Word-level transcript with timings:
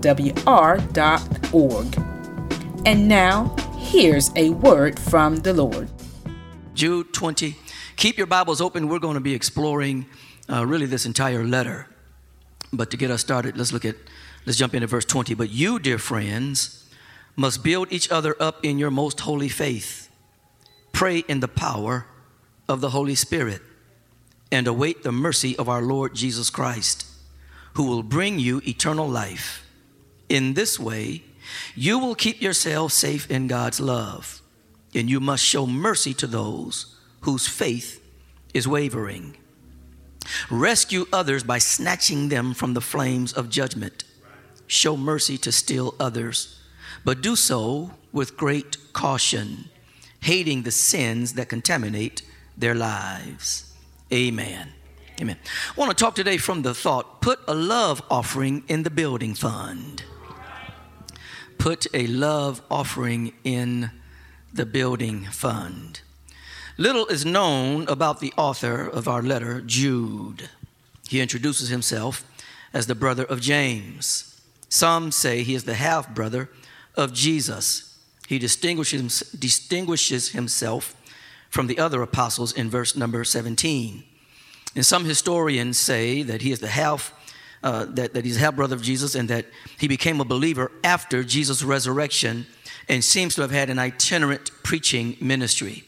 www.thegrovewr.org. 0.00 2.86
And 2.86 3.08
now, 3.08 3.54
here's 3.76 4.30
a 4.36 4.50
word 4.50 4.98
from 4.98 5.36
the 5.36 5.52
Lord. 5.52 5.88
Jude 6.74 7.12
20. 7.12 7.56
Keep 7.96 8.16
your 8.16 8.26
Bibles 8.26 8.60
open. 8.60 8.88
We're 8.88 8.98
going 8.98 9.14
to 9.14 9.20
be 9.20 9.34
exploring 9.34 10.06
uh, 10.48 10.64
really 10.64 10.86
this 10.86 11.04
entire 11.04 11.44
letter. 11.44 11.86
But 12.72 12.90
to 12.92 12.96
get 12.96 13.10
us 13.10 13.20
started, 13.20 13.58
let's 13.58 13.72
look 13.72 13.84
at, 13.84 13.96
let's 14.46 14.58
jump 14.58 14.74
into 14.74 14.86
verse 14.86 15.04
20. 15.04 15.34
But 15.34 15.50
you, 15.50 15.78
dear 15.78 15.98
friends, 15.98 16.88
must 17.36 17.62
build 17.62 17.92
each 17.92 18.10
other 18.10 18.34
up 18.40 18.64
in 18.64 18.78
your 18.78 18.90
most 18.90 19.20
holy 19.20 19.48
faith. 19.48 20.08
Pray 20.92 21.18
in 21.18 21.40
the 21.40 21.48
power 21.48 22.06
of 22.68 22.80
the 22.80 22.90
Holy 22.90 23.14
Spirit 23.14 23.60
and 24.50 24.66
await 24.66 25.02
the 25.02 25.12
mercy 25.12 25.56
of 25.58 25.68
our 25.68 25.82
Lord 25.82 26.14
Jesus 26.14 26.50
Christ, 26.50 27.06
who 27.74 27.84
will 27.84 28.02
bring 28.02 28.38
you 28.38 28.62
eternal 28.66 29.08
life. 29.08 29.66
In 30.30 30.54
this 30.54 30.78
way, 30.78 31.24
you 31.74 31.98
will 31.98 32.14
keep 32.14 32.40
yourself 32.40 32.92
safe 32.92 33.28
in 33.28 33.48
God's 33.48 33.80
love, 33.80 34.40
and 34.94 35.10
you 35.10 35.18
must 35.18 35.44
show 35.44 35.66
mercy 35.66 36.14
to 36.14 36.26
those 36.28 36.96
whose 37.22 37.48
faith 37.48 38.00
is 38.54 38.68
wavering. 38.68 39.36
Rescue 40.48 41.06
others 41.12 41.42
by 41.42 41.58
snatching 41.58 42.28
them 42.28 42.54
from 42.54 42.74
the 42.74 42.80
flames 42.80 43.32
of 43.32 43.50
judgment. 43.50 44.04
Show 44.68 44.96
mercy 44.96 45.36
to 45.38 45.50
still 45.50 45.96
others, 45.98 46.60
but 47.04 47.22
do 47.22 47.34
so 47.34 47.90
with 48.12 48.36
great 48.36 48.76
caution, 48.92 49.68
hating 50.20 50.62
the 50.62 50.70
sins 50.70 51.32
that 51.32 51.48
contaminate 51.48 52.22
their 52.56 52.76
lives. 52.76 53.74
Amen. 54.12 54.68
Amen. 55.20 55.36
I 55.76 55.80
want 55.80 55.90
to 55.90 56.04
talk 56.04 56.14
today 56.14 56.36
from 56.36 56.62
the 56.62 56.72
thought 56.72 57.20
put 57.20 57.40
a 57.48 57.54
love 57.54 58.00
offering 58.08 58.62
in 58.68 58.84
the 58.84 58.90
building 58.90 59.34
fund. 59.34 60.04
Put 61.60 61.86
a 61.92 62.06
love 62.06 62.62
offering 62.70 63.34
in 63.44 63.90
the 64.50 64.64
building 64.64 65.26
fund. 65.26 66.00
Little 66.78 67.06
is 67.08 67.26
known 67.26 67.86
about 67.86 68.20
the 68.20 68.32
author 68.38 68.88
of 68.88 69.06
our 69.06 69.20
letter, 69.20 69.60
Jude. 69.60 70.48
He 71.06 71.20
introduces 71.20 71.68
himself 71.68 72.24
as 72.72 72.86
the 72.86 72.94
brother 72.94 73.24
of 73.24 73.42
James. 73.42 74.40
Some 74.70 75.12
say 75.12 75.42
he 75.42 75.54
is 75.54 75.64
the 75.64 75.74
half 75.74 76.14
brother 76.14 76.48
of 76.96 77.12
Jesus. 77.12 77.94
He 78.26 78.38
distinguishes, 78.38 79.20
distinguishes 79.38 80.30
himself 80.30 80.96
from 81.50 81.66
the 81.66 81.78
other 81.78 82.00
apostles 82.00 82.54
in 82.54 82.70
verse 82.70 82.96
number 82.96 83.22
17. 83.22 84.02
And 84.74 84.86
some 84.86 85.04
historians 85.04 85.78
say 85.78 86.22
that 86.22 86.40
he 86.40 86.52
is 86.52 86.60
the 86.60 86.68
half, 86.68 87.12
uh, 87.62 87.86
that, 87.90 88.14
that 88.14 88.24
he's 88.24 88.36
half 88.36 88.56
brother 88.56 88.74
of 88.74 88.82
Jesus 88.82 89.14
and 89.14 89.28
that 89.28 89.46
he 89.78 89.88
became 89.88 90.20
a 90.20 90.24
believer 90.24 90.70
after 90.82 91.22
Jesus' 91.22 91.62
resurrection 91.62 92.46
and 92.88 93.04
seems 93.04 93.34
to 93.34 93.42
have 93.42 93.50
had 93.50 93.70
an 93.70 93.78
itinerant 93.78 94.50
preaching 94.62 95.16
ministry. 95.20 95.84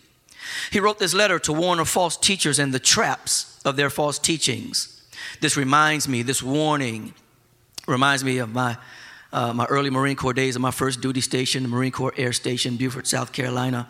He 0.71 0.81
wrote 0.81 0.99
this 0.99 1.15
letter 1.15 1.39
to 1.41 1.53
warn 1.53 1.79
of 1.79 1.89
false 1.89 2.17
teachers 2.17 2.59
and 2.59 2.73
the 2.73 2.79
traps 2.79 3.61
of 3.65 3.77
their 3.77 3.91
false 3.91 4.19
teachings. 4.19 5.03
This 5.41 5.57
reminds 5.57 6.09
me, 6.09 6.23
this 6.23 6.43
warning 6.43 7.15
reminds 7.87 8.23
me 8.23 8.39
of 8.39 8.53
my, 8.53 8.77
uh, 9.33 9.53
my 9.53 9.65
early 9.67 9.91
Marine 9.91 10.17
Corps 10.17 10.35
days 10.35 10.57
at 10.57 10.63
my 10.63 10.71
first 10.71 11.01
duty 11.01 11.21
station, 11.21 11.63
the 11.63 11.69
Marine 11.69 11.93
Corps 11.93 12.15
Air 12.17 12.33
Station, 12.33 12.77
Beaufort, 12.77 13.07
South 13.07 13.33
Carolina 13.33 13.89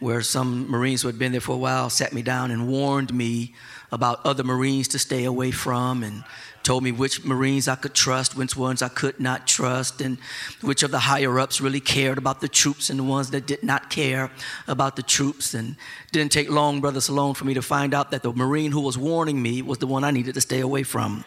where 0.00 0.22
some 0.22 0.68
Marines 0.68 1.02
who 1.02 1.08
had 1.08 1.18
been 1.18 1.32
there 1.32 1.40
for 1.40 1.52
a 1.52 1.58
while 1.58 1.90
sat 1.90 2.12
me 2.12 2.22
down 2.22 2.50
and 2.50 2.66
warned 2.66 3.12
me 3.12 3.54
about 3.92 4.24
other 4.24 4.42
Marines 4.42 4.88
to 4.88 4.98
stay 4.98 5.24
away 5.24 5.50
from 5.50 6.02
and 6.02 6.24
told 6.70 6.84
me 6.84 6.92
which 6.92 7.24
Marines 7.24 7.66
I 7.66 7.74
could 7.74 7.94
trust, 7.94 8.36
which 8.36 8.56
ones 8.56 8.80
I 8.80 8.86
could 8.86 9.18
not 9.18 9.48
trust, 9.48 10.00
and 10.00 10.18
which 10.60 10.84
of 10.84 10.92
the 10.92 11.00
higher 11.00 11.40
ups 11.40 11.60
really 11.60 11.80
cared 11.80 12.16
about 12.16 12.40
the 12.40 12.46
troops 12.46 12.90
and 12.90 12.96
the 12.96 13.02
ones 13.02 13.30
that 13.30 13.44
did 13.44 13.64
not 13.64 13.90
care 13.90 14.30
about 14.68 14.94
the 14.94 15.02
troops. 15.02 15.52
And 15.52 15.74
didn't 16.12 16.30
take 16.30 16.48
long, 16.48 16.80
Brother 16.80 17.00
Salone, 17.00 17.34
for 17.34 17.44
me 17.44 17.54
to 17.54 17.60
find 17.60 17.92
out 17.92 18.12
that 18.12 18.22
the 18.22 18.32
Marine 18.32 18.70
who 18.70 18.82
was 18.82 18.96
warning 18.96 19.42
me 19.42 19.62
was 19.62 19.78
the 19.78 19.88
one 19.88 20.04
I 20.04 20.12
needed 20.12 20.34
to 20.34 20.40
stay 20.40 20.60
away 20.60 20.84
from. 20.84 21.24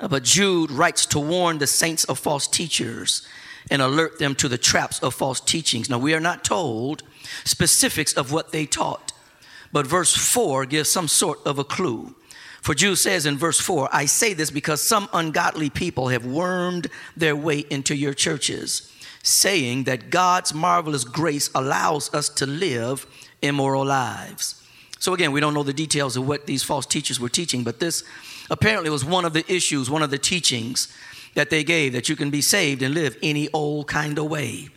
Uh, 0.00 0.08
but 0.08 0.22
Jude 0.22 0.70
writes 0.70 1.04
to 1.04 1.20
warn 1.20 1.58
the 1.58 1.66
saints 1.66 2.04
of 2.04 2.18
false 2.18 2.46
teachers 2.46 3.20
and 3.70 3.82
alert 3.82 4.18
them 4.18 4.34
to 4.36 4.48
the 4.48 4.56
traps 4.56 4.98
of 5.00 5.12
false 5.12 5.40
teachings. 5.40 5.90
Now, 5.90 5.98
we 5.98 6.14
are 6.14 6.20
not 6.20 6.42
told 6.42 7.02
specifics 7.44 8.14
of 8.14 8.32
what 8.32 8.50
they 8.50 8.64
taught, 8.64 9.12
but 9.72 9.86
verse 9.86 10.16
4 10.16 10.64
gives 10.64 10.90
some 10.90 11.06
sort 11.06 11.38
of 11.44 11.58
a 11.58 11.64
clue. 11.64 12.14
For 12.62 12.74
Jude 12.74 12.96
says 12.96 13.26
in 13.26 13.36
verse 13.36 13.58
4, 13.60 13.88
I 13.92 14.06
say 14.06 14.34
this 14.34 14.52
because 14.52 14.80
some 14.80 15.08
ungodly 15.12 15.68
people 15.68 16.08
have 16.08 16.24
wormed 16.24 16.86
their 17.16 17.34
way 17.34 17.64
into 17.70 17.94
your 17.96 18.14
churches, 18.14 18.90
saying 19.24 19.84
that 19.84 20.10
God's 20.10 20.54
marvelous 20.54 21.02
grace 21.02 21.50
allows 21.56 22.14
us 22.14 22.28
to 22.28 22.46
live 22.46 23.04
immoral 23.42 23.84
lives. 23.84 24.64
So, 25.00 25.12
again, 25.12 25.32
we 25.32 25.40
don't 25.40 25.54
know 25.54 25.64
the 25.64 25.72
details 25.72 26.16
of 26.16 26.28
what 26.28 26.46
these 26.46 26.62
false 26.62 26.86
teachers 26.86 27.18
were 27.18 27.28
teaching, 27.28 27.64
but 27.64 27.80
this 27.80 28.04
apparently 28.48 28.90
was 28.90 29.04
one 29.04 29.24
of 29.24 29.32
the 29.32 29.44
issues, 29.52 29.90
one 29.90 30.02
of 30.02 30.10
the 30.10 30.18
teachings 30.18 30.86
that 31.34 31.50
they 31.50 31.64
gave 31.64 31.92
that 31.94 32.08
you 32.08 32.14
can 32.14 32.30
be 32.30 32.40
saved 32.40 32.80
and 32.80 32.94
live 32.94 33.16
any 33.24 33.48
old 33.52 33.88
kind 33.88 34.16
of 34.20 34.26
way. 34.26 34.68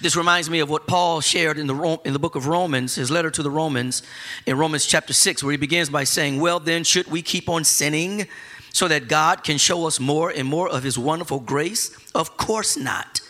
This 0.00 0.16
reminds 0.16 0.50
me 0.50 0.60
of 0.60 0.70
what 0.70 0.86
Paul 0.86 1.20
shared 1.20 1.58
in 1.58 1.66
the, 1.66 2.00
in 2.04 2.12
the 2.12 2.18
book 2.18 2.36
of 2.36 2.46
Romans, 2.46 2.94
his 2.94 3.10
letter 3.10 3.30
to 3.30 3.42
the 3.42 3.50
Romans, 3.50 4.02
in 4.46 4.58
Romans 4.58 4.86
chapter 4.86 5.12
6, 5.12 5.42
where 5.42 5.52
he 5.52 5.56
begins 5.56 5.90
by 5.90 6.04
saying, 6.04 6.40
Well, 6.40 6.60
then, 6.60 6.84
should 6.84 7.06
we 7.06 7.22
keep 7.22 7.48
on 7.48 7.64
sinning 7.64 8.26
so 8.72 8.88
that 8.88 9.08
God 9.08 9.44
can 9.44 9.58
show 9.58 9.86
us 9.86 9.98
more 9.98 10.30
and 10.30 10.46
more 10.46 10.68
of 10.68 10.82
his 10.82 10.98
wonderful 10.98 11.40
grace? 11.40 11.96
Of 12.14 12.36
course 12.36 12.76
not. 12.76 13.20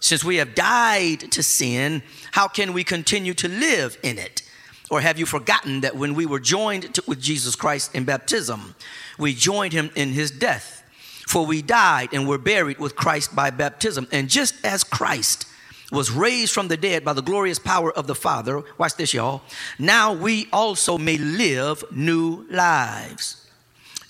Since 0.00 0.22
we 0.22 0.36
have 0.36 0.54
died 0.54 1.32
to 1.32 1.42
sin, 1.42 2.02
how 2.32 2.48
can 2.48 2.72
we 2.72 2.84
continue 2.84 3.34
to 3.34 3.48
live 3.48 3.96
in 4.02 4.18
it? 4.18 4.42
Or 4.90 5.00
have 5.00 5.18
you 5.18 5.24
forgotten 5.24 5.80
that 5.80 5.96
when 5.96 6.14
we 6.14 6.26
were 6.26 6.40
joined 6.40 6.94
to, 6.94 7.04
with 7.06 7.22
Jesus 7.22 7.56
Christ 7.56 7.94
in 7.94 8.04
baptism, 8.04 8.74
we 9.18 9.32
joined 9.32 9.72
him 9.72 9.90
in 9.96 10.10
his 10.10 10.30
death? 10.30 10.82
For 11.26 11.46
we 11.46 11.62
died 11.62 12.10
and 12.12 12.28
were 12.28 12.36
buried 12.36 12.78
with 12.78 12.94
Christ 12.94 13.34
by 13.34 13.48
baptism. 13.48 14.06
And 14.12 14.28
just 14.28 14.62
as 14.62 14.84
Christ 14.84 15.46
was 15.92 16.10
raised 16.10 16.52
from 16.52 16.68
the 16.68 16.76
dead 16.76 17.04
by 17.04 17.12
the 17.12 17.22
glorious 17.22 17.58
power 17.58 17.92
of 17.92 18.06
the 18.06 18.14
Father, 18.14 18.62
watch 18.78 18.94
this, 18.96 19.14
y'all. 19.14 19.42
Now 19.78 20.12
we 20.12 20.48
also 20.52 20.98
may 20.98 21.18
live 21.18 21.84
new 21.90 22.46
lives. 22.50 23.46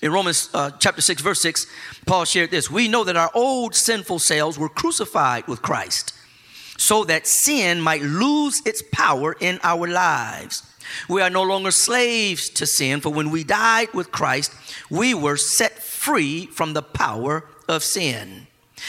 In 0.01 0.11
Romans 0.11 0.49
uh, 0.53 0.71
chapter 0.79 1.01
6, 1.01 1.21
verse 1.21 1.41
6, 1.41 1.67
Paul 2.05 2.25
shared 2.25 2.51
this 2.51 2.69
We 2.69 2.87
know 2.87 3.03
that 3.03 3.17
our 3.17 3.31
old 3.33 3.75
sinful 3.75 4.19
selves 4.19 4.57
were 4.57 4.69
crucified 4.69 5.47
with 5.47 5.61
Christ 5.61 6.13
so 6.77 7.03
that 7.05 7.27
sin 7.27 7.81
might 7.81 8.01
lose 8.01 8.61
its 8.65 8.83
power 8.91 9.35
in 9.39 9.59
our 9.63 9.87
lives. 9.87 10.63
We 11.09 11.21
are 11.21 11.29
no 11.29 11.43
longer 11.43 11.71
slaves 11.71 12.49
to 12.49 12.65
sin, 12.65 13.01
for 13.01 13.09
when 13.09 13.31
we 13.31 13.43
died 13.43 13.93
with 13.93 14.11
Christ, 14.11 14.53
we 14.89 15.13
were 15.13 15.37
set 15.37 15.81
free 15.81 16.45
from 16.45 16.73
the 16.73 16.83
power 16.83 17.45
of 17.67 17.83
sin. 17.83 18.47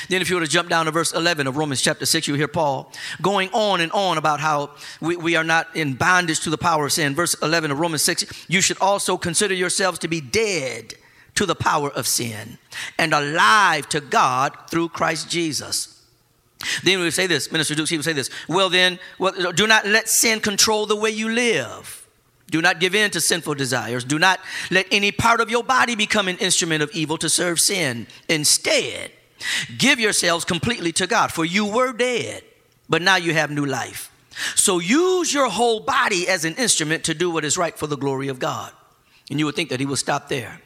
Then, 0.08 0.22
if 0.22 0.30
you 0.30 0.36
were 0.36 0.42
to 0.42 0.48
jump 0.48 0.68
down 0.68 0.86
to 0.86 0.90
verse 0.90 1.12
11 1.12 1.46
of 1.46 1.56
Romans 1.56 1.82
chapter 1.82 2.06
6, 2.06 2.28
you 2.28 2.34
hear 2.34 2.48
Paul 2.48 2.92
going 3.22 3.50
on 3.52 3.80
and 3.80 3.92
on 3.92 4.18
about 4.18 4.40
how 4.40 4.70
we, 5.00 5.16
we 5.16 5.36
are 5.36 5.44
not 5.44 5.74
in 5.74 5.94
bondage 5.94 6.40
to 6.40 6.50
the 6.50 6.58
power 6.58 6.86
of 6.86 6.92
sin. 6.92 7.14
Verse 7.14 7.34
11 7.42 7.70
of 7.70 7.78
Romans 7.78 8.02
6, 8.02 8.46
you 8.48 8.60
should 8.60 8.78
also 8.80 9.16
consider 9.16 9.54
yourselves 9.54 9.98
to 10.00 10.08
be 10.08 10.20
dead 10.20 10.94
to 11.34 11.46
the 11.46 11.54
power 11.54 11.90
of 11.90 12.06
sin 12.06 12.58
and 12.98 13.12
alive 13.12 13.88
to 13.90 14.00
God 14.00 14.56
through 14.70 14.88
Christ 14.88 15.30
Jesus. 15.30 16.04
Then 16.82 16.98
we 16.98 17.04
would 17.04 17.14
say 17.14 17.26
this, 17.26 17.52
Minister 17.52 17.74
Dukes, 17.74 17.90
he 17.90 17.96
would 17.96 18.04
say 18.04 18.14
this, 18.14 18.30
well, 18.48 18.70
then, 18.70 18.98
well, 19.18 19.52
do 19.52 19.66
not 19.66 19.86
let 19.86 20.08
sin 20.08 20.40
control 20.40 20.86
the 20.86 20.96
way 20.96 21.10
you 21.10 21.28
live. 21.28 22.06
Do 22.50 22.62
not 22.62 22.80
give 22.80 22.94
in 22.94 23.10
to 23.10 23.20
sinful 23.20 23.54
desires. 23.54 24.04
Do 24.04 24.18
not 24.18 24.40
let 24.70 24.86
any 24.90 25.12
part 25.12 25.40
of 25.40 25.50
your 25.50 25.64
body 25.64 25.96
become 25.96 26.28
an 26.28 26.38
instrument 26.38 26.82
of 26.82 26.90
evil 26.92 27.18
to 27.18 27.28
serve 27.28 27.60
sin. 27.60 28.06
Instead, 28.28 29.10
give 29.78 30.00
yourselves 30.00 30.44
completely 30.44 30.92
to 30.92 31.06
God, 31.06 31.32
for 31.32 31.44
you 31.44 31.66
were 31.66 31.92
dead, 31.92 32.42
but 32.88 33.02
now 33.02 33.16
you 33.16 33.32
have 33.32 33.50
new 33.50 33.66
life. 33.66 34.10
So 34.54 34.78
use 34.78 35.32
your 35.32 35.48
whole 35.48 35.80
body 35.80 36.28
as 36.28 36.44
an 36.44 36.54
instrument 36.54 37.04
to 37.04 37.14
do 37.14 37.30
what 37.30 37.44
is 37.44 37.56
right 37.56 37.76
for 37.76 37.86
the 37.86 37.96
glory 37.96 38.28
of 38.28 38.38
God. 38.38 38.72
And 39.30 39.38
you 39.38 39.46
would 39.46 39.56
think 39.56 39.70
that 39.70 39.80
he 39.80 39.86
would 39.86 39.98
stop 39.98 40.28
there. 40.28 40.60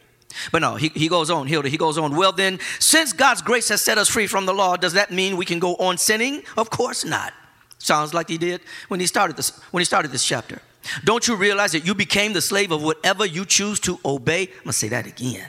But 0.52 0.62
no, 0.62 0.76
he, 0.76 0.88
he 0.88 1.08
goes 1.08 1.30
on, 1.30 1.46
Hilda, 1.46 1.68
he 1.68 1.76
goes 1.76 1.98
on. 1.98 2.14
Well, 2.16 2.32
then, 2.32 2.58
since 2.78 3.12
God's 3.12 3.42
grace 3.42 3.68
has 3.68 3.82
set 3.82 3.98
us 3.98 4.08
free 4.08 4.26
from 4.26 4.46
the 4.46 4.54
law, 4.54 4.76
does 4.76 4.92
that 4.92 5.10
mean 5.10 5.36
we 5.36 5.44
can 5.44 5.58
go 5.58 5.74
on 5.76 5.98
sinning? 5.98 6.42
Of 6.56 6.70
course 6.70 7.04
not. 7.04 7.32
Sounds 7.78 8.12
like 8.12 8.28
he 8.28 8.38
did 8.38 8.60
when 8.88 9.00
he 9.00 9.06
started 9.06 9.36
this, 9.36 9.58
when 9.70 9.80
he 9.80 9.84
started 9.84 10.12
this 10.12 10.24
chapter. 10.24 10.60
Don't 11.04 11.26
you 11.26 11.36
realize 11.36 11.72
that 11.72 11.86
you 11.86 11.94
became 11.94 12.32
the 12.32 12.40
slave 12.40 12.70
of 12.70 12.82
whatever 12.82 13.24
you 13.26 13.44
choose 13.44 13.80
to 13.80 13.98
obey? 14.04 14.42
I'm 14.42 14.64
gonna 14.64 14.72
say 14.72 14.88
that 14.88 15.06
again. 15.06 15.48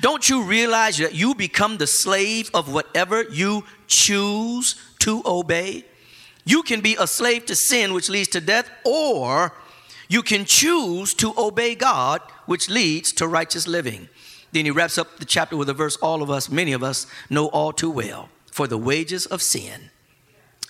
Don't 0.00 0.28
you 0.28 0.42
realize 0.42 0.98
that 0.98 1.14
you 1.14 1.34
become 1.34 1.78
the 1.78 1.86
slave 1.86 2.50
of 2.54 2.72
whatever 2.72 3.22
you 3.22 3.64
choose 3.86 4.76
to 5.00 5.22
obey? 5.24 5.84
You 6.44 6.62
can 6.62 6.80
be 6.80 6.96
a 6.98 7.06
slave 7.06 7.46
to 7.46 7.54
sin, 7.54 7.94
which 7.94 8.08
leads 8.08 8.28
to 8.28 8.40
death, 8.40 8.68
or 8.84 9.54
you 10.08 10.22
can 10.22 10.44
choose 10.44 11.14
to 11.14 11.32
obey 11.38 11.74
God, 11.74 12.20
which 12.46 12.68
leads 12.68 13.12
to 13.12 13.28
righteous 13.28 13.66
living. 13.66 14.08
Then 14.52 14.64
he 14.66 14.70
wraps 14.70 14.98
up 14.98 15.18
the 15.18 15.24
chapter 15.24 15.56
with 15.56 15.68
a 15.68 15.74
verse 15.74 15.96
all 15.96 16.22
of 16.22 16.30
us, 16.30 16.50
many 16.50 16.72
of 16.72 16.82
us, 16.82 17.06
know 17.30 17.46
all 17.46 17.72
too 17.72 17.90
well. 17.90 18.28
For 18.50 18.66
the 18.66 18.76
wages 18.76 19.24
of 19.24 19.40
sin 19.40 19.90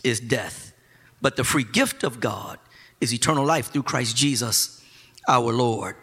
is 0.04 0.20
death, 0.20 0.72
but 1.20 1.36
the 1.36 1.44
free 1.44 1.64
gift 1.64 2.04
of 2.04 2.20
God 2.20 2.58
is 3.00 3.12
eternal 3.12 3.44
life 3.44 3.72
through 3.72 3.82
Christ 3.82 4.16
Jesus 4.16 4.84
our 5.26 5.52
Lord. 5.52 5.96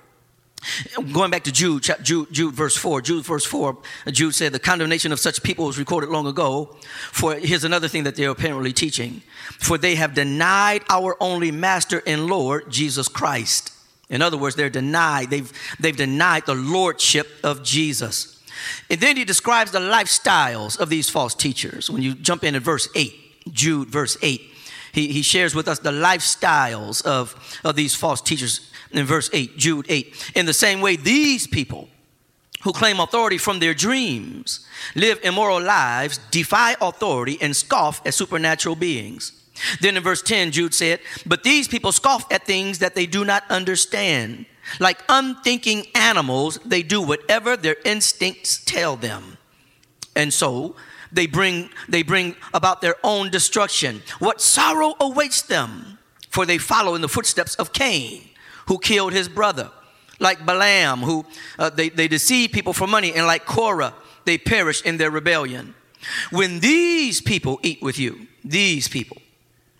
Going 1.13 1.31
back 1.31 1.43
to 1.43 1.51
Jude, 1.51 1.87
Jude, 2.01 2.31
Jude, 2.31 2.53
verse 2.53 2.75
4, 2.75 3.01
Jude, 3.01 3.25
verse 3.25 3.45
4, 3.45 3.77
Jude 4.11 4.35
said, 4.35 4.51
The 4.51 4.59
condemnation 4.59 5.11
of 5.11 5.19
such 5.19 5.41
people 5.41 5.65
was 5.65 5.79
recorded 5.79 6.09
long 6.09 6.27
ago. 6.27 6.75
For 7.11 7.35
here's 7.35 7.63
another 7.63 7.87
thing 7.87 8.03
that 8.03 8.15
they're 8.15 8.29
apparently 8.29 8.73
teaching. 8.73 9.21
For 9.59 9.77
they 9.77 9.95
have 9.95 10.13
denied 10.13 10.83
our 10.89 11.15
only 11.21 11.51
master 11.51 12.03
and 12.05 12.27
Lord, 12.27 12.69
Jesus 12.69 13.07
Christ. 13.07 13.73
In 14.09 14.21
other 14.21 14.37
words, 14.37 14.55
they're 14.55 14.69
denied, 14.69 15.29
they've, 15.29 15.51
they've 15.79 15.95
denied 15.95 16.45
the 16.45 16.55
lordship 16.55 17.27
of 17.43 17.63
Jesus. 17.63 18.43
And 18.89 18.99
then 18.99 19.17
he 19.17 19.23
describes 19.23 19.71
the 19.71 19.79
lifestyles 19.79 20.79
of 20.79 20.89
these 20.89 21.09
false 21.09 21.35
teachers. 21.35 21.89
When 21.89 22.01
you 22.01 22.15
jump 22.15 22.43
in 22.43 22.55
at 22.55 22.63
verse 22.63 22.89
8, 22.95 23.13
Jude, 23.53 23.89
verse 23.89 24.17
8, 24.21 24.41
he, 24.91 25.07
he 25.09 25.21
shares 25.21 25.53
with 25.53 25.67
us 25.67 25.79
the 25.79 25.91
lifestyles 25.91 27.05
of, 27.05 27.59
of 27.63 27.75
these 27.75 27.95
false 27.95 28.21
teachers 28.21 28.71
in 28.91 29.05
verse 29.05 29.29
8, 29.31 29.57
Jude 29.57 29.85
8. 29.89 30.31
In 30.35 30.45
the 30.45 30.53
same 30.53 30.81
way, 30.81 30.95
these 30.95 31.47
people 31.47 31.89
who 32.61 32.73
claim 32.73 32.99
authority 32.99 33.37
from 33.37 33.59
their 33.59 33.73
dreams 33.73 34.65
live 34.95 35.19
immoral 35.23 35.61
lives, 35.61 36.19
defy 36.31 36.75
authority, 36.81 37.37
and 37.41 37.55
scoff 37.55 38.05
at 38.05 38.13
supernatural 38.13 38.75
beings. 38.75 39.33
Then 39.81 39.97
in 39.97 40.03
verse 40.03 40.21
10, 40.21 40.51
Jude 40.51 40.73
said, 40.73 40.99
But 41.25 41.43
these 41.43 41.67
people 41.67 41.91
scoff 41.91 42.31
at 42.31 42.45
things 42.45 42.79
that 42.79 42.95
they 42.95 43.05
do 43.05 43.25
not 43.25 43.43
understand. 43.49 44.45
Like 44.79 45.03
unthinking 45.09 45.87
animals, 45.95 46.59
they 46.65 46.83
do 46.83 47.01
whatever 47.01 47.57
their 47.57 47.77
instincts 47.85 48.63
tell 48.63 48.95
them. 48.95 49.37
And 50.15 50.33
so 50.33 50.75
they 51.11 51.27
bring, 51.27 51.69
they 51.87 52.03
bring 52.03 52.35
about 52.53 52.81
their 52.81 52.95
own 53.03 53.29
destruction. 53.31 54.01
What 54.19 54.41
sorrow 54.41 54.95
awaits 54.99 55.41
them, 55.41 55.97
for 56.29 56.45
they 56.45 56.57
follow 56.57 56.95
in 56.95 57.01
the 57.01 57.09
footsteps 57.09 57.55
of 57.55 57.73
Cain 57.73 58.28
who 58.69 58.77
killed 58.77 59.11
his 59.11 59.27
brother, 59.27 59.69
like 60.19 60.45
Balaam, 60.45 60.99
who 60.99 61.25
uh, 61.57 61.69
they, 61.71 61.89
they 61.89 62.07
deceived 62.07 62.53
people 62.53 62.71
for 62.71 62.87
money, 62.87 63.11
and 63.13 63.25
like 63.25 63.45
Korah, 63.45 63.93
they 64.25 64.37
perished 64.37 64.85
in 64.85 64.97
their 64.97 65.11
rebellion. 65.11 65.73
When 66.29 66.59
these 66.59 67.19
people 67.19 67.59
eat 67.63 67.81
with 67.81 67.99
you, 67.99 68.27
these 68.45 68.87
people, 68.87 69.17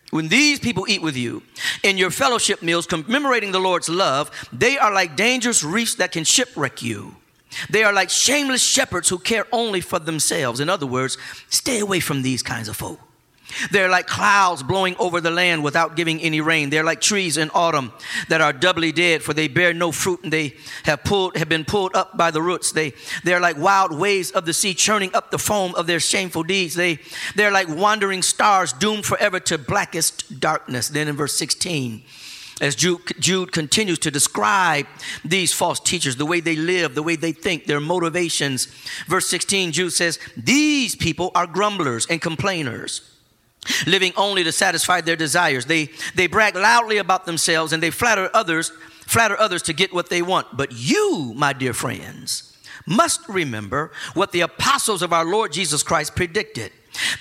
when 0.09 0.27
these 0.27 0.59
people 0.59 0.86
eat 0.89 1.03
with 1.03 1.15
you 1.15 1.44
in 1.83 2.00
your 2.00 2.09
fellowship 2.09 2.63
meals, 2.63 2.88
commemorating 2.88 3.51
the 3.51 3.59
Lord's 3.59 3.89
love, 3.89 4.31
they 4.51 4.77
are 4.80 4.91
like 4.91 5.15
dangerous 5.15 5.63
reefs 5.63 5.95
that 5.95 6.12
can 6.12 6.24
shipwreck 6.24 6.81
you. 6.81 7.15
They 7.69 7.83
are 7.83 7.94
like 7.94 8.09
shameless 8.09 8.63
shepherds 8.63 9.09
who 9.09 9.19
care 9.19 9.45
only 9.51 9.81
for 9.81 10.00
themselves. 10.00 10.59
In 10.59 10.68
other 10.68 10.88
words, 10.88 11.18
stay 11.50 11.80
away 11.80 12.00
from 12.00 12.24
these 12.24 12.41
kinds 12.41 12.68
of 12.68 12.75
folk. 12.75 13.00
They're 13.72 13.90
like 13.90 14.07
clouds 14.07 14.63
blowing 14.63 14.96
over 15.00 15.22
the 15.22 15.31
land 15.31 15.63
without 15.63 15.96
giving 15.96 16.22
any 16.22 16.42
rain. 16.42 16.69
They're 16.69 16.84
like 16.84 17.01
trees 17.01 17.38
in 17.38 17.50
autumn 17.54 17.92
that 18.28 18.42
are 18.42 18.54
doubly 18.54 18.92
dead, 18.92 19.24
for 19.24 19.34
they 19.34 19.48
bear 19.48 19.74
no 19.74 19.92
fruit 19.92 20.22
and 20.24 20.31
they 20.31 20.56
have 20.84 21.04
pulled 21.04 21.36
have 21.38 21.50
been 21.50 21.66
pulled 21.66 21.96
up 21.96 22.16
by 22.18 22.31
the 22.31 22.42
roots. 22.42 22.72
They 22.72 22.94
they're 23.24 23.40
like 23.40 23.57
wild 23.57 23.98
waves 23.98 24.31
of 24.31 24.46
the 24.46 24.54
sea 24.54 24.74
churning 24.74 25.12
up 25.13 25.31
the 25.31 25.40
foam 25.40 25.75
of 25.75 25.88
their 25.88 26.00
shameful 26.00 26.44
deeds. 26.44 26.75
They 26.75 27.00
they're 27.36 27.51
like 27.51 27.68
wandering 27.68 28.22
stars 28.22 28.74
doomed 28.74 29.06
forever 29.06 29.40
to 29.42 29.57
blackest 29.57 30.40
darkness. 30.40 30.90
Then 30.90 31.07
in 31.07 31.16
verse 31.16 31.38
16, 31.38 32.04
as 32.62 32.75
Jude, 32.75 33.01
Jude, 33.19 33.51
continues 33.51 34.00
to 34.00 34.12
describe 34.12 34.86
these 35.24 35.54
false 35.54 35.80
teachers, 35.80 36.18
the 36.18 36.25
way 36.25 36.40
they 36.40 36.56
live, 36.56 36.94
the 36.94 37.04
way 37.04 37.16
they 37.16 37.31
think, 37.31 37.66
their 37.66 37.80
motivations. 37.80 38.66
Verse 39.07 39.28
16, 39.28 39.72
Jude 39.72 39.92
says, 39.92 40.19
These 40.36 40.96
people 40.96 41.31
are 41.36 41.48
grumblers 41.48 42.06
and 42.07 42.22
complainers 42.22 43.01
living 43.86 44.13
only 44.16 44.44
to 44.44 44.51
satisfy 44.51 45.01
their 45.01 45.16
desires. 45.16 45.66
They, 45.66 45.89
they 46.16 46.27
brag 46.27 46.56
loudly 46.56 46.98
about 46.98 47.25
themselves 47.25 47.74
and 47.74 47.81
they 47.81 47.92
flatter 47.92 48.30
others, 48.33 48.71
flatter 49.06 49.39
others 49.39 49.62
to 49.63 49.74
get 49.74 49.94
what 49.94 50.10
they 50.10 50.21
want. 50.21 50.56
But 50.56 50.71
you, 50.71 51.33
my 51.36 51.54
dear 51.54 51.74
friends, 51.74 52.57
must 52.86 53.27
remember 53.27 53.92
what 54.13 54.31
the 54.31 54.42
apostles 54.42 55.01
of 55.01 55.13
our 55.13 55.25
Lord 55.25 55.54
Jesus 55.54 55.83
Christ 55.83 56.16
predicted. 56.16 56.71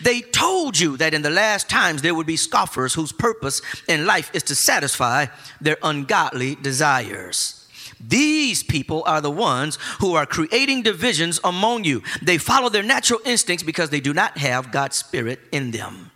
They 0.03 0.23
told 0.23 0.79
you 0.79 0.97
that 0.97 1.15
in 1.15 1.23
the 1.23 1.31
last 1.31 1.69
times 1.69 2.03
there 2.03 2.15
would 2.15 2.27
be 2.27 2.37
scoffers 2.37 2.95
whose 2.95 3.13
purpose 3.13 3.61
in 3.87 4.07
life 4.07 4.31
is 4.35 4.43
to 4.45 4.55
satisfy 4.55 5.27
their 5.61 5.77
ungodly 5.83 6.55
desires. 6.57 7.67
These 8.01 8.63
people 8.63 9.03
are 9.07 9.21
the 9.21 9.31
ones 9.31 9.77
who 10.01 10.15
are 10.15 10.27
creating 10.27 10.83
divisions 10.83 11.41
among 11.43 11.85
you. 11.85 12.03
They 12.23 12.39
follow 12.39 12.69
their 12.69 12.83
natural 12.83 13.21
instincts 13.25 13.65
because 13.65 13.91
they 13.91 14.01
do 14.01 14.15
not 14.15 14.39
have 14.39 14.71
God's 14.71 14.97
Spirit 14.97 15.41
in 15.53 15.73
them. 15.73 16.11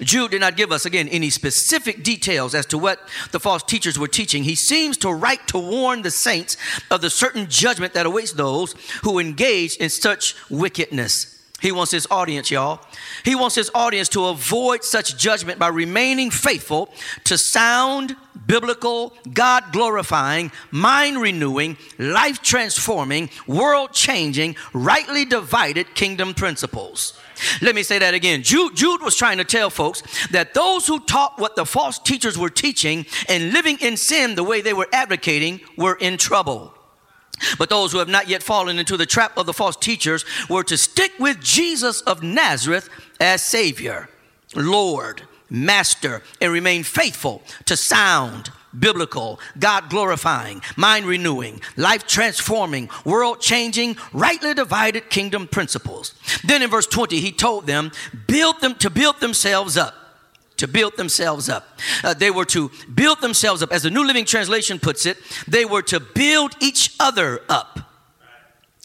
Jude 0.00 0.32
did 0.32 0.40
not 0.40 0.56
give 0.56 0.72
us, 0.72 0.84
again, 0.84 1.08
any 1.08 1.30
specific 1.30 2.02
details 2.02 2.54
as 2.54 2.66
to 2.66 2.76
what 2.76 3.00
the 3.32 3.40
false 3.40 3.62
teachers 3.62 3.98
were 3.98 4.08
teaching. 4.08 4.42
He 4.42 4.54
seems 4.54 4.98
to 4.98 5.10
write 5.10 5.46
to 5.48 5.58
warn 5.58 6.02
the 6.02 6.10
saints 6.10 6.58
of 6.90 7.00
the 7.00 7.08
certain 7.08 7.48
judgment 7.48 7.94
that 7.94 8.04
awaits 8.04 8.32
those 8.32 8.74
who 9.02 9.18
engage 9.18 9.76
in 9.76 9.88
such 9.88 10.34
wickedness. 10.50 11.32
He 11.62 11.72
wants 11.72 11.90
his 11.90 12.06
audience, 12.10 12.50
y'all. 12.50 12.80
He 13.24 13.34
wants 13.34 13.54
his 13.54 13.70
audience 13.74 14.10
to 14.10 14.26
avoid 14.26 14.84
such 14.84 15.16
judgment 15.16 15.58
by 15.58 15.68
remaining 15.68 16.30
faithful 16.30 16.90
to 17.24 17.38
sound, 17.38 18.14
biblical, 18.46 19.14
God 19.32 19.72
glorifying, 19.72 20.52
mind 20.70 21.18
renewing, 21.18 21.78
life 21.98 22.42
transforming, 22.42 23.30
world 23.46 23.94
changing, 23.94 24.56
rightly 24.74 25.24
divided 25.24 25.94
kingdom 25.94 26.34
principles. 26.34 27.18
Let 27.62 27.74
me 27.74 27.82
say 27.82 27.98
that 27.98 28.14
again. 28.14 28.42
Jude, 28.42 28.76
Jude, 28.76 29.02
was 29.02 29.16
trying 29.16 29.38
to 29.38 29.44
tell 29.44 29.70
folks 29.70 30.02
that 30.28 30.54
those 30.54 30.86
who 30.86 31.00
taught 31.00 31.38
what 31.38 31.56
the 31.56 31.66
false 31.66 31.98
teachers 31.98 32.38
were 32.38 32.50
teaching 32.50 33.06
and 33.28 33.52
living 33.52 33.78
in 33.80 33.96
sin 33.96 34.34
the 34.34 34.44
way 34.44 34.60
they 34.60 34.72
were 34.72 34.88
advocating 34.92 35.60
were 35.76 35.96
in 35.96 36.16
trouble. 36.16 36.72
But 37.58 37.68
those 37.68 37.92
who 37.92 37.98
have 37.98 38.08
not 38.08 38.28
yet 38.28 38.42
fallen 38.42 38.78
into 38.78 38.96
the 38.96 39.06
trap 39.06 39.36
of 39.36 39.46
the 39.46 39.52
false 39.52 39.76
teachers 39.76 40.24
were 40.48 40.64
to 40.64 40.76
stick 40.76 41.12
with 41.18 41.40
Jesus 41.40 42.00
of 42.02 42.22
Nazareth 42.22 42.88
as 43.20 43.42
Savior, 43.42 44.08
Lord, 44.54 45.22
Master, 45.50 46.22
and 46.40 46.52
remain 46.52 46.82
faithful 46.82 47.42
to 47.66 47.76
sound, 47.76 48.50
biblical, 48.78 49.40
God 49.58 49.90
glorifying, 49.90 50.62
mind 50.76 51.06
renewing, 51.06 51.60
life 51.76 52.06
transforming, 52.06 52.88
world 53.04 53.40
changing, 53.40 53.96
rightly 54.12 54.54
divided 54.54 55.10
kingdom 55.10 55.46
principles. 55.46 56.14
Then 56.44 56.62
in 56.62 56.70
verse 56.70 56.86
20, 56.86 57.20
he 57.20 57.32
told 57.32 57.66
them, 57.66 57.92
build 58.26 58.60
them 58.60 58.74
to 58.76 58.90
build 58.90 59.20
themselves 59.20 59.76
up. 59.76 59.94
To 60.58 60.66
build 60.66 60.96
themselves 60.96 61.50
up. 61.50 61.78
Uh, 62.02 62.14
they 62.14 62.30
were 62.30 62.46
to 62.46 62.70
build 62.94 63.20
themselves 63.20 63.62
up. 63.62 63.72
As 63.72 63.82
the 63.82 63.90
New 63.90 64.06
Living 64.06 64.24
Translation 64.24 64.78
puts 64.78 65.04
it, 65.04 65.18
they 65.46 65.66
were 65.66 65.82
to 65.82 66.00
build 66.00 66.56
each 66.60 66.94
other 66.98 67.42
up. 67.50 67.85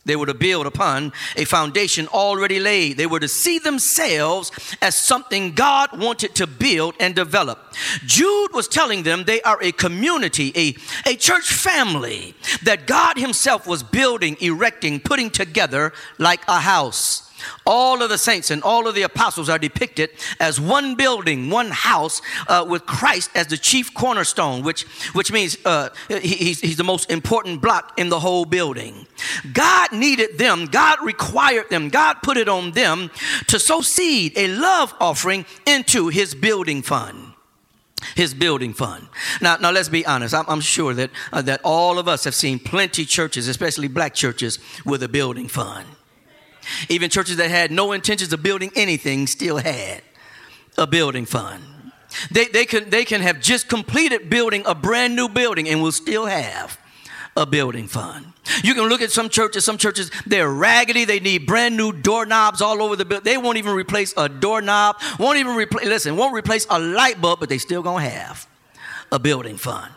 They 0.03 0.15
were 0.15 0.25
to 0.25 0.33
build 0.33 0.65
upon 0.65 1.13
a 1.35 1.45
foundation 1.45 2.07
already 2.07 2.59
laid. 2.59 2.97
They 2.97 3.05
were 3.05 3.19
to 3.19 3.27
see 3.27 3.59
themselves 3.59 4.51
as 4.81 4.95
something 4.95 5.53
God 5.53 5.99
wanted 5.99 6.33
to 6.35 6.47
build 6.47 6.95
and 6.99 7.13
develop. 7.13 7.73
Jude 8.05 8.53
was 8.53 8.67
telling 8.67 9.03
them 9.03 9.25
they 9.25 9.41
are 9.43 9.61
a 9.61 9.71
community, 9.71 10.51
a, 10.55 11.11
a 11.11 11.15
church 11.15 11.53
family 11.53 12.33
that 12.63 12.87
God 12.87 13.17
Himself 13.17 13.67
was 13.67 13.83
building, 13.83 14.37
erecting, 14.39 14.99
putting 14.99 15.29
together 15.29 15.93
like 16.17 16.41
a 16.47 16.59
house. 16.59 17.30
All 17.65 18.01
of 18.01 18.09
the 18.09 18.17
saints 18.17 18.51
and 18.51 18.63
all 18.63 18.87
of 18.87 18.95
the 18.95 19.03
apostles 19.03 19.49
are 19.49 19.59
depicted 19.59 20.09
as 20.39 20.59
one 20.59 20.95
building, 20.95 21.49
one 21.49 21.69
house, 21.69 22.21
uh, 22.47 22.65
with 22.67 22.85
Christ 22.85 23.31
as 23.35 23.47
the 23.47 23.57
chief 23.57 23.93
cornerstone, 23.93 24.63
which, 24.63 24.83
which 25.13 25.31
means 25.31 25.57
uh, 25.65 25.89
he, 26.07 26.53
he's, 26.53 26.77
the 26.77 26.83
most 26.83 27.11
important 27.11 27.61
block 27.61 27.93
in 27.97 28.09
the 28.09 28.19
whole 28.19 28.45
building. 28.45 29.07
God 29.53 29.91
needed 29.91 30.37
them, 30.37 30.65
God 30.65 30.97
required 31.03 31.69
them, 31.69 31.89
God 31.89 32.15
put 32.23 32.37
it 32.37 32.49
on 32.49 32.71
them 32.71 33.11
to 33.47 33.59
sow 33.59 33.81
seed, 33.81 34.33
a 34.35 34.47
love 34.47 34.93
offering 34.99 35.45
into 35.65 36.07
his 36.07 36.33
building 36.35 36.81
fund. 36.81 37.33
his 38.15 38.33
building 38.33 38.73
fund. 38.73 39.07
Now, 39.41 39.57
now 39.57 39.71
let's 39.71 39.89
be 39.89 40.05
honest. 40.05 40.33
I'm, 40.33 40.45
I'm 40.47 40.61
sure 40.61 40.93
that, 40.93 41.11
uh, 41.31 41.41
that 41.43 41.61
all 41.63 41.99
of 41.99 42.07
us 42.07 42.23
have 42.23 42.35
seen 42.35 42.59
plenty 42.59 43.05
churches, 43.05 43.47
especially 43.47 43.87
black 43.87 44.13
churches, 44.13 44.59
with 44.85 45.03
a 45.03 45.07
building 45.07 45.47
fund. 45.47 45.87
Even 46.89 47.09
churches 47.09 47.37
that 47.37 47.49
had 47.49 47.71
no 47.71 47.91
intentions 47.91 48.31
of 48.33 48.43
building 48.43 48.71
anything 48.75 49.27
still 49.27 49.57
had 49.57 50.01
a 50.77 50.87
building 50.87 51.25
fund. 51.25 51.63
They, 52.29 52.45
they, 52.45 52.65
can, 52.65 52.89
they 52.89 53.05
can 53.05 53.21
have 53.21 53.39
just 53.39 53.69
completed 53.69 54.29
building 54.29 54.63
a 54.65 54.75
brand 54.75 55.15
new 55.15 55.29
building 55.29 55.69
and 55.69 55.81
will 55.81 55.91
still 55.91 56.25
have 56.25 56.77
a 57.37 57.45
building 57.45 57.87
fund. 57.87 58.25
You 58.63 58.73
can 58.73 58.89
look 58.89 59.01
at 59.01 59.11
some 59.11 59.29
churches, 59.29 59.63
some 59.63 59.77
churches, 59.77 60.11
they're 60.25 60.49
raggedy, 60.49 61.05
they 61.05 61.19
need 61.19 61.45
brand 61.45 61.77
new 61.77 61.91
doorknobs 61.91 62.61
all 62.61 62.81
over 62.81 62.95
the 62.95 63.05
building. 63.05 63.23
They 63.23 63.37
won't 63.37 63.57
even 63.57 63.73
replace 63.73 64.13
a 64.17 64.27
doorknob, 64.27 64.97
won't 65.19 65.37
even 65.37 65.55
replace, 65.55 65.85
listen, 65.85 66.17
won't 66.17 66.33
replace 66.33 66.67
a 66.69 66.79
light 66.79 67.21
bulb, 67.21 67.39
but 67.39 67.49
they 67.49 67.57
still 67.57 67.81
gonna 67.81 68.09
have 68.09 68.47
a 69.11 69.19
building 69.19 69.57
fund. 69.57 69.91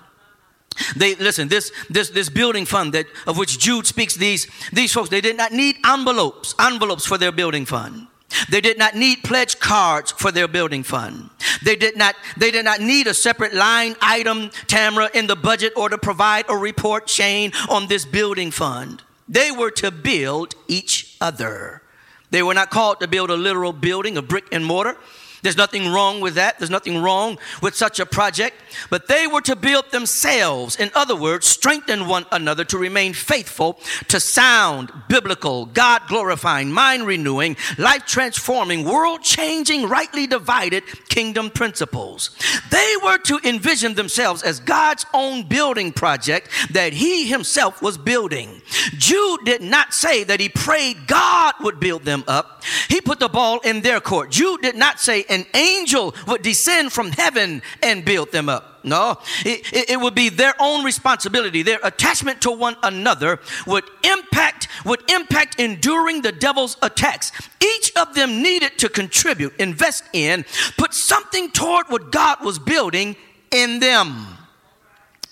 They 0.96 1.14
listen, 1.14 1.48
this 1.48 1.72
this 1.90 2.10
this 2.10 2.28
building 2.28 2.66
fund 2.66 2.92
that 2.94 3.06
of 3.26 3.38
which 3.38 3.58
Jude 3.58 3.86
speaks, 3.86 4.14
these 4.14 4.46
these 4.72 4.92
folks, 4.92 5.08
they 5.08 5.20
did 5.20 5.36
not 5.36 5.52
need 5.52 5.76
envelopes, 5.84 6.54
envelopes 6.58 7.06
for 7.06 7.18
their 7.18 7.32
building 7.32 7.66
fund. 7.66 8.08
They 8.48 8.60
did 8.60 8.78
not 8.78 8.94
need 8.94 9.22
pledge 9.22 9.58
cards 9.60 10.12
for 10.12 10.32
their 10.32 10.48
building 10.48 10.82
fund. 10.82 11.30
They 11.62 11.76
did 11.76 11.96
not, 11.96 12.16
they 12.36 12.50
did 12.50 12.64
not 12.64 12.80
need 12.80 13.06
a 13.06 13.14
separate 13.14 13.54
line 13.54 13.96
item, 14.00 14.50
Tamara, 14.66 15.10
in 15.14 15.26
the 15.26 15.36
budget 15.36 15.72
or 15.76 15.88
to 15.88 15.98
provide 15.98 16.46
a 16.48 16.56
report 16.56 17.06
chain 17.06 17.52
on 17.68 17.86
this 17.86 18.04
building 18.04 18.50
fund. 18.50 19.02
They 19.28 19.50
were 19.50 19.70
to 19.72 19.90
build 19.90 20.54
each 20.68 21.16
other. 21.20 21.82
They 22.30 22.42
were 22.42 22.54
not 22.54 22.70
called 22.70 23.00
to 23.00 23.08
build 23.08 23.30
a 23.30 23.36
literal 23.36 23.72
building 23.72 24.16
of 24.16 24.28
brick 24.28 24.46
and 24.50 24.64
mortar. 24.64 24.96
There's 25.44 25.58
nothing 25.58 25.92
wrong 25.92 26.22
with 26.22 26.34
that. 26.36 26.58
There's 26.58 26.70
nothing 26.70 27.02
wrong 27.02 27.38
with 27.60 27.76
such 27.76 28.00
a 28.00 28.06
project. 28.06 28.56
But 28.88 29.08
they 29.08 29.26
were 29.26 29.42
to 29.42 29.54
build 29.54 29.90
themselves. 29.90 30.76
In 30.76 30.90
other 30.94 31.14
words, 31.14 31.46
strengthen 31.46 32.08
one 32.08 32.24
another 32.32 32.64
to 32.64 32.78
remain 32.78 33.12
faithful 33.12 33.78
to 34.08 34.18
sound, 34.18 34.90
biblical, 35.08 35.66
God 35.66 36.02
glorifying, 36.08 36.72
mind 36.72 37.06
renewing, 37.06 37.58
life 37.76 38.06
transforming, 38.06 38.84
world 38.84 39.22
changing, 39.22 39.86
rightly 39.86 40.26
divided 40.26 40.82
kingdom 41.10 41.50
principles. 41.50 42.30
They 42.70 42.94
were 43.04 43.18
to 43.18 43.38
envision 43.44 43.94
themselves 43.94 44.42
as 44.42 44.60
God's 44.60 45.04
own 45.12 45.42
building 45.42 45.92
project 45.92 46.48
that 46.72 46.94
He 46.94 47.28
Himself 47.28 47.82
was 47.82 47.98
building. 47.98 48.62
Jude 48.96 49.40
did 49.44 49.60
not 49.60 49.92
say 49.92 50.24
that 50.24 50.40
he 50.40 50.48
prayed 50.48 51.06
God 51.06 51.54
would 51.60 51.80
build 51.80 52.04
them 52.04 52.24
up, 52.26 52.62
he 52.88 53.00
put 53.00 53.20
the 53.20 53.28
ball 53.28 53.60
in 53.60 53.82
their 53.82 54.00
court. 54.00 54.30
Jude 54.30 54.62
did 54.62 54.76
not 54.76 55.00
say 55.00 55.24
an 55.34 55.46
angel 55.54 56.14
would 56.26 56.42
descend 56.42 56.92
from 56.92 57.10
heaven 57.10 57.60
and 57.82 58.04
build 58.04 58.32
them 58.32 58.48
up. 58.48 58.80
No, 58.84 59.18
it, 59.46 59.72
it, 59.72 59.90
it, 59.90 60.00
would 60.00 60.14
be 60.14 60.28
their 60.28 60.52
own 60.60 60.84
responsibility. 60.84 61.62
Their 61.62 61.80
attachment 61.82 62.42
to 62.42 62.50
one 62.50 62.76
another 62.82 63.40
would 63.66 63.84
impact, 64.04 64.68
would 64.84 65.10
impact 65.10 65.58
enduring 65.58 66.20
the 66.20 66.32
devil's 66.32 66.76
attacks. 66.82 67.32
Each 67.62 67.90
of 67.96 68.14
them 68.14 68.42
needed 68.42 68.76
to 68.78 68.90
contribute, 68.90 69.54
invest 69.58 70.04
in, 70.12 70.44
put 70.76 70.92
something 70.92 71.50
toward 71.50 71.88
what 71.88 72.12
God 72.12 72.44
was 72.44 72.58
building 72.58 73.16
in 73.50 73.80
them 73.80 74.43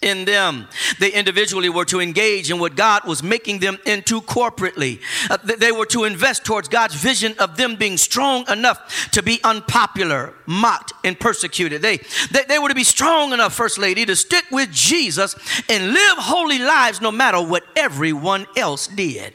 in 0.03 0.25
them. 0.25 0.69
They 0.99 1.13
individually 1.13 1.69
were 1.69 1.85
to 1.87 2.01
engage 2.01 2.51
in 2.51 2.59
what 2.59 2.77
God 2.77 3.05
was 3.07 3.23
making 3.23 3.61
them 3.61 3.79
into 3.87 4.21
corporately. 4.21 5.01
Uh, 5.31 5.39
they 5.39 5.73
were 5.73 5.87
to 5.87 6.05
invest 6.05 6.45
towards 6.45 6.69
God's 6.69 6.95
vision 6.95 7.35
of 7.39 7.57
them 7.57 7.77
being 7.77 7.97
strong 7.97 8.49
enough 8.51 9.11
to 9.13 9.23
be 9.23 9.41
unpopular, 9.45 10.35
mocked, 10.47 10.93
and 11.05 11.19
persecuted. 11.19 11.83
They, 11.83 11.99
they, 12.31 12.45
they 12.49 12.59
were 12.59 12.69
to 12.69 12.75
be 12.75 12.85
strong 12.85 13.33
enough, 13.33 13.55
First 13.55 13.79
Lady, 13.79 14.05
to 14.07 14.17
stick 14.17 14.45
with 14.51 14.71
Jesus 14.71 15.35
and 15.69 15.93
live 15.93 16.19
holy 16.19 16.59
lives 16.59 17.01
no 17.01 17.11
matter 17.11 17.41
what 17.41 17.65
everyone 17.77 18.47
else 18.57 18.87
did. 18.87 19.35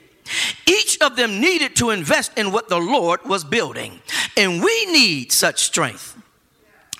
Each 0.65 0.97
of 1.01 1.15
them 1.15 1.39
needed 1.39 1.75
to 1.77 1.91
invest 1.91 2.37
in 2.37 2.51
what 2.51 2.69
the 2.69 2.79
Lord 2.79 3.21
was 3.25 3.43
building. 3.43 4.01
And 4.35 4.61
we 4.61 4.85
need 4.87 5.31
such 5.31 5.63
strength. 5.63 6.15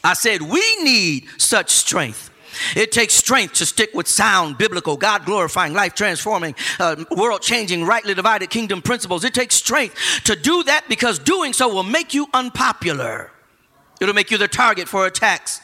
I 0.04 0.14
said, 0.14 0.42
we 0.42 0.84
need 0.84 1.28
such 1.38 1.72
strength. 1.72 2.30
It 2.76 2.92
takes 2.92 3.14
strength 3.14 3.56
to 3.56 3.66
stick 3.66 3.94
with 3.94 4.08
sound, 4.08 4.58
biblical, 4.58 4.98
God 4.98 5.26
glorifying, 5.26 5.74
life 5.74 5.96
transforming, 5.96 6.56
uh, 6.80 7.04
world 7.12 7.42
changing, 7.42 7.86
rightly 7.86 8.14
divided 8.14 8.50
kingdom 8.50 8.82
principles. 8.82 9.24
It 9.24 9.34
takes 9.34 9.56
strength 9.56 10.22
to 10.26 10.36
do 10.36 10.64
that 10.64 10.86
because 10.90 11.20
doing 11.20 11.54
so 11.54 11.74
will 11.74 11.84
make 11.84 12.14
you 12.14 12.28
unpopular. 12.34 13.32
It'll 14.00 14.14
make 14.14 14.32
you 14.32 14.38
the 14.38 14.48
target 14.48 14.88
for 14.88 15.06
attacks, 15.06 15.62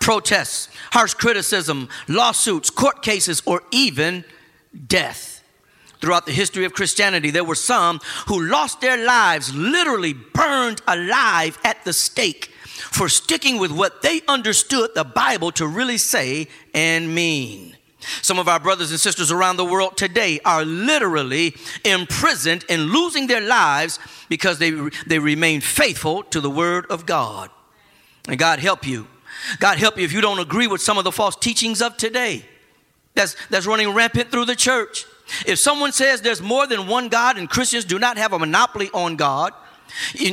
protests, 0.00 0.68
harsh 0.92 1.14
criticism, 1.14 1.88
lawsuits, 2.08 2.70
court 2.70 3.02
cases, 3.02 3.42
or 3.46 3.62
even 3.70 4.24
death. 4.86 5.42
Throughout 6.00 6.26
the 6.26 6.32
history 6.32 6.64
of 6.64 6.74
Christianity, 6.74 7.30
there 7.30 7.44
were 7.44 7.54
some 7.54 8.00
who 8.26 8.46
lost 8.46 8.80
their 8.80 9.02
lives, 9.02 9.54
literally 9.54 10.12
burned 10.12 10.82
alive 10.86 11.58
at 11.64 11.82
the 11.84 11.94
stake 11.94 12.53
for 12.74 13.08
sticking 13.08 13.58
with 13.58 13.70
what 13.70 14.02
they 14.02 14.20
understood 14.28 14.90
the 14.94 15.04
Bible 15.04 15.52
to 15.52 15.66
really 15.66 15.98
say 15.98 16.48
and 16.74 17.14
mean. 17.14 17.76
Some 18.22 18.38
of 18.38 18.48
our 18.48 18.60
brothers 18.60 18.90
and 18.90 19.00
sisters 19.00 19.30
around 19.30 19.56
the 19.56 19.64
world 19.64 19.96
today 19.96 20.40
are 20.44 20.64
literally 20.64 21.54
imprisoned 21.84 22.64
and 22.68 22.86
losing 22.86 23.26
their 23.26 23.40
lives 23.40 23.98
because 24.28 24.58
they, 24.58 24.72
they 25.06 25.18
remain 25.18 25.60
faithful 25.60 26.22
to 26.24 26.40
the 26.40 26.50
Word 26.50 26.86
of 26.90 27.06
God. 27.06 27.50
And 28.28 28.38
God 28.38 28.58
help 28.58 28.86
you. 28.86 29.06
God 29.58 29.78
help 29.78 29.98
you 29.98 30.04
if 30.04 30.12
you 30.12 30.20
don't 30.20 30.38
agree 30.38 30.66
with 30.66 30.80
some 30.80 30.98
of 30.98 31.04
the 31.04 31.12
false 31.12 31.36
teachings 31.36 31.82
of 31.82 31.96
today 31.96 32.44
that's, 33.14 33.36
that's 33.48 33.66
running 33.66 33.90
rampant 33.90 34.30
through 34.30 34.44
the 34.44 34.56
church. 34.56 35.06
If 35.46 35.58
someone 35.58 35.92
says 35.92 36.20
there's 36.20 36.42
more 36.42 36.66
than 36.66 36.86
one 36.86 37.08
God 37.08 37.38
and 37.38 37.48
Christians 37.48 37.84
do 37.84 37.98
not 37.98 38.18
have 38.18 38.32
a 38.32 38.38
monopoly 38.38 38.90
on 38.92 39.16
God, 39.16 39.52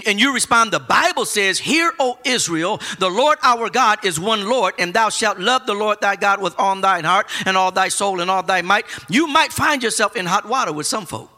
and 0.05 0.19
you 0.19 0.33
respond, 0.33 0.71
the 0.71 0.79
Bible 0.79 1.25
says, 1.25 1.59
Hear, 1.59 1.91
O 1.99 2.17
Israel, 2.25 2.79
the 2.99 3.09
Lord 3.09 3.37
our 3.43 3.69
God 3.69 4.03
is 4.05 4.19
one 4.19 4.47
Lord, 4.47 4.73
and 4.79 4.93
thou 4.93 5.09
shalt 5.09 5.39
love 5.39 5.65
the 5.65 5.73
Lord 5.73 5.99
thy 6.01 6.15
God 6.15 6.41
with 6.41 6.55
all 6.57 6.79
thine 6.79 7.03
heart 7.03 7.27
and 7.45 7.55
all 7.57 7.71
thy 7.71 7.89
soul 7.89 8.21
and 8.21 8.31
all 8.31 8.43
thy 8.43 8.61
might. 8.61 8.85
You 9.09 9.27
might 9.27 9.51
find 9.51 9.83
yourself 9.83 10.15
in 10.15 10.25
hot 10.25 10.47
water 10.47 10.71
with 10.71 10.87
some 10.87 11.05
folk. 11.05 11.29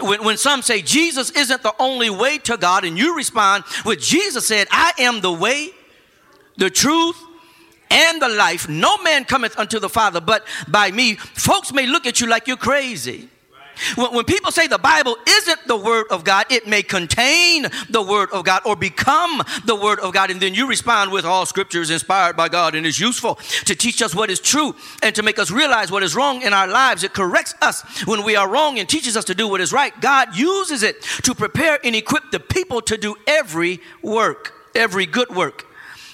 When, 0.00 0.24
when 0.24 0.36
some 0.36 0.62
say 0.62 0.82
Jesus 0.82 1.30
isn't 1.30 1.62
the 1.62 1.74
only 1.78 2.10
way 2.10 2.38
to 2.38 2.56
God, 2.56 2.84
and 2.84 2.98
you 2.98 3.16
respond 3.16 3.64
with 3.84 4.00
Jesus 4.00 4.48
said, 4.48 4.66
I 4.70 4.92
am 4.98 5.20
the 5.20 5.32
way, 5.32 5.70
the 6.56 6.70
truth, 6.70 7.16
and 7.90 8.20
the 8.20 8.28
life. 8.28 8.68
No 8.68 8.98
man 8.98 9.24
cometh 9.24 9.58
unto 9.58 9.78
the 9.78 9.88
Father 9.88 10.20
but 10.20 10.46
by 10.66 10.90
me. 10.90 11.14
Folks 11.14 11.72
may 11.72 11.86
look 11.86 12.06
at 12.06 12.20
you 12.20 12.26
like 12.26 12.46
you're 12.46 12.56
crazy. 12.56 13.28
When, 13.96 14.24
people 14.24 14.50
say 14.50 14.66
the 14.66 14.78
Bible 14.78 15.16
isn't 15.26 15.66
the 15.66 15.76
Word 15.76 16.06
of 16.10 16.24
God, 16.24 16.46
it 16.50 16.66
may 16.66 16.82
contain 16.82 17.66
the 17.88 18.02
Word 18.02 18.30
of 18.32 18.44
God 18.44 18.62
or 18.64 18.76
become 18.76 19.42
the 19.64 19.76
Word 19.76 20.00
of 20.00 20.12
God. 20.12 20.30
And 20.30 20.40
then 20.40 20.54
you 20.54 20.68
respond 20.68 21.12
with 21.12 21.24
all 21.24 21.46
scriptures 21.46 21.90
inspired 21.90 22.36
by 22.36 22.48
God 22.48 22.74
and 22.74 22.86
is 22.86 22.98
useful 22.98 23.36
to 23.64 23.74
teach 23.74 24.02
us 24.02 24.14
what 24.14 24.30
is 24.30 24.40
true 24.40 24.74
and 25.02 25.14
to 25.14 25.22
make 25.22 25.38
us 25.38 25.50
realize 25.50 25.90
what 25.90 26.02
is 26.02 26.14
wrong 26.14 26.42
in 26.42 26.52
our 26.52 26.66
lives. 26.66 27.04
It 27.04 27.14
corrects 27.14 27.54
us 27.62 27.82
when 28.06 28.24
we 28.24 28.36
are 28.36 28.48
wrong 28.48 28.78
and 28.78 28.88
teaches 28.88 29.16
us 29.16 29.24
to 29.26 29.34
do 29.34 29.48
what 29.48 29.60
is 29.60 29.72
right. 29.72 29.98
God 30.00 30.36
uses 30.36 30.82
it 30.82 31.02
to 31.22 31.34
prepare 31.34 31.78
and 31.84 31.94
equip 31.94 32.30
the 32.30 32.40
people 32.40 32.80
to 32.82 32.96
do 32.96 33.16
every 33.26 33.80
work, 34.02 34.54
every 34.74 35.06
good 35.06 35.34
work. 35.34 35.66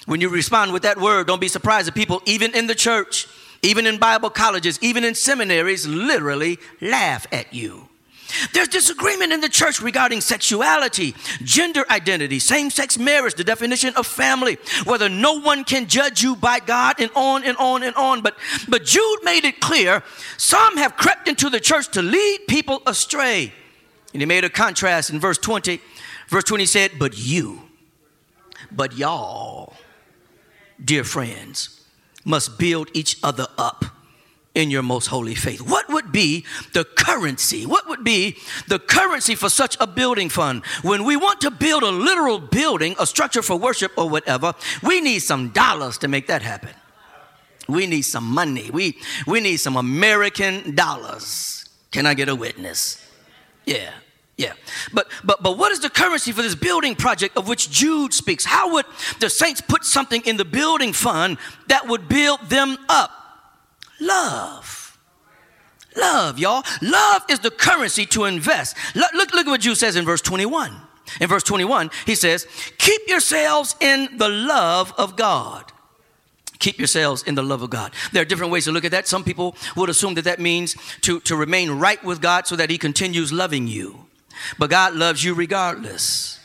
When 0.07 0.21
you 0.21 0.29
respond 0.29 0.73
with 0.73 0.83
that 0.83 0.99
word, 0.99 1.27
don't 1.27 1.41
be 1.41 1.49
surprised 1.49 1.87
that 1.87 1.95
people, 1.95 2.23
even 2.27 2.55
in 2.55 2.67
the 2.67 2.75
church, 2.75 3.27
even 3.65 3.87
in 3.87 3.99
Bible 3.99 4.31
colleges, 4.31 4.79
even 4.83 5.05
in 5.05 5.15
seminaries, 5.15 5.87
literally 5.87 6.59
laugh 6.81 7.27
at 7.33 7.53
you. 7.53 7.89
There's 8.53 8.69
disagreement 8.69 9.33
in 9.33 9.41
the 9.41 9.49
church 9.49 9.81
regarding 9.81 10.21
sexuality, 10.21 11.15
gender 11.43 11.85
identity, 11.91 12.39
same 12.39 12.71
sex 12.71 12.99
marriage, 12.99 13.35
the 13.35 13.45
definition 13.45 13.95
of 13.97 14.07
family, 14.07 14.59
whether 14.85 15.09
no 15.09 15.41
one 15.41 15.65
can 15.65 15.87
judge 15.87 16.23
you 16.23 16.35
by 16.35 16.59
God, 16.59 16.97
and 16.99 17.11
on 17.15 17.45
and 17.45 17.57
on 17.59 17.83
and 17.83 17.95
on. 17.97 18.23
But, 18.23 18.37
but 18.69 18.85
Jude 18.85 19.21
made 19.23 19.45
it 19.45 19.61
clear 19.61 20.03
some 20.37 20.77
have 20.79 20.97
crept 20.97 21.29
into 21.29 21.49
the 21.49 21.61
church 21.61 21.89
to 21.93 22.03
lead 22.03 22.41
people 22.49 22.83
astray. 22.87 23.53
And 24.13 24.23
he 24.23 24.27
made 24.27 24.45
a 24.45 24.51
contrast 24.51 25.11
in 25.11 25.21
verse 25.21 25.39
20. 25.39 25.81
Verse 26.29 26.45
20 26.45 26.67
said, 26.67 26.93
But 26.99 27.19
you, 27.19 27.63
but 28.73 28.97
y'all, 28.97 29.75
dear 30.83 31.05
friends, 31.05 31.84
must 32.25 32.59
build 32.59 32.89
each 32.95 33.19
other 33.23 33.47
up 33.59 33.85
in 34.55 34.71
your 34.71 34.83
most 34.83 35.07
holy 35.09 35.35
faith. 35.35 35.61
What 35.61 35.89
would 35.89 36.13
be 36.13 36.45
the 36.73 36.85
currency? 36.85 37.67
What 37.67 37.89
would 37.89 38.05
be 38.05 38.37
the 38.69 38.79
currency 38.79 39.35
for 39.35 39.49
such 39.49 39.77
a 39.81 39.87
building 39.87 40.29
fund? 40.29 40.65
When 40.83 41.05
we 41.05 41.17
want 41.17 41.41
to 41.41 41.51
build 41.51 41.83
a 41.83 41.91
literal 41.91 42.39
building, 42.39 42.95
a 42.99 43.07
structure 43.07 43.43
for 43.43 43.57
worship 43.57 43.93
or 43.99 44.09
whatever, 44.09 44.55
we 44.83 45.01
need 45.01 45.21
some 45.21 45.49
dollars 45.51 45.99
to 45.99 46.09
make 46.09 46.29
that 46.29 46.43
happen. 46.43 46.71
We 47.69 47.87
need 47.87 48.03
some 48.03 48.25
money. 48.25 48.71
We, 48.71 48.99
we 49.27 49.41
need 49.41 49.57
some 49.57 49.77
American 49.77 50.75
dollars. 50.75 51.69
Can 51.91 52.07
I 52.07 52.15
get 52.15 52.29
a 52.29 52.35
witness? 52.35 53.05
Yeah. 53.65 53.91
But 54.93 55.09
but 55.25 55.43
but 55.43 55.59
what 55.59 55.73
is 55.73 55.81
the 55.81 55.91
currency 55.91 56.33
for 56.33 56.43
this 56.43 56.55
building 56.55 56.95
project 56.95 57.37
of 57.37 57.49
which 57.49 57.71
Jude 57.71 58.13
speaks? 58.13 58.45
How 58.45 58.73
would 58.75 58.87
the 59.21 59.31
saints 59.31 59.61
put 59.61 59.85
something 59.85 60.23
in 60.25 60.37
the 60.37 60.45
building 60.45 60.93
fund 60.93 61.39
that 61.69 61.89
would 61.89 62.09
build 62.09 62.41
them 62.49 62.77
up? 62.89 63.11
Love. 64.01 64.99
Love, 65.97 66.39
y'all. 66.39 66.65
Love 66.83 67.23
is 67.29 67.39
the 67.39 67.51
currency 67.51 68.05
to 68.07 68.25
invest. 68.25 68.77
Look, 68.95 69.13
look, 69.13 69.33
look 69.33 69.47
at 69.47 69.51
what 69.51 69.61
Jude 69.61 69.77
says 69.77 69.97
in 69.97 70.05
verse 70.05 70.21
21. 70.21 70.75
In 71.21 71.29
verse 71.29 71.43
21, 71.43 71.91
he 72.07 72.15
says, 72.15 72.47
Keep 72.79 73.03
yourselves 73.09 73.77
in 73.81 74.19
the 74.19 74.29
love 74.29 74.93
of 74.99 75.17
God. 75.17 75.71
Keep 76.59 76.79
yourselves 76.79 77.23
in 77.25 77.35
the 77.35 77.43
love 77.43 77.63
of 77.63 77.71
God. 77.71 77.93
There 78.13 78.23
are 78.23 78.25
different 78.25 78.53
ways 78.53 78.65
to 78.65 78.73
look 78.73 78.85
at 78.85 78.91
that. 78.93 79.07
Some 79.07 79.23
people 79.23 79.55
would 79.77 79.91
assume 79.91 80.15
that 80.15 80.25
that 80.25 80.41
means 80.41 80.77
to, 81.03 81.21
to 81.21 81.37
remain 81.37 81.71
right 81.71 82.03
with 82.03 82.21
God 82.21 82.47
so 82.47 82.57
that 82.57 82.71
He 82.71 82.79
continues 82.79 83.33
loving 83.33 83.67
you. 83.67 84.07
But 84.59 84.71
God 84.71 84.95
loves 84.95 85.23
you 85.23 85.35
regardless. 85.35 86.41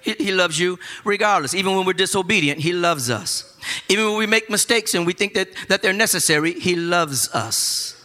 He, 0.00 0.14
he 0.18 0.32
loves 0.32 0.58
you 0.58 0.78
regardless. 1.04 1.54
Even 1.54 1.76
when 1.76 1.86
we're 1.86 1.92
disobedient, 1.92 2.60
He 2.60 2.72
loves 2.72 3.10
us. 3.10 3.56
Even 3.88 4.06
when 4.06 4.18
we 4.18 4.26
make 4.26 4.50
mistakes 4.50 4.94
and 4.94 5.06
we 5.06 5.12
think 5.12 5.34
that, 5.34 5.48
that 5.68 5.82
they're 5.82 5.92
necessary, 5.92 6.52
He 6.54 6.74
loves 6.74 7.28
us. 7.32 7.96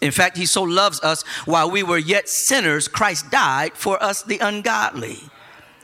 In 0.00 0.12
fact, 0.12 0.36
He 0.36 0.46
so 0.46 0.62
loves 0.62 1.00
us 1.00 1.22
while 1.44 1.70
we 1.70 1.82
were 1.82 1.98
yet 1.98 2.28
sinners, 2.28 2.88
Christ 2.88 3.30
died 3.30 3.72
for 3.74 4.02
us, 4.02 4.22
the 4.22 4.38
ungodly. 4.38 5.18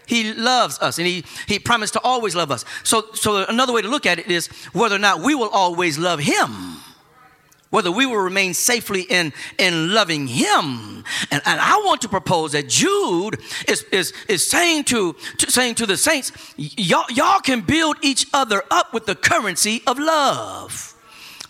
He 0.06 0.32
loves 0.32 0.78
us 0.78 0.98
and 0.98 1.06
he, 1.08 1.24
he 1.48 1.58
promised 1.58 1.94
to 1.94 2.00
always 2.00 2.36
love 2.36 2.52
us. 2.52 2.64
So, 2.84 3.06
so 3.14 3.44
another 3.44 3.72
way 3.72 3.82
to 3.82 3.88
look 3.88 4.06
at 4.06 4.20
it 4.20 4.30
is 4.30 4.46
whether 4.72 4.94
or 4.94 5.00
not 5.00 5.20
we 5.20 5.34
will 5.34 5.48
always 5.48 5.98
love 5.98 6.20
him 6.20 6.76
whether 7.76 7.92
we 7.92 8.06
will 8.06 8.16
remain 8.16 8.54
safely 8.54 9.02
in, 9.02 9.34
in 9.58 9.92
loving 9.92 10.26
him. 10.26 11.04
And, 11.30 11.42
and 11.44 11.60
I 11.60 11.76
want 11.84 12.00
to 12.00 12.08
propose 12.08 12.52
that 12.52 12.70
Jude 12.70 13.38
is, 13.68 13.82
is, 13.92 14.14
is 14.30 14.48
saying, 14.48 14.84
to, 14.84 15.12
to 15.12 15.50
saying 15.52 15.74
to 15.74 15.84
the 15.84 15.98
saints, 15.98 16.32
y'all, 16.56 17.04
y'all 17.10 17.40
can 17.40 17.60
build 17.60 17.98
each 18.00 18.28
other 18.32 18.62
up 18.70 18.94
with 18.94 19.04
the 19.04 19.14
currency 19.14 19.82
of 19.86 19.98
love. 19.98 20.95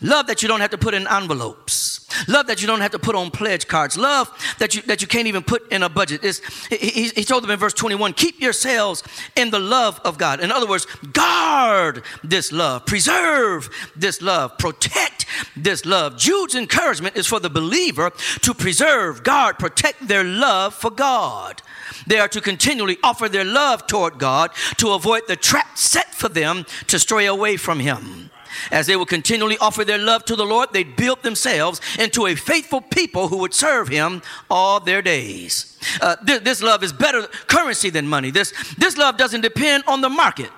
Love 0.00 0.26
that 0.26 0.42
you 0.42 0.48
don't 0.48 0.60
have 0.60 0.70
to 0.70 0.78
put 0.78 0.94
in 0.94 1.06
envelopes. 1.08 1.96
Love 2.28 2.46
that 2.46 2.60
you 2.60 2.66
don't 2.66 2.80
have 2.80 2.92
to 2.92 2.98
put 2.98 3.14
on 3.14 3.30
pledge 3.30 3.66
cards. 3.66 3.96
Love 3.96 4.30
that 4.58 4.74
you, 4.74 4.82
that 4.82 5.02
you 5.02 5.08
can't 5.08 5.26
even 5.26 5.42
put 5.42 5.70
in 5.72 5.82
a 5.82 5.88
budget. 5.88 6.22
He, 6.70 7.08
he 7.08 7.24
told 7.24 7.42
them 7.42 7.50
in 7.50 7.58
verse 7.58 7.72
21 7.72 8.12
keep 8.12 8.40
yourselves 8.40 9.02
in 9.34 9.50
the 9.50 9.58
love 9.58 10.00
of 10.04 10.18
God. 10.18 10.40
In 10.40 10.52
other 10.52 10.66
words, 10.66 10.86
guard 11.12 12.02
this 12.22 12.52
love, 12.52 12.86
preserve 12.86 13.68
this 13.96 14.22
love, 14.22 14.56
protect 14.58 15.26
this 15.56 15.84
love. 15.84 16.16
Jude's 16.16 16.54
encouragement 16.54 17.16
is 17.16 17.26
for 17.26 17.40
the 17.40 17.50
believer 17.50 18.12
to 18.42 18.54
preserve, 18.54 19.22
guard, 19.22 19.58
protect 19.58 20.06
their 20.08 20.24
love 20.24 20.74
for 20.74 20.90
God. 20.90 21.62
They 22.06 22.18
are 22.18 22.28
to 22.28 22.40
continually 22.40 22.98
offer 23.02 23.28
their 23.28 23.44
love 23.44 23.86
toward 23.86 24.18
God 24.18 24.50
to 24.76 24.92
avoid 24.92 25.22
the 25.26 25.36
trap 25.36 25.76
set 25.76 26.14
for 26.14 26.28
them 26.28 26.64
to 26.86 26.98
stray 26.98 27.26
away 27.26 27.56
from 27.56 27.80
Him. 27.80 28.30
As 28.70 28.86
they 28.86 28.96
would 28.96 29.08
continually 29.08 29.58
offer 29.58 29.84
their 29.84 29.98
love 29.98 30.24
to 30.26 30.36
the 30.36 30.44
Lord, 30.44 30.70
they 30.72 30.84
built 30.84 31.22
themselves 31.22 31.80
into 31.98 32.26
a 32.26 32.34
faithful 32.34 32.80
people 32.80 33.28
who 33.28 33.38
would 33.38 33.54
serve 33.54 33.88
Him 33.88 34.22
all 34.50 34.80
their 34.80 35.02
days. 35.02 35.78
Uh, 36.00 36.16
th- 36.16 36.42
this 36.42 36.62
love 36.62 36.82
is 36.82 36.92
better 36.92 37.26
currency 37.46 37.90
than 37.90 38.06
money. 38.06 38.30
This, 38.30 38.52
this 38.76 38.96
love 38.96 39.16
doesn't 39.16 39.40
depend 39.40 39.84
on 39.86 40.00
the 40.00 40.08
market. 40.08 40.50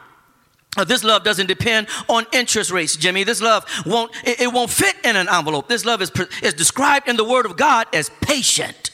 Uh, 0.76 0.84
this 0.84 1.02
love 1.02 1.24
doesn't 1.24 1.46
depend 1.46 1.88
on 2.08 2.26
interest 2.32 2.70
rates, 2.70 2.96
Jimmy. 2.96 3.24
This 3.24 3.40
love 3.40 3.64
won't, 3.84 4.12
it, 4.24 4.40
it 4.40 4.52
won't 4.52 4.70
fit 4.70 4.96
in 5.04 5.16
an 5.16 5.28
envelope. 5.28 5.68
This 5.68 5.84
love 5.84 6.02
is, 6.02 6.12
is 6.42 6.54
described 6.54 7.08
in 7.08 7.16
the 7.16 7.24
Word 7.24 7.46
of 7.46 7.56
God 7.56 7.86
as 7.92 8.10
patient 8.20 8.87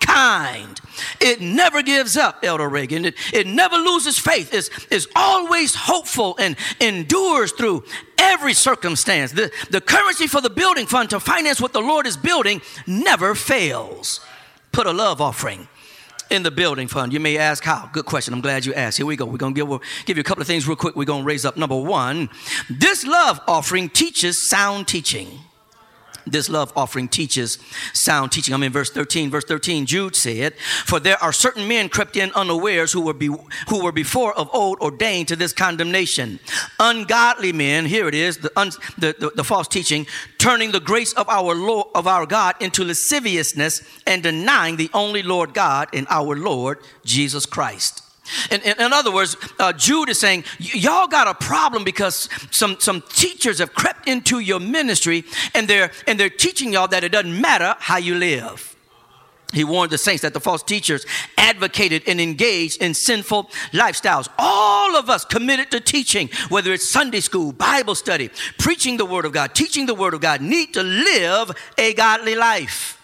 kind. 0.00 0.80
It 1.20 1.40
never 1.40 1.82
gives 1.82 2.16
up, 2.16 2.38
Elder 2.42 2.68
Reagan. 2.68 3.04
It, 3.04 3.14
it 3.32 3.46
never 3.46 3.76
loses 3.76 4.18
faith. 4.18 4.52
It's, 4.52 4.70
it's 4.90 5.06
always 5.14 5.74
hopeful 5.74 6.36
and 6.38 6.56
endures 6.80 7.52
through 7.52 7.84
every 8.18 8.54
circumstance. 8.54 9.32
The, 9.32 9.50
the 9.70 9.80
currency 9.80 10.26
for 10.26 10.40
the 10.40 10.50
building 10.50 10.86
fund 10.86 11.10
to 11.10 11.20
finance 11.20 11.60
what 11.60 11.72
the 11.72 11.80
Lord 11.80 12.06
is 12.06 12.16
building 12.16 12.60
never 12.86 13.34
fails. 13.34 14.20
Put 14.72 14.86
a 14.86 14.92
love 14.92 15.20
offering 15.20 15.68
in 16.30 16.42
the 16.42 16.50
building 16.50 16.88
fund. 16.88 17.12
You 17.12 17.20
may 17.20 17.38
ask 17.38 17.64
how. 17.64 17.88
Good 17.92 18.04
question. 18.04 18.34
I'm 18.34 18.40
glad 18.40 18.66
you 18.66 18.74
asked. 18.74 18.98
Here 18.98 19.06
we 19.06 19.16
go. 19.16 19.24
We're 19.24 19.38
going 19.38 19.54
to 19.54 19.58
give, 19.58 19.68
we'll 19.68 19.82
give 20.04 20.16
you 20.16 20.20
a 20.20 20.24
couple 20.24 20.42
of 20.42 20.46
things 20.46 20.66
real 20.66 20.76
quick. 20.76 20.94
We're 20.94 21.04
going 21.04 21.22
to 21.22 21.26
raise 21.26 21.44
up. 21.44 21.56
Number 21.56 21.78
one, 21.80 22.28
this 22.68 23.06
love 23.06 23.40
offering 23.46 23.88
teaches 23.88 24.48
sound 24.48 24.88
teaching 24.88 25.28
this 26.30 26.48
love 26.48 26.72
offering 26.76 27.08
teaches 27.08 27.58
sound 27.92 28.32
teaching. 28.32 28.54
I'm 28.54 28.62
in 28.62 28.72
verse 28.72 28.90
13. 28.90 29.30
Verse 29.30 29.44
13, 29.44 29.86
Jude 29.86 30.16
said, 30.16 30.56
For 30.58 31.00
there 31.00 31.22
are 31.22 31.32
certain 31.32 31.68
men 31.68 31.88
crept 31.88 32.16
in 32.16 32.32
unawares 32.32 32.92
who 32.92 33.02
were, 33.02 33.14
be, 33.14 33.26
who 33.68 33.84
were 33.84 33.92
before 33.92 34.32
of 34.34 34.48
old 34.52 34.78
ordained 34.80 35.28
to 35.28 35.36
this 35.36 35.52
condemnation. 35.52 36.40
Ungodly 36.80 37.52
men, 37.52 37.86
here 37.86 38.08
it 38.08 38.14
is, 38.14 38.38
the, 38.38 38.52
un, 38.58 38.70
the, 38.96 39.14
the, 39.18 39.30
the 39.36 39.44
false 39.44 39.68
teaching, 39.68 40.06
turning 40.38 40.72
the 40.72 40.80
grace 40.80 41.12
of 41.12 41.28
our 41.28 41.54
Lord, 41.54 41.88
of 41.94 42.06
our 42.06 42.26
God 42.26 42.56
into 42.60 42.84
lasciviousness 42.84 43.82
and 44.06 44.22
denying 44.22 44.76
the 44.76 44.90
only 44.94 45.22
Lord 45.22 45.54
God 45.54 45.88
and 45.92 46.06
our 46.10 46.36
Lord 46.36 46.78
Jesus 47.04 47.46
Christ. 47.46 48.07
In, 48.50 48.60
in, 48.62 48.80
in, 48.80 48.92
other 48.92 49.12
words, 49.12 49.36
uh, 49.58 49.72
Jude 49.72 50.08
is 50.08 50.20
saying, 50.20 50.44
y'all 50.58 51.06
got 51.06 51.28
a 51.28 51.34
problem 51.34 51.84
because 51.84 52.28
some, 52.50 52.78
some 52.80 53.02
teachers 53.10 53.58
have 53.58 53.74
crept 53.74 54.08
into 54.08 54.38
your 54.38 54.60
ministry 54.60 55.24
and 55.54 55.68
they're, 55.68 55.90
and 56.06 56.18
they're 56.18 56.30
teaching 56.30 56.72
y'all 56.72 56.88
that 56.88 57.04
it 57.04 57.12
doesn't 57.12 57.40
matter 57.40 57.74
how 57.78 57.96
you 57.96 58.14
live. 58.14 58.76
He 59.52 59.64
warned 59.64 59.90
the 59.90 59.98
saints 59.98 60.22
that 60.22 60.34
the 60.34 60.40
false 60.40 60.62
teachers 60.62 61.06
advocated 61.38 62.02
and 62.06 62.20
engaged 62.20 62.82
in 62.82 62.92
sinful 62.92 63.44
lifestyles. 63.72 64.28
All 64.38 64.94
of 64.94 65.08
us 65.08 65.24
committed 65.24 65.70
to 65.70 65.80
teaching, 65.80 66.28
whether 66.50 66.70
it's 66.72 66.88
Sunday 66.88 67.20
school, 67.20 67.52
Bible 67.52 67.94
study, 67.94 68.28
preaching 68.58 68.98
the 68.98 69.06
Word 69.06 69.24
of 69.24 69.32
God, 69.32 69.54
teaching 69.54 69.86
the 69.86 69.94
Word 69.94 70.12
of 70.12 70.20
God, 70.20 70.42
need 70.42 70.74
to 70.74 70.82
live 70.82 71.50
a 71.78 71.94
godly 71.94 72.34
life. 72.34 72.97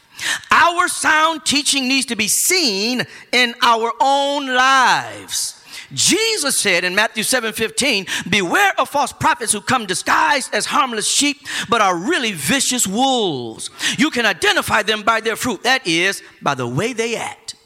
Our 0.50 0.88
sound 0.88 1.44
teaching 1.44 1.88
needs 1.88 2.07
to 2.07 2.16
be 2.16 2.29
seen 2.29 3.05
in 3.33 3.55
our 3.62 3.92
own 4.00 4.46
lives. 4.46 5.61
Jesus 5.92 6.59
said 6.59 6.85
in 6.85 6.94
Matthew 6.94 7.22
7 7.22 7.53
15, 7.53 8.07
Beware 8.29 8.72
of 8.79 8.88
false 8.88 9.12
prophets 9.12 9.53
who 9.53 9.61
come 9.61 9.87
disguised 9.87 10.55
as 10.55 10.66
harmless 10.66 11.09
sheep, 11.09 11.46
but 11.68 11.81
are 11.81 11.96
really 11.96 12.33
vicious 12.33 12.87
wolves. 12.87 13.70
You 13.98 14.11
can 14.11 14.27
identify 14.27 14.83
them 14.83 15.03
by 15.03 15.20
their 15.20 15.37
fruit, 15.37 15.62
that 15.62 15.87
is, 15.87 16.22
by 16.42 16.55
the 16.55 16.66
way 16.66 16.92
they 16.92 17.16
act. 17.16 17.57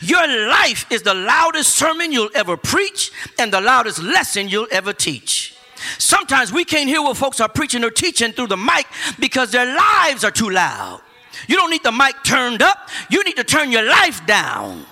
Your 0.00 0.26
life 0.48 0.90
is 0.90 1.02
the 1.02 1.14
loudest 1.14 1.76
sermon 1.76 2.10
you'll 2.10 2.30
ever 2.34 2.56
preach 2.56 3.12
and 3.38 3.52
the 3.52 3.60
loudest 3.60 4.02
lesson 4.02 4.48
you'll 4.48 4.68
ever 4.70 4.92
teach. 4.92 5.54
Sometimes 5.98 6.52
we 6.52 6.64
can't 6.64 6.88
hear 6.88 7.02
what 7.02 7.16
folks 7.16 7.40
are 7.40 7.48
preaching 7.48 7.84
or 7.84 7.90
teaching 7.90 8.32
through 8.32 8.46
the 8.46 8.56
mic 8.56 8.86
because 9.18 9.52
their 9.52 9.76
lives 9.76 10.24
are 10.24 10.30
too 10.30 10.48
loud. 10.48 11.02
You 11.48 11.56
don't 11.56 11.70
need 11.70 11.82
the 11.82 11.92
mic 11.92 12.16
turned 12.24 12.62
up, 12.62 12.88
you 13.10 13.22
need 13.24 13.36
to 13.36 13.44
turn 13.44 13.70
your 13.70 13.84
life 13.88 14.26
down. 14.26 14.84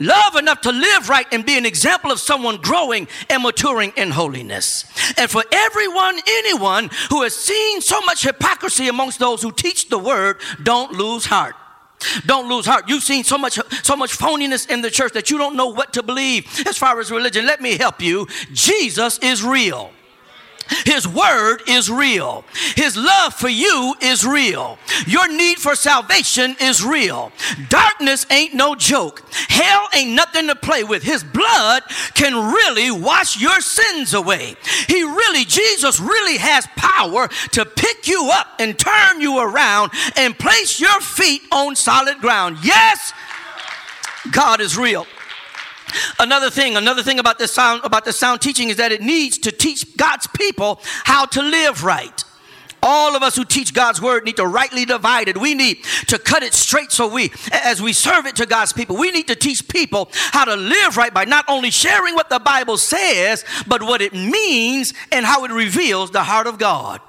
Love 0.00 0.34
enough 0.34 0.60
to 0.62 0.72
live 0.72 1.08
right 1.08 1.26
and 1.30 1.46
be 1.46 1.56
an 1.56 1.64
example 1.64 2.10
of 2.10 2.18
someone 2.18 2.56
growing 2.56 3.06
and 3.30 3.42
maturing 3.42 3.92
in 3.96 4.10
holiness. 4.10 4.84
And 5.16 5.30
for 5.30 5.44
everyone, 5.52 6.18
anyone 6.26 6.90
who 7.08 7.22
has 7.22 7.36
seen 7.36 7.80
so 7.80 8.00
much 8.00 8.24
hypocrisy 8.24 8.88
amongst 8.88 9.20
those 9.20 9.42
who 9.42 9.52
teach 9.52 9.90
the 9.90 9.98
word, 9.98 10.40
don't 10.62 10.92
lose 10.92 11.26
heart. 11.26 11.54
Don't 12.26 12.48
lose 12.48 12.66
heart. 12.66 12.88
You've 12.88 13.04
seen 13.04 13.22
so 13.22 13.38
much 13.38 13.60
so 13.84 13.94
much 13.94 14.18
phoniness 14.18 14.68
in 14.68 14.82
the 14.82 14.90
church 14.90 15.12
that 15.12 15.30
you 15.30 15.38
don't 15.38 15.54
know 15.54 15.68
what 15.68 15.92
to 15.92 16.02
believe 16.02 16.46
as 16.66 16.76
far 16.76 16.98
as 16.98 17.12
religion. 17.12 17.46
Let 17.46 17.60
me 17.60 17.76
help 17.76 18.02
you. 18.02 18.26
Jesus 18.52 19.20
is 19.20 19.44
real. 19.44 19.92
His 20.84 21.06
word 21.06 21.62
is 21.68 21.90
real. 21.90 22.44
His 22.76 22.96
love 22.96 23.34
for 23.34 23.48
you 23.48 23.94
is 24.00 24.24
real. 24.24 24.78
Your 25.06 25.28
need 25.28 25.58
for 25.58 25.74
salvation 25.74 26.56
is 26.60 26.84
real. 26.84 27.32
Darkness 27.68 28.26
ain't 28.30 28.54
no 28.54 28.74
joke. 28.74 29.22
Hell 29.48 29.88
ain't 29.94 30.10
nothing 30.10 30.48
to 30.48 30.54
play 30.54 30.84
with. 30.84 31.02
His 31.02 31.24
blood 31.24 31.82
can 32.14 32.34
really 32.52 32.90
wash 32.90 33.40
your 33.40 33.60
sins 33.60 34.14
away. 34.14 34.56
He 34.88 35.02
really, 35.02 35.44
Jesus 35.44 36.00
really 36.00 36.38
has 36.38 36.66
power 36.76 37.28
to 37.52 37.64
pick 37.64 38.08
you 38.08 38.30
up 38.32 38.48
and 38.58 38.78
turn 38.78 39.20
you 39.20 39.38
around 39.38 39.92
and 40.16 40.38
place 40.38 40.80
your 40.80 41.00
feet 41.00 41.42
on 41.52 41.76
solid 41.76 42.18
ground. 42.18 42.58
Yes, 42.62 43.12
God 44.30 44.60
is 44.60 44.76
real. 44.76 45.06
Another 46.18 46.50
thing, 46.50 46.76
another 46.76 47.02
thing 47.02 47.18
about 47.18 47.38
the 47.38 47.48
sound 47.48 47.82
about 47.84 48.04
the 48.04 48.12
sound 48.12 48.40
teaching 48.40 48.68
is 48.68 48.76
that 48.76 48.92
it 48.92 49.00
needs 49.00 49.38
to 49.38 49.52
teach 49.52 49.96
God's 49.96 50.26
people 50.28 50.80
how 51.04 51.26
to 51.26 51.42
live 51.42 51.84
right. 51.84 52.24
All 52.84 53.14
of 53.14 53.22
us 53.22 53.36
who 53.36 53.44
teach 53.44 53.72
God's 53.72 54.02
word 54.02 54.24
need 54.24 54.36
to 54.38 54.46
rightly 54.46 54.84
divide 54.84 55.28
it. 55.28 55.38
We 55.38 55.54
need 55.54 55.84
to 56.08 56.18
cut 56.18 56.42
it 56.42 56.52
straight 56.52 56.90
so 56.90 57.06
we, 57.06 57.30
as 57.52 57.80
we 57.80 57.92
serve 57.92 58.26
it 58.26 58.34
to 58.36 58.46
God's 58.46 58.72
people, 58.72 58.96
we 58.96 59.12
need 59.12 59.28
to 59.28 59.36
teach 59.36 59.68
people 59.68 60.10
how 60.12 60.44
to 60.44 60.56
live 60.56 60.96
right 60.96 61.14
by 61.14 61.24
not 61.24 61.44
only 61.46 61.70
sharing 61.70 62.14
what 62.14 62.28
the 62.28 62.40
Bible 62.40 62.76
says, 62.76 63.44
but 63.68 63.82
what 63.82 64.02
it 64.02 64.12
means 64.12 64.94
and 65.12 65.24
how 65.24 65.44
it 65.44 65.52
reveals 65.52 66.10
the 66.10 66.24
heart 66.24 66.48
of 66.48 66.58
God. 66.58 67.00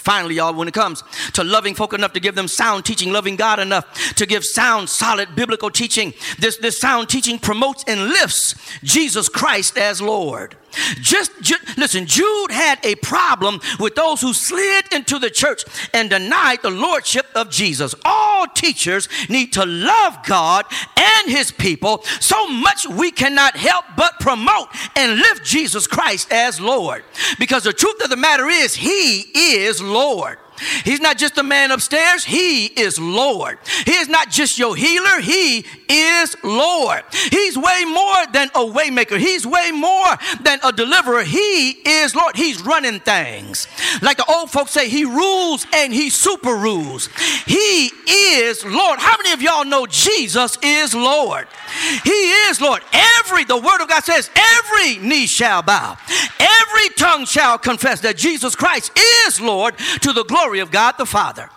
Finally, 0.00 0.36
y'all, 0.36 0.54
when 0.54 0.66
it 0.66 0.72
comes 0.72 1.04
to 1.34 1.44
loving 1.44 1.74
folk 1.74 1.92
enough 1.92 2.14
to 2.14 2.20
give 2.20 2.34
them 2.34 2.48
sound 2.48 2.86
teaching, 2.86 3.12
loving 3.12 3.36
God 3.36 3.58
enough 3.58 4.14
to 4.14 4.24
give 4.24 4.44
sound, 4.44 4.88
solid 4.88 5.36
biblical 5.36 5.70
teaching, 5.70 6.14
this, 6.38 6.56
this 6.56 6.80
sound 6.80 7.10
teaching 7.10 7.38
promotes 7.38 7.84
and 7.86 8.08
lifts 8.08 8.54
Jesus 8.82 9.28
Christ 9.28 9.76
as 9.76 10.00
Lord. 10.00 10.56
Just, 11.00 11.32
just, 11.40 11.78
listen, 11.78 12.06
Jude 12.06 12.50
had 12.50 12.84
a 12.84 12.94
problem 12.96 13.60
with 13.78 13.94
those 13.94 14.20
who 14.20 14.32
slid 14.32 14.92
into 14.92 15.18
the 15.18 15.30
church 15.30 15.64
and 15.92 16.10
denied 16.10 16.62
the 16.62 16.70
lordship 16.70 17.26
of 17.34 17.50
Jesus. 17.50 17.94
All 18.04 18.46
teachers 18.46 19.08
need 19.28 19.52
to 19.54 19.64
love 19.64 20.18
God 20.26 20.66
and 20.96 21.30
his 21.30 21.50
people 21.50 22.02
so 22.20 22.46
much 22.48 22.86
we 22.86 23.10
cannot 23.10 23.56
help 23.56 23.84
but 23.96 24.18
promote 24.20 24.68
and 24.96 25.16
lift 25.16 25.44
Jesus 25.44 25.86
Christ 25.86 26.32
as 26.32 26.60
Lord. 26.60 27.04
Because 27.38 27.64
the 27.64 27.72
truth 27.72 28.02
of 28.02 28.10
the 28.10 28.16
matter 28.16 28.46
is, 28.48 28.74
he 28.74 29.20
is 29.34 29.82
Lord. 29.82 30.38
He's 30.84 31.00
not 31.00 31.18
just 31.18 31.38
a 31.38 31.42
man 31.42 31.70
upstairs, 31.70 32.24
He 32.24 32.66
is 32.66 32.98
Lord. 32.98 33.58
He 33.84 33.92
is 33.92 34.08
not 34.08 34.30
just 34.30 34.58
your 34.58 34.76
healer, 34.76 35.20
He 35.20 35.64
is 35.88 36.36
Lord. 36.42 37.02
He's 37.30 37.56
way 37.56 37.84
more 37.86 38.26
than 38.32 38.48
a 38.54 38.60
waymaker, 38.60 39.18
He's 39.18 39.46
way 39.46 39.70
more 39.72 40.16
than 40.42 40.58
a 40.64 40.72
deliverer. 40.72 41.22
He 41.22 41.70
is 41.70 42.14
Lord. 42.14 42.36
He's 42.36 42.60
running 42.62 43.00
things. 43.00 43.68
Like 44.02 44.16
the 44.16 44.30
old 44.30 44.50
folks 44.50 44.72
say, 44.72 44.88
He 44.88 45.04
rules 45.04 45.66
and 45.74 45.92
He 45.92 46.10
super 46.10 46.54
rules. 46.54 47.08
He 47.46 47.90
is 48.08 48.64
Lord. 48.64 48.98
How 48.98 49.16
many 49.18 49.32
of 49.32 49.42
y'all 49.42 49.64
know 49.64 49.86
Jesus 49.86 50.58
is 50.62 50.94
Lord? 50.94 51.46
He 52.04 52.10
is 52.10 52.60
Lord. 52.60 52.82
Every, 52.92 53.44
the 53.44 53.56
word 53.56 53.80
of 53.80 53.88
God 53.88 54.04
says, 54.04 54.30
every 54.34 54.98
knee 54.98 55.26
shall 55.26 55.62
bow, 55.62 55.96
every 56.38 56.88
tongue 56.96 57.24
shall 57.24 57.58
confess 57.58 58.00
that 58.00 58.16
Jesus 58.16 58.54
Christ 58.54 58.92
is 59.26 59.40
Lord 59.40 59.76
to 60.00 60.12
the 60.12 60.24
glory 60.24 60.49
of 60.58 60.72
God 60.72 60.96
the 60.98 61.06
Father. 61.06 61.48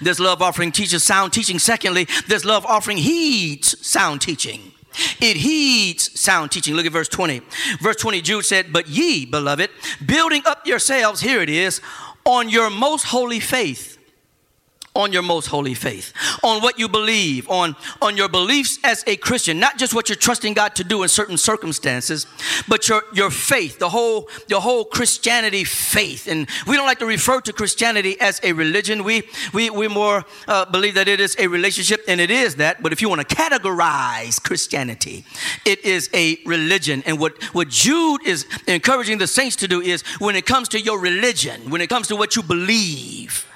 This 0.00 0.18
love 0.18 0.42
offering 0.42 0.72
teaches 0.72 1.02
sound 1.04 1.32
teaching. 1.32 1.58
Secondly, 1.58 2.06
this 2.26 2.44
love 2.44 2.66
offering 2.66 2.98
heeds 2.98 3.84
sound 3.86 4.20
teaching. 4.20 4.72
It 5.20 5.36
heeds 5.36 6.18
sound 6.20 6.50
teaching. 6.50 6.74
Look 6.74 6.86
at 6.86 6.92
verse 6.92 7.08
20. 7.08 7.40
Verse 7.80 7.96
20, 7.96 8.20
Jude 8.20 8.44
said, 8.44 8.72
But 8.72 8.88
ye, 8.88 9.24
beloved, 9.24 9.70
building 10.04 10.42
up 10.44 10.66
yourselves, 10.66 11.20
here 11.20 11.40
it 11.40 11.48
is, 11.48 11.80
on 12.24 12.48
your 12.48 12.70
most 12.70 13.04
holy 13.04 13.40
faith 13.40 13.98
on 14.94 15.12
your 15.12 15.22
most 15.22 15.46
holy 15.46 15.74
faith, 15.74 16.12
on 16.42 16.60
what 16.62 16.78
you 16.78 16.88
believe, 16.88 17.48
on, 17.48 17.74
on 18.02 18.16
your 18.16 18.28
beliefs 18.28 18.78
as 18.84 19.02
a 19.06 19.16
Christian, 19.16 19.58
not 19.58 19.78
just 19.78 19.94
what 19.94 20.08
you're 20.08 20.16
trusting 20.16 20.52
God 20.52 20.74
to 20.76 20.84
do 20.84 21.02
in 21.02 21.08
certain 21.08 21.38
circumstances, 21.38 22.26
but 22.68 22.88
your, 22.88 23.02
your 23.14 23.30
faith, 23.30 23.78
the 23.78 23.88
whole, 23.88 24.28
the 24.48 24.60
whole 24.60 24.84
Christianity 24.84 25.64
faith. 25.64 26.28
And 26.28 26.46
we 26.66 26.76
don't 26.76 26.86
like 26.86 26.98
to 26.98 27.06
refer 27.06 27.40
to 27.40 27.52
Christianity 27.52 28.20
as 28.20 28.38
a 28.42 28.52
religion. 28.52 29.02
We, 29.02 29.22
we, 29.54 29.70
we 29.70 29.88
more 29.88 30.24
uh, 30.46 30.66
believe 30.66 30.94
that 30.94 31.08
it 31.08 31.20
is 31.20 31.36
a 31.38 31.46
relationship, 31.46 32.02
and 32.06 32.20
it 32.20 32.30
is 32.30 32.56
that. 32.56 32.82
But 32.82 32.92
if 32.92 33.00
you 33.00 33.08
want 33.08 33.26
to 33.26 33.34
categorize 33.34 34.42
Christianity, 34.42 35.24
it 35.64 35.82
is 35.84 36.10
a 36.12 36.38
religion. 36.44 37.02
And 37.06 37.18
what, 37.18 37.42
what 37.54 37.70
Jude 37.70 38.26
is 38.26 38.46
encouraging 38.66 39.18
the 39.18 39.26
saints 39.26 39.56
to 39.56 39.68
do 39.68 39.80
is 39.80 40.02
when 40.18 40.36
it 40.36 40.44
comes 40.44 40.68
to 40.70 40.80
your 40.80 40.98
religion, 40.98 41.70
when 41.70 41.80
it 41.80 41.88
comes 41.88 42.08
to 42.08 42.16
what 42.16 42.36
you 42.36 42.42
believe, 42.42 43.48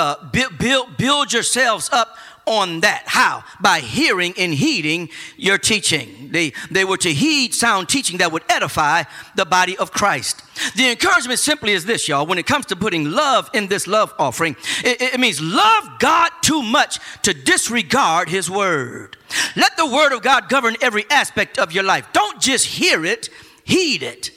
uh, 0.00 0.16
build, 0.32 0.56
build, 0.58 0.96
build 0.96 1.32
yourselves 1.32 1.90
up 1.92 2.16
on 2.46 2.80
that. 2.80 3.02
How? 3.04 3.44
By 3.60 3.80
hearing 3.80 4.32
and 4.38 4.52
heeding 4.52 5.10
your 5.36 5.58
teaching. 5.58 6.30
They, 6.32 6.54
they 6.70 6.84
were 6.86 6.96
to 6.96 7.12
heed 7.12 7.54
sound 7.54 7.90
teaching 7.90 8.18
that 8.18 8.32
would 8.32 8.42
edify 8.48 9.04
the 9.36 9.44
body 9.44 9.76
of 9.76 9.92
Christ. 9.92 10.42
The 10.74 10.90
encouragement 10.90 11.38
simply 11.38 11.72
is 11.72 11.84
this, 11.84 12.08
y'all. 12.08 12.26
When 12.26 12.38
it 12.38 12.46
comes 12.46 12.66
to 12.66 12.76
putting 12.76 13.10
love 13.10 13.50
in 13.52 13.68
this 13.68 13.86
love 13.86 14.14
offering, 14.18 14.56
it, 14.82 15.02
it 15.02 15.20
means 15.20 15.40
love 15.40 15.84
God 15.98 16.30
too 16.40 16.62
much 16.62 16.98
to 17.22 17.34
disregard 17.34 18.30
His 18.30 18.50
word. 18.50 19.18
Let 19.54 19.76
the 19.76 19.86
word 19.86 20.12
of 20.12 20.22
God 20.22 20.48
govern 20.48 20.76
every 20.80 21.04
aspect 21.10 21.58
of 21.58 21.72
your 21.72 21.84
life. 21.84 22.08
Don't 22.14 22.40
just 22.40 22.64
hear 22.64 23.04
it, 23.04 23.28
heed 23.64 24.02
it. 24.02 24.30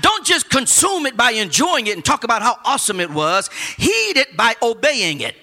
Don't 0.00 0.24
just 0.24 0.50
consume 0.50 1.06
it 1.06 1.16
by 1.16 1.32
enjoying 1.32 1.86
it 1.86 1.96
and 1.96 2.04
talk 2.04 2.24
about 2.24 2.42
how 2.42 2.56
awesome 2.64 3.00
it 3.00 3.10
was. 3.10 3.48
Heed 3.76 4.16
it 4.16 4.36
by 4.36 4.54
obeying 4.62 5.20
it. 5.20 5.34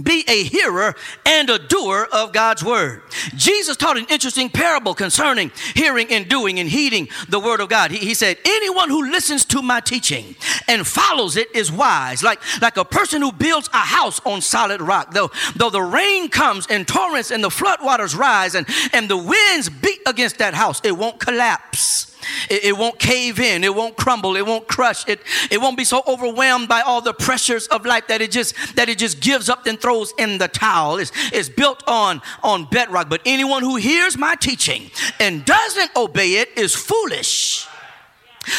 Be 0.00 0.24
a 0.28 0.44
hearer 0.44 0.94
and 1.26 1.50
a 1.50 1.58
doer 1.58 2.08
of 2.12 2.32
God's 2.32 2.64
word. 2.64 3.02
Jesus 3.36 3.76
taught 3.76 3.98
an 3.98 4.06
interesting 4.08 4.48
parable 4.48 4.94
concerning 4.94 5.50
hearing 5.74 6.08
and 6.10 6.28
doing 6.28 6.58
and 6.58 6.68
heeding 6.68 7.08
the 7.28 7.40
word 7.40 7.60
of 7.60 7.68
God. 7.68 7.90
He, 7.90 7.98
he, 7.98 8.14
said, 8.14 8.38
Anyone 8.44 8.88
who 8.88 9.10
listens 9.10 9.44
to 9.46 9.62
my 9.62 9.80
teaching 9.80 10.36
and 10.68 10.86
follows 10.86 11.36
it 11.36 11.54
is 11.54 11.70
wise, 11.72 12.22
like, 12.22 12.40
like 12.62 12.76
a 12.76 12.84
person 12.84 13.20
who 13.20 13.32
builds 13.32 13.68
a 13.72 13.78
house 13.78 14.20
on 14.24 14.40
solid 14.40 14.80
rock. 14.80 15.12
Though, 15.12 15.30
though 15.56 15.70
the 15.70 15.82
rain 15.82 16.28
comes 16.28 16.66
and 16.68 16.86
torrents 16.86 17.30
and 17.30 17.42
the 17.42 17.48
floodwaters 17.48 18.16
rise 18.16 18.54
and, 18.54 18.66
and 18.92 19.08
the 19.08 19.16
winds 19.16 19.68
beat 19.68 20.00
against 20.06 20.38
that 20.38 20.54
house, 20.54 20.80
it 20.84 20.96
won't 20.96 21.20
collapse 21.20 22.09
it, 22.48 22.64
it, 22.64 22.76
won't 22.76 22.98
cave 22.98 23.40
in. 23.40 23.64
It 23.64 23.74
won't 23.74 23.96
crumble. 23.96 24.36
It 24.36 24.46
won't 24.46 24.68
crush. 24.68 25.08
It, 25.08 25.20
it 25.50 25.60
won't 25.60 25.76
be 25.76 25.84
so 25.84 26.02
overwhelmed 26.06 26.68
by 26.68 26.80
all 26.80 27.00
the 27.00 27.14
pressures 27.14 27.66
of 27.68 27.86
life 27.86 28.06
that 28.08 28.20
it 28.20 28.30
just 28.30 28.54
that 28.76 28.88
it 28.88 28.98
just 28.98 29.20
gives 29.20 29.48
up 29.48 29.66
and 29.66 29.80
throws 29.80 30.12
in 30.18 30.38
the 30.38 30.48
towel. 30.48 30.98
It's, 30.98 31.12
it's 31.32 31.48
built 31.48 31.82
on, 31.86 32.20
on 32.42 32.66
bedrock. 32.66 33.08
But 33.08 33.22
anyone 33.24 33.62
who 33.62 33.76
hears 33.76 34.16
my 34.16 34.34
teaching 34.34 34.90
and 35.18 35.44
doesn't 35.44 35.94
obey 35.96 36.34
it 36.34 36.50
is 36.56 36.74
foolish 36.74 37.66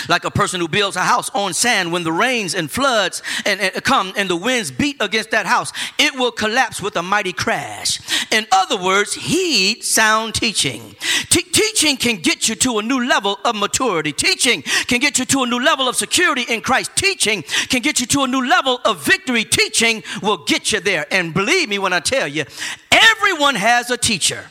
like 0.10 0.24
a 0.24 0.32
person 0.32 0.60
who 0.60 0.68
builds 0.68 0.96
a 0.96 1.02
house 1.02 1.30
on 1.34 1.54
sand 1.54 1.92
when 1.92 2.04
the 2.04 2.12
rains 2.12 2.54
and 2.56 2.70
floods 2.70 3.22
and, 3.46 3.60
and, 3.60 3.84
come 3.84 4.14
and 4.16 4.30
the 4.30 4.36
winds 4.36 4.72
beat 4.72 4.98
against 5.00 5.32
that 5.32 5.46
house 5.46 5.72
it 5.98 6.14
will 6.16 6.32
collapse 6.32 6.82
with 6.82 6.96
a 6.96 7.04
mighty 7.04 7.34
crash. 7.34 8.00
In 8.32 8.48
other 8.52 8.82
words 8.82 9.14
heed 9.14 9.84
sound 9.84 10.36
teaching. 10.36 10.96
Te- 11.30 11.42
teaching 11.42 11.98
can 11.98 12.18
get 12.18 12.48
you 12.50 12.56
to 12.56 12.80
a 12.80 12.82
new 12.82 13.06
level 13.06 13.40
of 13.44 13.56
maturity. 13.56 14.12
Teaching 14.12 14.62
can 14.62 15.00
get 15.00 15.20
you 15.20 15.26
to 15.26 15.44
a 15.44 15.48
new 15.48 15.60
level 15.60 15.88
of 15.88 15.96
security 15.96 16.46
in 16.50 16.62
christ. 16.62 16.96
Teaching 16.96 17.44
can 17.70 17.82
get 17.82 18.00
you 18.00 18.06
to 18.08 18.24
a 18.24 18.28
new 18.28 18.46
level 18.48 18.80
of 18.86 19.06
victory. 19.06 19.44
Teaching 19.44 20.04
will 20.22 20.38
get 20.46 20.72
you 20.72 20.80
there. 20.80 21.06
And 21.12 21.34
believe 21.34 21.70
me 21.70 21.80
when 21.80 21.94
i 21.94 22.00
tell 22.00 22.28
you 22.28 22.46
everyone 22.92 23.56
has 23.56 23.90
a 23.90 23.98
teacher 23.98 24.46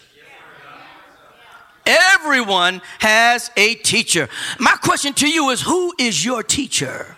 Everyone 1.91 2.81
has 3.01 3.51
a 3.57 3.75
teacher. 3.75 4.29
My 4.59 4.77
question 4.77 5.13
to 5.15 5.29
you 5.29 5.51
is 5.51 5.61
who 5.61 5.93
is 5.99 6.25
your 6.25 6.43
teacher? 6.45 7.17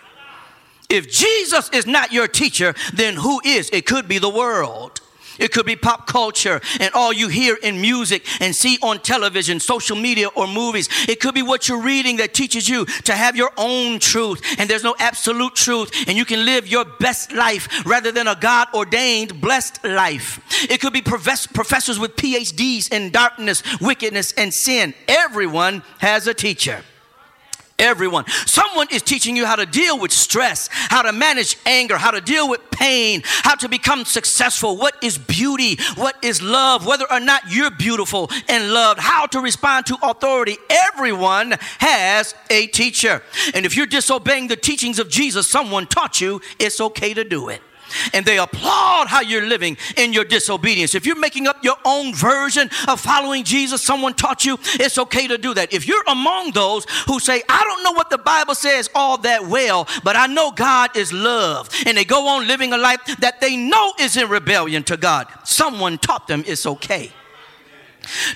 If 0.89 1.11
Jesus 1.11 1.69
is 1.69 1.85
not 1.85 2.11
your 2.11 2.27
teacher, 2.27 2.73
then 2.93 3.15
who 3.15 3.39
is? 3.45 3.69
It 3.71 3.85
could 3.85 4.07
be 4.07 4.17
the 4.17 4.29
world. 4.29 5.01
It 5.39 5.51
could 5.51 5.65
be 5.65 5.75
pop 5.75 6.07
culture 6.07 6.61
and 6.79 6.93
all 6.93 7.11
you 7.13 7.27
hear 7.27 7.55
in 7.55 7.81
music 7.81 8.25
and 8.41 8.55
see 8.55 8.77
on 8.81 8.99
television, 8.99 9.59
social 9.59 9.95
media, 9.95 10.27
or 10.29 10.47
movies. 10.47 10.89
It 11.07 11.19
could 11.19 11.33
be 11.33 11.41
what 11.41 11.67
you're 11.67 11.81
reading 11.81 12.17
that 12.17 12.33
teaches 12.33 12.67
you 12.69 12.85
to 12.85 13.13
have 13.13 13.35
your 13.35 13.51
own 13.57 13.99
truth. 13.99 14.41
And 14.57 14.69
there's 14.69 14.83
no 14.83 14.95
absolute 14.99 15.55
truth. 15.55 16.07
And 16.07 16.17
you 16.17 16.25
can 16.25 16.45
live 16.45 16.67
your 16.67 16.85
best 16.85 17.31
life 17.31 17.85
rather 17.85 18.11
than 18.11 18.27
a 18.27 18.35
God 18.35 18.67
ordained 18.73 19.41
blessed 19.41 19.83
life. 19.83 20.39
It 20.69 20.81
could 20.81 20.93
be 20.93 21.01
professors 21.01 21.99
with 21.99 22.15
PhDs 22.15 22.91
in 22.91 23.11
darkness, 23.11 23.63
wickedness, 23.81 24.33
and 24.33 24.53
sin. 24.53 24.93
Everyone 25.07 25.83
has 25.99 26.27
a 26.27 26.33
teacher. 26.33 26.83
Everyone. 27.79 28.25
Someone 28.45 28.87
is 28.91 29.01
teaching 29.01 29.35
you 29.35 29.45
how 29.45 29.55
to 29.55 29.65
deal 29.65 29.99
with 29.99 30.11
stress, 30.11 30.69
how 30.71 31.01
to 31.01 31.11
manage 31.11 31.57
anger, 31.65 31.97
how 31.97 32.11
to 32.11 32.21
deal 32.21 32.47
with 32.47 32.61
pain, 32.71 33.23
how 33.25 33.55
to 33.55 33.67
become 33.67 34.05
successful, 34.05 34.77
what 34.77 34.95
is 35.01 35.17
beauty, 35.17 35.77
what 35.95 36.15
is 36.23 36.41
love, 36.41 36.85
whether 36.85 37.05
or 37.11 37.19
not 37.19 37.41
you're 37.49 37.71
beautiful 37.71 38.29
and 38.47 38.71
loved, 38.71 38.99
how 38.99 39.25
to 39.25 39.39
respond 39.39 39.85
to 39.87 39.97
authority. 40.03 40.57
Everyone 40.69 41.55
has 41.79 42.35
a 42.49 42.67
teacher. 42.67 43.23
And 43.53 43.65
if 43.65 43.75
you're 43.75 43.85
disobeying 43.87 44.47
the 44.47 44.55
teachings 44.55 44.99
of 44.99 45.09
Jesus, 45.09 45.49
someone 45.49 45.87
taught 45.87 46.21
you 46.21 46.41
it's 46.59 46.79
okay 46.79 47.13
to 47.13 47.23
do 47.23 47.49
it 47.49 47.61
and 48.13 48.25
they 48.25 48.37
applaud 48.37 49.07
how 49.07 49.21
you're 49.21 49.45
living 49.45 49.77
in 49.97 50.13
your 50.13 50.23
disobedience. 50.23 50.95
If 50.95 51.05
you're 51.05 51.19
making 51.19 51.47
up 51.47 51.63
your 51.63 51.77
own 51.85 52.13
version 52.13 52.69
of 52.87 52.99
following 52.99 53.43
Jesus, 53.43 53.81
someone 53.81 54.13
taught 54.13 54.45
you, 54.45 54.57
it's 54.75 54.97
okay 54.97 55.27
to 55.27 55.37
do 55.37 55.53
that. 55.53 55.73
If 55.73 55.87
you're 55.87 56.03
among 56.07 56.51
those 56.51 56.85
who 57.07 57.19
say, 57.19 57.41
I 57.49 57.63
don't 57.63 57.83
know 57.83 57.91
what 57.91 58.09
the 58.09 58.17
Bible 58.17 58.55
says 58.55 58.89
all 58.95 59.17
that 59.19 59.47
well, 59.47 59.87
but 60.03 60.15
I 60.15 60.27
know 60.27 60.51
God 60.51 60.95
is 60.95 61.11
love, 61.13 61.69
and 61.85 61.97
they 61.97 62.05
go 62.05 62.27
on 62.27 62.47
living 62.47 62.73
a 62.73 62.77
life 62.77 63.01
that 63.19 63.41
they 63.41 63.55
know 63.55 63.93
is 63.99 64.17
in 64.17 64.29
rebellion 64.29 64.83
to 64.83 64.97
God, 64.97 65.27
someone 65.43 65.97
taught 65.97 66.27
them 66.27 66.43
it's 66.45 66.65
okay 66.65 67.11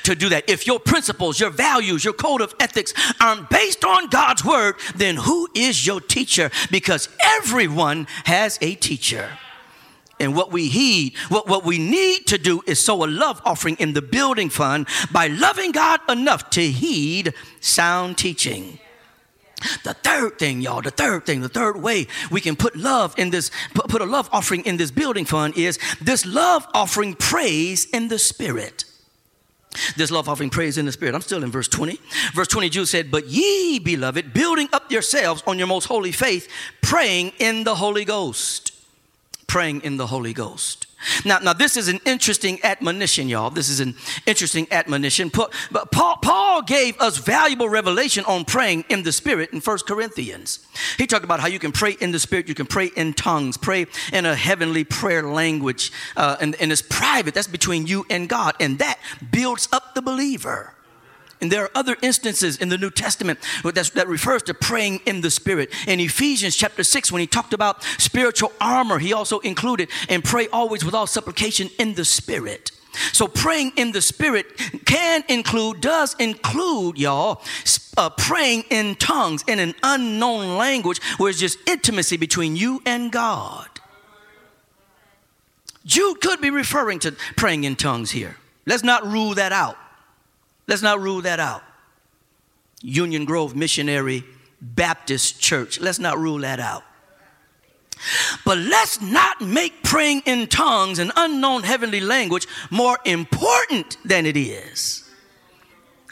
to 0.03 0.15
do 0.15 0.29
that. 0.29 0.49
If 0.49 0.67
your 0.67 0.79
principles, 0.79 1.39
your 1.39 1.49
values, 1.49 2.03
your 2.03 2.13
code 2.13 2.41
of 2.41 2.55
ethics 2.59 2.93
aren't 3.19 3.49
based 3.49 3.83
on 3.83 4.07
God's 4.07 4.43
word, 4.43 4.75
then 4.95 5.17
who 5.17 5.47
is 5.53 5.85
your 5.85 6.01
teacher? 6.01 6.51
Because 6.71 7.09
everyone 7.19 8.07
has 8.25 8.57
a 8.61 8.75
teacher. 8.75 9.29
And 10.19 10.35
what 10.35 10.51
we 10.51 10.67
heed, 10.67 11.15
what, 11.29 11.47
what 11.47 11.63
we 11.63 11.77
need 11.77 12.25
to 12.27 12.37
do 12.37 12.61
is 12.65 12.83
sow 12.83 13.03
a 13.03 13.07
love 13.07 13.41
offering 13.45 13.75
in 13.75 13.93
the 13.93 14.01
building 14.01 14.49
fund 14.49 14.87
by 15.11 15.27
loving 15.27 15.71
God 15.71 15.99
enough 16.09 16.49
to 16.51 16.61
heed 16.61 17.33
sound 17.59 18.17
teaching. 18.17 18.79
The 19.83 19.93
third 19.95 20.37
thing, 20.37 20.61
y'all, 20.61 20.81
the 20.81 20.91
third 20.91 21.25
thing, 21.25 21.41
the 21.41 21.49
third 21.49 21.81
way 21.81 22.07
we 22.29 22.41
can 22.41 22.55
put 22.55 22.75
love 22.75 23.15
in 23.17 23.31
this, 23.31 23.49
put 23.73 24.01
a 24.01 24.05
love 24.05 24.29
offering 24.31 24.63
in 24.65 24.77
this 24.77 24.91
building 24.91 25.25
fund 25.25 25.57
is 25.57 25.79
this 25.99 26.25
love 26.25 26.67
offering 26.73 27.15
prays 27.15 27.85
in 27.85 28.07
the 28.07 28.19
spirit. 28.19 28.85
This 29.95 30.11
love 30.11 30.29
offering 30.29 30.49
prays 30.49 30.77
in 30.77 30.85
the 30.85 30.91
spirit. 30.91 31.15
I'm 31.15 31.21
still 31.21 31.43
in 31.43 31.51
verse 31.51 31.67
20. 31.67 31.99
Verse 32.33 32.47
20, 32.47 32.69
Jude 32.69 32.87
said, 32.87 33.11
But 33.11 33.27
ye, 33.27 33.79
beloved, 33.79 34.33
building 34.33 34.69
up 34.73 34.91
yourselves 34.91 35.43
on 35.45 35.57
your 35.57 35.67
most 35.67 35.85
holy 35.85 36.11
faith, 36.11 36.47
praying 36.81 37.33
in 37.39 37.63
the 37.63 37.75
Holy 37.75 38.05
Ghost. 38.05 38.76
Praying 39.47 39.81
in 39.81 39.97
the 39.97 40.07
Holy 40.07 40.33
Ghost. 40.33 40.87
Now, 41.23 41.39
now 41.39 41.53
this 41.53 41.77
is 41.77 41.87
an 41.87 41.99
interesting 42.05 42.59
admonition, 42.63 43.29
y'all. 43.29 43.49
This 43.49 43.69
is 43.69 43.79
an 43.79 43.95
interesting 44.25 44.67
admonition. 44.71 45.29
But 45.29 45.91
Paul, 45.91 46.17
Paul 46.17 46.63
gave 46.63 46.99
us 46.99 47.17
valuable 47.17 47.69
revelation 47.69 48.25
on 48.25 48.45
praying 48.45 48.85
in 48.89 49.03
the 49.03 49.11
Spirit 49.11 49.51
in 49.53 49.61
First 49.61 49.85
Corinthians. 49.87 50.59
He 50.97 51.07
talked 51.07 51.23
about 51.23 51.39
how 51.39 51.47
you 51.47 51.59
can 51.59 51.71
pray 51.71 51.95
in 51.99 52.11
the 52.11 52.19
Spirit, 52.19 52.47
you 52.47 52.55
can 52.55 52.65
pray 52.65 52.87
in 52.95 53.13
tongues, 53.13 53.57
pray 53.57 53.85
in 54.11 54.25
a 54.25 54.35
heavenly 54.35 54.83
prayer 54.83 55.23
language, 55.23 55.91
uh, 56.15 56.37
and, 56.41 56.55
and 56.55 56.71
it's 56.71 56.81
private. 56.81 57.33
That's 57.33 57.47
between 57.47 57.87
you 57.87 58.05
and 58.09 58.27
God, 58.27 58.55
and 58.59 58.79
that 58.79 58.99
builds 59.31 59.69
up 59.71 59.93
the 59.95 60.01
believer. 60.01 60.73
And 61.39 61.51
there 61.51 61.63
are 61.63 61.71
other 61.75 61.95
instances 62.01 62.57
in 62.57 62.69
the 62.69 62.77
New 62.77 62.89
Testament 62.89 63.39
that 63.63 64.05
refers 64.07 64.41
to 64.43 64.53
praying 64.53 65.01
in 65.05 65.21
the 65.21 65.29
Spirit. 65.29 65.71
In 65.87 65.99
Ephesians 65.99 66.55
chapter 66.55 66.83
6, 66.83 67.11
when 67.11 67.19
he 67.19 67.27
talked 67.27 67.53
about 67.53 67.83
spiritual 67.99 68.51
armor, 68.59 68.97
he 68.97 69.13
also 69.13 69.39
included, 69.39 69.89
and 70.09 70.23
pray 70.23 70.47
always 70.47 70.83
with 70.83 70.95
all 70.95 71.05
supplication 71.05 71.69
in 71.77 71.93
the 71.93 72.05
Spirit. 72.05 72.71
So 73.13 73.27
praying 73.27 73.73
in 73.75 73.91
the 73.91 74.01
Spirit 74.01 74.45
can 74.85 75.23
include, 75.29 75.81
does 75.81 76.15
include, 76.15 76.97
y'all, 76.97 77.43
uh, 77.97 78.09
praying 78.09 78.63
in 78.69 78.95
tongues 78.95 79.43
in 79.47 79.59
an 79.59 79.75
unknown 79.83 80.57
language 80.57 81.01
where 81.17 81.29
it's 81.29 81.39
just 81.39 81.59
intimacy 81.67 82.17
between 82.17 82.55
you 82.55 82.81
and 82.85 83.11
God. 83.11 83.67
Jude 85.85 86.19
could 86.19 86.41
be 86.41 86.49
referring 86.49 86.99
to 86.99 87.13
praying 87.35 87.63
in 87.63 87.75
tongues 87.75 88.11
here. 88.11 88.37
Let's 88.65 88.83
not 88.83 89.05
rule 89.05 89.35
that 89.35 89.51
out. 89.53 89.77
Let's 90.67 90.81
not 90.81 90.99
rule 90.99 91.21
that 91.21 91.39
out. 91.39 91.63
Union 92.81 93.25
Grove 93.25 93.55
Missionary 93.55 94.23
Baptist 94.61 95.39
Church. 95.39 95.79
Let's 95.79 95.99
not 95.99 96.17
rule 96.17 96.39
that 96.39 96.59
out. 96.59 96.83
But 98.45 98.57
let's 98.57 99.01
not 99.01 99.41
make 99.41 99.83
praying 99.83 100.21
in 100.25 100.47
tongues, 100.47 100.99
an 100.99 101.11
unknown 101.15 101.63
heavenly 101.63 101.99
language, 101.99 102.47
more 102.69 102.99
important 103.05 103.97
than 104.05 104.25
it 104.25 104.37
is. 104.37 105.03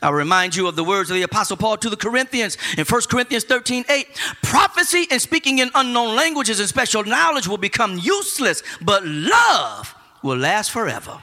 I'll 0.02 0.13
remind 0.13 0.56
you 0.56 0.68
of 0.68 0.76
the 0.76 0.84
words 0.84 1.10
of 1.10 1.15
the 1.15 1.24
Apostle 1.24 1.58
Paul 1.58 1.78
to 1.78 1.89
the 1.89 1.98
Corinthians 1.98 2.58
in 2.78 2.86
1 2.86 3.02
Corinthians 3.10 3.44
13 3.44 3.86
8. 3.88 4.08
Prophecy 4.44 5.08
and 5.10 5.22
speaking 5.22 5.60
in 5.60 5.72
unknown 5.74 6.15
languages 6.15 6.60
and 6.60 6.68
special 6.68 7.04
knowledge 7.04 7.48
will 7.48 7.58
become 7.58 7.98
useless, 7.98 8.62
but 8.82 9.06
love 9.06 9.96
will 10.22 10.38
last 10.38 10.72
forever. 10.72 11.22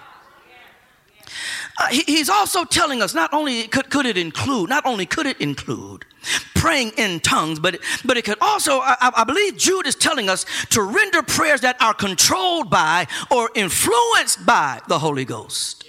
Uh, 1.82 1.88
he, 1.88 2.02
he's 2.02 2.28
also 2.28 2.64
telling 2.64 3.02
us 3.02 3.12
not 3.12 3.32
only 3.32 3.66
could, 3.66 3.90
could 3.90 4.06
it 4.06 4.16
include, 4.16 4.68
not 4.68 4.86
only 4.86 5.04
could 5.04 5.26
it 5.26 5.40
include 5.40 6.04
praying 6.54 6.92
in 6.96 7.18
tongues, 7.18 7.58
but, 7.58 7.80
but 8.04 8.16
it 8.16 8.24
could 8.24 8.38
also, 8.40 8.78
I, 8.80 8.96
I 9.00 9.24
believe 9.24 9.56
Jude 9.56 9.88
is 9.88 9.96
telling 9.96 10.28
us 10.28 10.46
to 10.70 10.82
render 10.82 11.22
prayers 11.22 11.62
that 11.62 11.80
are 11.82 11.92
controlled 11.92 12.70
by 12.70 13.08
or 13.32 13.50
influenced 13.56 14.46
by 14.46 14.80
the 14.86 15.00
Holy 15.00 15.24
Ghost. 15.24 15.84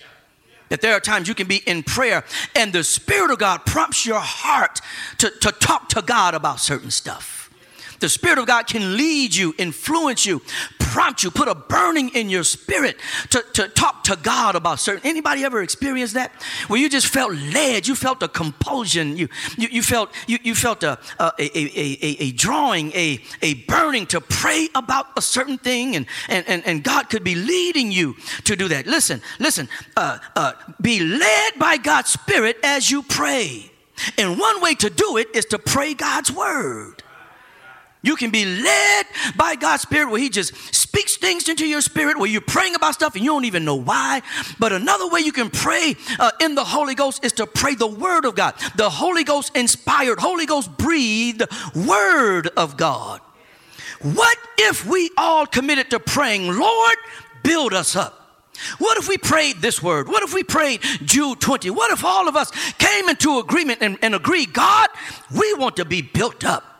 That 0.69 0.81
there 0.81 0.93
are 0.93 0.99
times 0.99 1.27
you 1.27 1.35
can 1.35 1.47
be 1.47 1.61
in 1.67 1.83
prayer 1.83 2.23
and 2.55 2.73
the 2.73 2.83
Spirit 2.83 3.29
of 3.29 3.37
God 3.37 3.63
prompts 3.63 4.03
your 4.03 4.19
heart 4.19 4.81
to, 5.19 5.29
to 5.41 5.51
talk 5.51 5.89
to 5.89 6.01
God 6.01 6.33
about 6.33 6.59
certain 6.59 6.89
stuff. 6.89 7.51
The 7.99 8.09
Spirit 8.09 8.39
of 8.39 8.47
God 8.47 8.65
can 8.65 8.97
lead 8.97 9.35
you, 9.35 9.53
influence 9.59 10.25
you, 10.25 10.41
prompt 10.83 11.23
you, 11.23 11.31
put 11.31 11.47
a 11.47 11.55
burning 11.55 12.09
in 12.09 12.29
your 12.29 12.43
spirit 12.43 12.97
to, 13.29 13.43
to 13.53 13.67
talk 13.67 14.03
to 14.05 14.15
God 14.21 14.55
about 14.55 14.79
certain. 14.79 15.05
Anybody 15.05 15.43
ever 15.43 15.61
experienced 15.61 16.13
that? 16.13 16.31
Where 16.67 16.79
you 16.79 16.89
just 16.89 17.07
felt 17.07 17.33
led, 17.33 17.87
you 17.87 17.95
felt 17.95 18.21
a 18.23 18.27
compulsion, 18.27 19.17
you, 19.17 19.29
you, 19.57 19.67
you 19.71 19.83
felt, 19.83 20.11
you, 20.27 20.37
you 20.43 20.55
felt 20.55 20.83
a, 20.83 20.99
a, 21.19 21.31
a, 21.39 21.49
a, 21.49 22.17
a 22.27 22.31
drawing, 22.31 22.91
a, 22.93 23.19
a 23.41 23.53
burning 23.65 24.05
to 24.07 24.21
pray 24.21 24.69
about 24.75 25.07
a 25.17 25.21
certain 25.21 25.57
thing, 25.57 25.95
and, 25.95 26.05
and, 26.29 26.47
and, 26.47 26.65
and 26.65 26.83
God 26.83 27.09
could 27.09 27.23
be 27.23 27.35
leading 27.35 27.91
you 27.91 28.15
to 28.45 28.55
do 28.55 28.67
that. 28.69 28.87
Listen, 28.87 29.21
listen, 29.39 29.69
uh, 29.97 30.19
uh, 30.35 30.53
be 30.81 30.99
led 30.99 31.53
by 31.59 31.77
God's 31.77 32.09
Spirit 32.09 32.57
as 32.63 32.89
you 32.89 33.03
pray. 33.03 33.71
And 34.17 34.39
one 34.39 34.61
way 34.61 34.73
to 34.75 34.89
do 34.89 35.17
it 35.17 35.27
is 35.35 35.45
to 35.45 35.59
pray 35.59 35.93
God's 35.93 36.31
word. 36.31 37.02
You 38.03 38.17
can 38.17 38.31
be 38.31 38.45
led 38.45 39.05
by 39.37 39.55
God's 39.55 39.81
Spirit 39.81 40.11
where 40.11 40.19
He 40.19 40.29
just 40.29 40.53
speaks 40.75 41.15
things 41.15 41.47
into 41.47 41.65
your 41.65 41.81
spirit 41.81 42.17
where 42.17 42.29
you're 42.29 42.41
praying 42.41 42.75
about 42.75 42.93
stuff 42.93 43.15
and 43.15 43.23
you 43.23 43.31
don't 43.31 43.45
even 43.45 43.63
know 43.63 43.75
why. 43.75 44.21
But 44.59 44.73
another 44.73 45.07
way 45.07 45.21
you 45.21 45.31
can 45.31 45.49
pray 45.49 45.95
uh, 46.19 46.31
in 46.41 46.53
the 46.53 46.65
Holy 46.65 46.95
Ghost 46.95 47.23
is 47.23 47.31
to 47.33 47.47
pray 47.47 47.75
the 47.75 47.87
Word 47.87 48.25
of 48.25 48.35
God, 48.35 48.55
the 48.75 48.89
Holy 48.89 49.23
Ghost 49.23 49.55
inspired, 49.55 50.19
Holy 50.19 50.45
Ghost 50.45 50.77
breathed 50.77 51.43
Word 51.73 52.49
of 52.57 52.75
God. 52.75 53.21
What 54.01 54.37
if 54.57 54.85
we 54.85 55.09
all 55.17 55.45
committed 55.45 55.89
to 55.91 55.99
praying, 55.99 56.51
Lord, 56.51 56.97
build 57.41 57.73
us 57.73 57.95
up? 57.95 58.19
What 58.79 58.97
if 58.97 59.07
we 59.07 59.17
prayed 59.17 59.61
this 59.61 59.81
word? 59.81 60.07
What 60.09 60.23
if 60.23 60.33
we 60.33 60.43
prayed 60.43 60.81
Jude 61.05 61.39
20? 61.39 61.69
What 61.69 61.91
if 61.91 62.03
all 62.03 62.27
of 62.27 62.35
us 62.35 62.51
came 62.73 63.09
into 63.09 63.39
agreement 63.39 63.79
and, 63.81 63.97
and 64.01 64.13
agreed, 64.13 64.53
God, 64.53 64.89
we 65.35 65.53
want 65.55 65.77
to 65.77 65.85
be 65.85 66.01
built 66.01 66.43
up? 66.43 66.72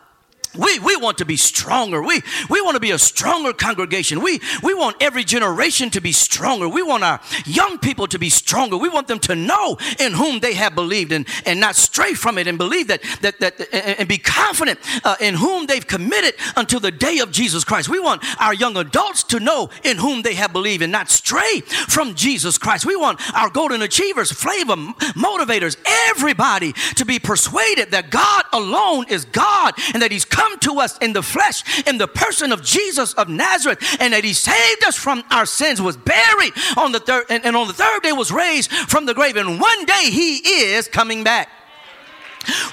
We, 0.57 0.79
we 0.79 0.95
want 0.97 1.17
to 1.17 1.25
be 1.25 1.37
stronger. 1.37 2.01
We, 2.01 2.21
we 2.49 2.61
want 2.61 2.75
to 2.75 2.79
be 2.79 2.91
a 2.91 2.99
stronger 2.99 3.53
congregation. 3.53 4.21
We, 4.21 4.39
we 4.61 4.73
want 4.73 4.97
every 5.01 5.23
generation 5.23 5.89
to 5.91 6.01
be 6.01 6.11
stronger. 6.11 6.67
We 6.69 6.83
want 6.83 7.03
our 7.03 7.19
young 7.45 7.79
people 7.79 8.07
to 8.07 8.19
be 8.19 8.29
stronger. 8.29 8.77
We 8.77 8.89
want 8.89 9.07
them 9.07 9.19
to 9.19 9.35
know 9.35 9.77
in 9.99 10.13
whom 10.13 10.39
they 10.39 10.53
have 10.53 10.75
believed 10.75 11.11
and, 11.11 11.27
and 11.45 11.59
not 11.59 11.75
stray 11.75 12.13
from 12.13 12.37
it 12.37 12.47
and 12.47 12.57
believe 12.57 12.87
that, 12.87 13.01
that, 13.21 13.39
that 13.39 13.73
and 13.73 14.07
be 14.07 14.17
confident 14.17 14.79
uh, 15.03 15.15
in 15.19 15.35
whom 15.35 15.65
they've 15.65 15.85
committed 15.85 16.35
until 16.55 16.79
the 16.79 16.91
day 16.91 17.19
of 17.19 17.31
Jesus 17.31 17.63
Christ. 17.63 17.89
We 17.89 17.99
want 17.99 18.23
our 18.39 18.53
young 18.53 18.77
adults 18.77 19.23
to 19.25 19.39
know 19.39 19.69
in 19.83 19.97
whom 19.97 20.21
they 20.21 20.35
have 20.35 20.53
believed 20.53 20.83
and 20.83 20.91
not 20.91 21.09
stray 21.09 21.61
from 21.61 22.13
Jesus 22.13 22.57
Christ. 22.57 22.85
We 22.85 22.95
want 22.95 23.19
our 23.35 23.49
golden 23.49 23.81
achievers, 23.81 24.31
flavor, 24.31 24.75
motivators, 24.75 25.77
everybody 26.09 26.73
to 26.95 27.05
be 27.05 27.17
persuaded 27.17 27.91
that 27.91 28.11
God 28.11 28.43
alone 28.53 29.05
is 29.09 29.25
God 29.25 29.73
and 29.93 30.01
that 30.01 30.11
He's 30.11 30.25
come 30.43 30.59
to 30.59 30.79
us 30.79 30.97
in 30.97 31.13
the 31.13 31.23
flesh, 31.23 31.87
in 31.87 31.97
the 31.97 32.07
person 32.07 32.51
of 32.51 32.61
Jesus 32.61 33.13
of 33.13 33.29
Nazareth, 33.29 33.79
and 33.99 34.13
that 34.13 34.23
he 34.23 34.33
saved 34.33 34.83
us 34.83 34.95
from 34.95 35.23
our 35.31 35.45
sins, 35.45 35.81
was 35.81 35.95
buried 35.95 36.53
on 36.77 36.91
the 36.91 36.99
third, 36.99 37.25
and, 37.29 37.45
and 37.45 37.55
on 37.55 37.67
the 37.67 37.73
third 37.73 38.03
day 38.03 38.11
was 38.11 38.31
raised 38.31 38.71
from 38.71 39.05
the 39.05 39.13
grave, 39.13 39.37
and 39.37 39.59
one 39.59 39.85
day 39.85 40.09
he 40.09 40.37
is 40.37 40.87
coming 40.87 41.23
back. 41.23 41.49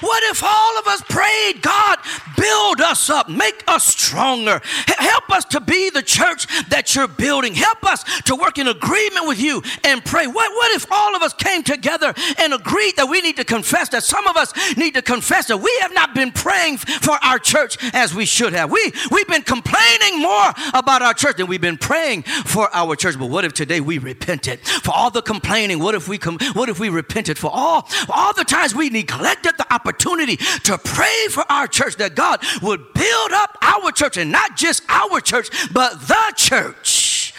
What 0.01 0.23
if 0.25 0.43
all 0.43 0.79
of 0.79 0.87
us 0.87 1.01
prayed, 1.07 1.61
God, 1.61 1.99
build 2.37 2.81
us 2.81 3.09
up, 3.09 3.29
make 3.29 3.63
us 3.67 3.85
stronger, 3.85 4.61
help 4.97 5.29
us 5.29 5.45
to 5.45 5.61
be 5.61 5.89
the 5.89 6.01
church 6.01 6.47
that 6.69 6.95
you're 6.95 7.07
building, 7.07 7.53
help 7.53 7.83
us 7.83 8.03
to 8.21 8.35
work 8.35 8.57
in 8.57 8.67
agreement 8.67 9.27
with 9.27 9.39
you 9.39 9.61
and 9.83 10.03
pray. 10.03 10.27
What, 10.27 10.51
what 10.51 10.75
if 10.75 10.91
all 10.91 11.15
of 11.15 11.21
us 11.21 11.33
came 11.33 11.63
together 11.63 12.13
and 12.39 12.53
agreed 12.53 12.95
that 12.97 13.07
we 13.09 13.21
need 13.21 13.37
to 13.37 13.43
confess, 13.43 13.89
that 13.89 14.03
some 14.03 14.27
of 14.27 14.37
us 14.37 14.53
need 14.77 14.93
to 14.95 15.01
confess 15.01 15.47
that 15.47 15.57
we 15.57 15.75
have 15.81 15.93
not 15.93 16.13
been 16.15 16.31
praying 16.31 16.77
for 16.77 17.17
our 17.23 17.39
church 17.39 17.77
as 17.93 18.13
we 18.13 18.25
should 18.25 18.53
have? 18.53 18.71
We, 18.71 18.91
we've 19.11 19.27
been 19.27 19.43
complaining 19.43 20.21
more 20.21 20.53
about 20.73 21.01
our 21.01 21.13
church 21.13 21.37
than 21.37 21.47
we've 21.47 21.61
been 21.61 21.77
praying 21.77 22.23
for 22.23 22.73
our 22.75 22.95
church. 22.95 23.17
But 23.17 23.29
what 23.29 23.45
if 23.45 23.53
today 23.53 23.81
we 23.81 23.97
repented 23.97 24.59
for 24.61 24.91
all 24.91 25.11
the 25.11 25.21
complaining? 25.21 25.79
What 25.79 25.95
if 25.95 26.07
we, 26.07 26.17
com- 26.17 26.39
what 26.53 26.69
if 26.69 26.79
we 26.79 26.89
repented 26.89 27.37
for 27.37 27.51
all, 27.51 27.87
all 28.09 28.33
the 28.33 28.43
times 28.43 28.75
we 28.75 28.89
neglected 28.89 29.57
the 29.61 29.73
opportunity 29.73 30.37
to 30.37 30.77
pray 30.77 31.27
for 31.29 31.43
our 31.51 31.67
church 31.67 31.95
that 31.97 32.15
God 32.15 32.41
would 32.61 32.93
build 32.93 33.31
up 33.31 33.57
our 33.61 33.91
church 33.91 34.17
and 34.17 34.31
not 34.31 34.57
just 34.57 34.83
our 34.89 35.21
church, 35.21 35.49
but 35.71 35.99
the 36.01 36.33
church. 36.35 37.33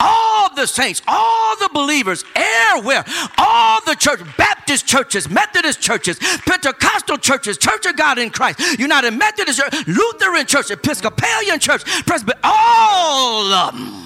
All 0.00 0.54
the 0.54 0.66
saints, 0.66 1.00
all 1.06 1.56
the 1.56 1.70
believers, 1.72 2.24
everywhere, 2.34 3.04
all 3.38 3.80
the 3.86 3.94
church, 3.94 4.20
Baptist 4.36 4.86
churches, 4.86 5.30
Methodist 5.30 5.80
churches, 5.80 6.18
Pentecostal 6.18 7.16
churches, 7.16 7.56
Church 7.56 7.86
of 7.86 7.96
God 7.96 8.18
in 8.18 8.30
Christ, 8.30 8.78
United 8.78 9.12
Methodist 9.12 9.58
Church, 9.60 9.86
Lutheran 9.86 10.46
Church, 10.46 10.70
Episcopalian 10.70 11.58
Church, 11.58 11.84
Presbyterian, 12.04 12.40
all 12.44 13.52
of 13.52 13.74
them 13.74 14.05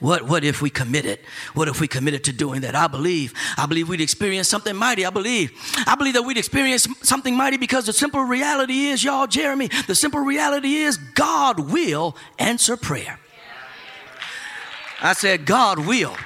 what, 0.00 0.22
what 0.22 0.44
if 0.44 0.60
we 0.62 0.70
committed? 0.70 1.20
What 1.54 1.68
if 1.68 1.80
we 1.80 1.86
committed 1.86 2.24
to 2.24 2.32
doing 2.32 2.62
that? 2.62 2.74
I 2.74 2.86
believe. 2.86 3.34
I 3.56 3.66
believe 3.66 3.88
we'd 3.88 4.00
experience 4.00 4.48
something 4.48 4.74
mighty. 4.74 5.04
I 5.04 5.10
believe. 5.10 5.52
I 5.86 5.94
believe 5.94 6.14
that 6.14 6.22
we'd 6.22 6.38
experience 6.38 6.88
something 7.02 7.36
mighty 7.36 7.58
because 7.58 7.86
the 7.86 7.92
simple 7.92 8.22
reality 8.22 8.86
is, 8.86 9.04
y'all, 9.04 9.26
Jeremy, 9.26 9.68
the 9.86 9.94
simple 9.94 10.20
reality 10.20 10.74
is 10.74 10.96
God 10.96 11.60
will 11.60 12.16
answer 12.38 12.76
prayer. 12.76 13.18
I 15.02 15.12
said, 15.12 15.46
God 15.46 15.78
will. 15.78 16.16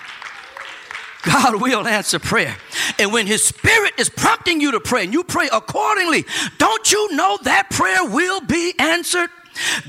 God 1.24 1.60
will 1.60 1.86
answer 1.86 2.18
prayer. 2.18 2.56
And 2.98 3.12
when 3.12 3.26
His 3.26 3.42
Spirit 3.42 3.94
is 3.98 4.08
prompting 4.08 4.60
you 4.60 4.72
to 4.72 4.80
pray 4.80 5.04
and 5.04 5.12
you 5.12 5.24
pray 5.24 5.48
accordingly, 5.52 6.24
don't 6.58 6.92
you 6.92 7.16
know 7.16 7.38
that 7.42 7.70
prayer 7.70 8.04
will 8.04 8.40
be 8.40 8.74
answered? 8.78 9.30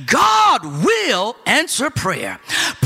God 0.06 0.66
will 0.84 1.36
answer 1.46 1.90
prayer. 1.90 2.40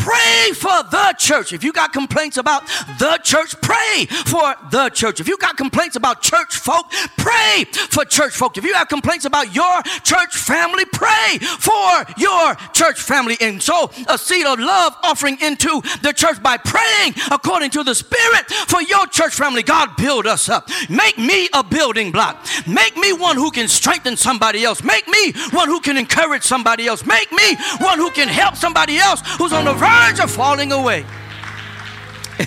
Pray 0.10 0.54
for 0.54 0.82
the 0.90 1.14
church. 1.20 1.54
If 1.54 1.64
you 1.64 1.72
got 1.72 1.94
complaints 1.94 2.38
about 2.38 2.66
the 2.98 3.20
church, 3.24 3.54
pray 3.62 4.08
for 4.26 4.56
the 4.72 4.90
church. 4.90 5.20
If 5.20 5.28
you 5.28 5.38
got 5.38 5.56
complaints 5.56 5.96
about 5.96 6.24
church 6.24 6.56
folk, 6.56 6.88
pray 7.16 7.66
for 7.92 8.06
church 8.06 8.34
folk. 8.34 8.58
If 8.58 8.64
you 8.64 8.74
have 8.74 8.88
complaints 8.88 9.26
about 9.26 9.54
your 9.54 9.84
church 10.04 10.36
family, 10.36 10.86
pray 10.86 11.38
for 11.38 12.06
your 12.18 12.56
church 12.74 13.00
family. 13.00 13.38
And 13.40 13.62
sow 13.62 13.92
a 14.08 14.18
seed 14.18 14.48
of 14.48 14.60
love 14.60 14.96
offering 15.04 15.38
into 15.42 15.80
the 16.02 16.12
church 16.12 16.42
by 16.42 16.58
praying 16.58 17.14
according 17.30 17.70
to 17.72 17.84
the 17.84 17.94
Spirit 17.94 18.50
for 18.68 18.82
your 18.82 19.06
church 19.08 19.36
family. 19.36 19.62
God, 19.62 19.96
build 19.96 20.26
us 20.26 20.50
up. 20.50 20.68
Make 20.90 21.20
me 21.20 21.50
a 21.54 21.64
building 21.64 22.12
block. 22.12 22.44
Make 22.66 22.98
me 22.98 23.14
one 23.14 23.36
who 23.36 23.52
can 23.52 23.68
strengthen 23.68 24.18
somebody 24.18 24.64
else. 24.64 24.82
Make 24.82 25.08
me 25.08 25.34
one 25.52 25.68
who 25.68 25.80
can 25.80 25.98
encourage 25.98 26.42
somebody 26.42 26.88
else. 26.88 27.06
Make 27.06 27.32
me 27.32 27.56
one 27.78 28.00
who 28.00 28.10
can 28.10 28.28
help 28.28 28.56
somebody 28.56 28.98
else 28.98 29.22
who's 29.38 29.54
on 29.54 29.66
the 29.66 29.76
of 30.20 30.32
falling 30.32 30.72
away. 30.72 31.06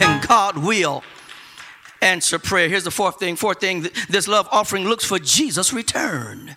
And 0.01 0.27
God 0.27 0.57
will 0.59 1.03
answer 2.01 2.39
prayer. 2.39 2.69
Here's 2.69 2.85
the 2.85 2.91
fourth 2.91 3.19
thing. 3.19 3.37
Fourth 3.37 3.61
thing 3.61 3.87
this 4.09 4.27
love 4.27 4.49
offering 4.51 4.85
looks 4.85 5.05
for 5.05 5.19
Jesus' 5.19 5.73
return. 5.73 6.57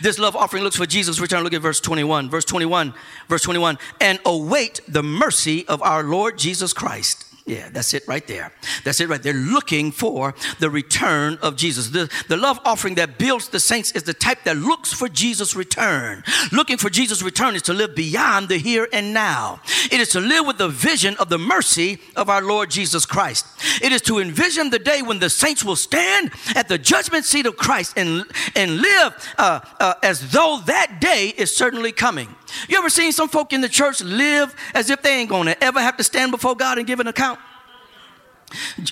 This 0.00 0.18
love 0.18 0.34
offering 0.34 0.62
looks 0.62 0.76
for 0.76 0.86
Jesus' 0.86 1.20
return. 1.20 1.42
Look 1.42 1.52
at 1.52 1.60
verse 1.60 1.80
21. 1.80 2.30
Verse 2.30 2.44
21. 2.44 2.94
Verse 3.28 3.42
21. 3.42 3.78
And 4.00 4.18
await 4.24 4.80
the 4.88 5.02
mercy 5.02 5.66
of 5.68 5.82
our 5.82 6.02
Lord 6.02 6.38
Jesus 6.38 6.72
Christ 6.72 7.25
yeah, 7.46 7.68
that's 7.70 7.94
it 7.94 8.02
right 8.08 8.26
there. 8.26 8.52
That's 8.82 9.00
it 9.00 9.08
right 9.08 9.22
there. 9.22 9.32
Looking 9.32 9.92
for 9.92 10.34
the 10.58 10.68
return 10.68 11.38
of 11.42 11.54
Jesus. 11.54 11.90
The, 11.90 12.10
the 12.26 12.36
love 12.36 12.58
offering 12.64 12.96
that 12.96 13.18
builds 13.18 13.50
the 13.50 13.60
saints 13.60 13.92
is 13.92 14.02
the 14.02 14.14
type 14.14 14.42
that 14.44 14.56
looks 14.56 14.92
for 14.92 15.08
Jesus' 15.08 15.54
return. 15.54 16.24
Looking 16.50 16.76
for 16.76 16.90
Jesus' 16.90 17.22
return 17.22 17.54
is 17.54 17.62
to 17.62 17.72
live 17.72 17.94
beyond 17.94 18.48
the 18.48 18.58
here 18.58 18.88
and 18.92 19.14
now. 19.14 19.60
It 19.92 20.00
is 20.00 20.08
to 20.10 20.20
live 20.20 20.44
with 20.44 20.58
the 20.58 20.68
vision 20.68 21.16
of 21.18 21.28
the 21.28 21.38
mercy 21.38 21.98
of 22.16 22.28
our 22.28 22.42
Lord 22.42 22.68
Jesus 22.68 23.06
Christ. 23.06 23.46
It 23.80 23.92
is 23.92 24.02
to 24.02 24.18
envision 24.18 24.70
the 24.70 24.80
day 24.80 25.02
when 25.02 25.20
the 25.20 25.30
saints 25.30 25.64
will 25.64 25.76
stand 25.76 26.32
at 26.56 26.66
the 26.66 26.78
judgment 26.78 27.26
seat 27.26 27.46
of 27.46 27.56
Christ 27.56 27.96
and, 27.96 28.24
and 28.56 28.78
live 28.80 29.34
uh, 29.38 29.60
uh, 29.78 29.94
as 30.02 30.32
though 30.32 30.60
that 30.66 31.00
day 31.00 31.32
is 31.36 31.54
certainly 31.54 31.92
coming. 31.92 32.34
You 32.68 32.78
ever 32.78 32.90
seen 32.90 33.12
some 33.12 33.28
folk 33.28 33.52
in 33.52 33.60
the 33.60 33.68
church 33.68 34.02
live 34.02 34.54
as 34.74 34.90
if 34.90 35.02
they 35.02 35.20
ain't 35.20 35.30
gonna 35.30 35.56
ever 35.60 35.80
have 35.80 35.96
to 35.96 36.04
stand 36.04 36.30
before 36.30 36.54
God 36.54 36.78
and 36.78 36.86
give 36.86 37.00
an 37.00 37.06
account? 37.06 37.38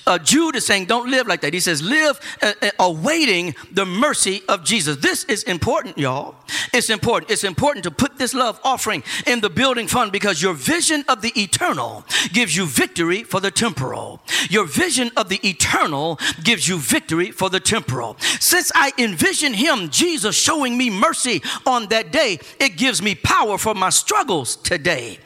Uh, 0.05 0.17
Jude 0.19 0.55
is 0.55 0.65
saying, 0.65 0.85
don't 0.85 1.09
live 1.09 1.27
like 1.27 1.41
that. 1.41 1.53
He 1.53 1.59
says, 1.59 1.81
live 1.81 2.19
uh, 2.41 2.53
uh, 2.61 2.69
awaiting 2.79 3.55
the 3.71 3.85
mercy 3.85 4.41
of 4.47 4.63
Jesus. 4.63 4.97
This 4.97 5.23
is 5.25 5.43
important, 5.43 5.97
y'all. 5.97 6.35
It's 6.73 6.89
important. 6.89 7.31
It's 7.31 7.43
important 7.43 7.83
to 7.83 7.91
put 7.91 8.17
this 8.17 8.33
love 8.33 8.59
offering 8.63 9.03
in 9.25 9.41
the 9.41 9.49
building 9.49 9.87
fund 9.87 10.11
because 10.11 10.41
your 10.41 10.53
vision 10.53 11.05
of 11.07 11.21
the 11.21 11.31
eternal 11.39 12.05
gives 12.33 12.55
you 12.55 12.65
victory 12.65 13.23
for 13.23 13.39
the 13.39 13.51
temporal. 13.51 14.21
Your 14.49 14.65
vision 14.65 15.11
of 15.17 15.29
the 15.29 15.39
eternal 15.47 16.19
gives 16.43 16.67
you 16.67 16.77
victory 16.77 17.31
for 17.31 17.49
the 17.49 17.59
temporal. 17.59 18.17
Since 18.39 18.71
I 18.75 18.91
envision 18.97 19.53
Him, 19.53 19.89
Jesus, 19.89 20.35
showing 20.35 20.77
me 20.77 20.89
mercy 20.89 21.41
on 21.65 21.87
that 21.87 22.11
day, 22.11 22.39
it 22.59 22.77
gives 22.77 23.01
me 23.01 23.15
power 23.15 23.57
for 23.57 23.73
my 23.73 23.89
struggles 23.89 24.55
today. 24.55 25.19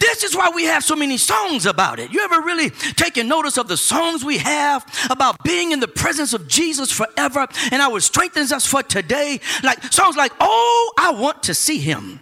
This 0.00 0.24
is 0.24 0.34
why 0.34 0.50
we 0.54 0.64
have 0.64 0.84
so 0.84 0.96
many 0.96 1.18
songs 1.18 1.66
about 1.66 1.98
it. 1.98 2.12
You 2.12 2.20
ever 2.24 2.40
really 2.40 2.70
taken 2.70 3.28
notice 3.28 3.56
of 3.58 3.68
the 3.68 3.76
songs 3.84 4.24
we 4.24 4.38
have 4.38 4.84
about 5.10 5.42
being 5.44 5.72
in 5.72 5.80
the 5.80 5.88
presence 5.88 6.32
of 6.32 6.48
Jesus 6.48 6.90
forever 6.90 7.46
and 7.70 7.82
how 7.82 7.94
it 7.96 8.00
strengthens 8.02 8.52
us 8.52 8.66
for 8.66 8.82
today. 8.82 9.40
Like 9.62 9.82
songs 9.92 10.16
like, 10.16 10.32
Oh, 10.40 10.92
I 10.98 11.12
want 11.12 11.42
to 11.44 11.54
see 11.54 11.78
him. 11.78 12.20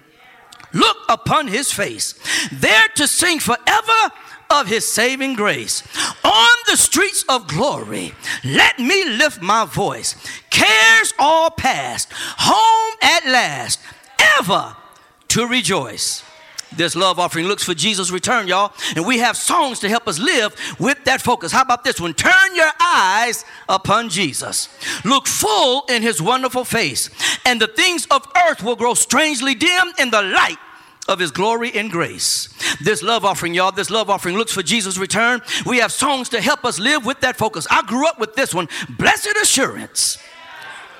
Look 0.72 0.96
upon 1.08 1.48
his 1.48 1.70
face, 1.70 2.14
there 2.50 2.88
to 2.96 3.06
sing 3.06 3.40
forever 3.40 4.12
of 4.50 4.66
his 4.66 4.90
saving 4.92 5.34
grace. 5.34 5.82
On 6.24 6.56
the 6.66 6.76
streets 6.76 7.24
of 7.28 7.46
glory, 7.46 8.14
let 8.44 8.78
me 8.78 9.04
lift 9.04 9.42
my 9.42 9.64
voice. 9.64 10.16
Cares 10.50 11.12
all 11.18 11.50
past, 11.50 12.08
home 12.12 12.94
at 13.02 13.26
last, 13.26 13.80
ever 14.38 14.76
to 15.28 15.46
rejoice. 15.46 16.22
This 16.76 16.96
love 16.96 17.18
offering 17.18 17.46
looks 17.46 17.64
for 17.64 17.74
Jesus' 17.74 18.10
return, 18.10 18.48
y'all. 18.48 18.72
And 18.96 19.06
we 19.06 19.18
have 19.18 19.36
songs 19.36 19.80
to 19.80 19.88
help 19.88 20.08
us 20.08 20.18
live 20.18 20.54
with 20.78 21.04
that 21.04 21.20
focus. 21.22 21.52
How 21.52 21.62
about 21.62 21.84
this 21.84 22.00
one? 22.00 22.14
Turn 22.14 22.54
your 22.54 22.70
eyes 22.80 23.44
upon 23.68 24.08
Jesus. 24.08 24.68
Look 25.04 25.26
full 25.26 25.84
in 25.88 26.02
his 26.02 26.20
wonderful 26.20 26.64
face, 26.64 27.10
and 27.44 27.60
the 27.60 27.66
things 27.66 28.06
of 28.10 28.26
earth 28.48 28.62
will 28.62 28.76
grow 28.76 28.94
strangely 28.94 29.54
dim 29.54 29.92
in 29.98 30.10
the 30.10 30.22
light 30.22 30.58
of 31.08 31.18
his 31.18 31.30
glory 31.30 31.72
and 31.74 31.90
grace. 31.90 32.48
This 32.80 33.02
love 33.02 33.24
offering, 33.24 33.54
y'all, 33.54 33.72
this 33.72 33.90
love 33.90 34.08
offering 34.08 34.36
looks 34.36 34.52
for 34.52 34.62
Jesus' 34.62 34.98
return. 34.98 35.42
We 35.66 35.78
have 35.78 35.92
songs 35.92 36.28
to 36.30 36.40
help 36.40 36.64
us 36.64 36.78
live 36.78 37.04
with 37.04 37.20
that 37.20 37.36
focus. 37.36 37.66
I 37.70 37.82
grew 37.82 38.06
up 38.06 38.18
with 38.18 38.34
this 38.34 38.54
one 38.54 38.68
Blessed 38.88 39.34
Assurance. 39.42 40.18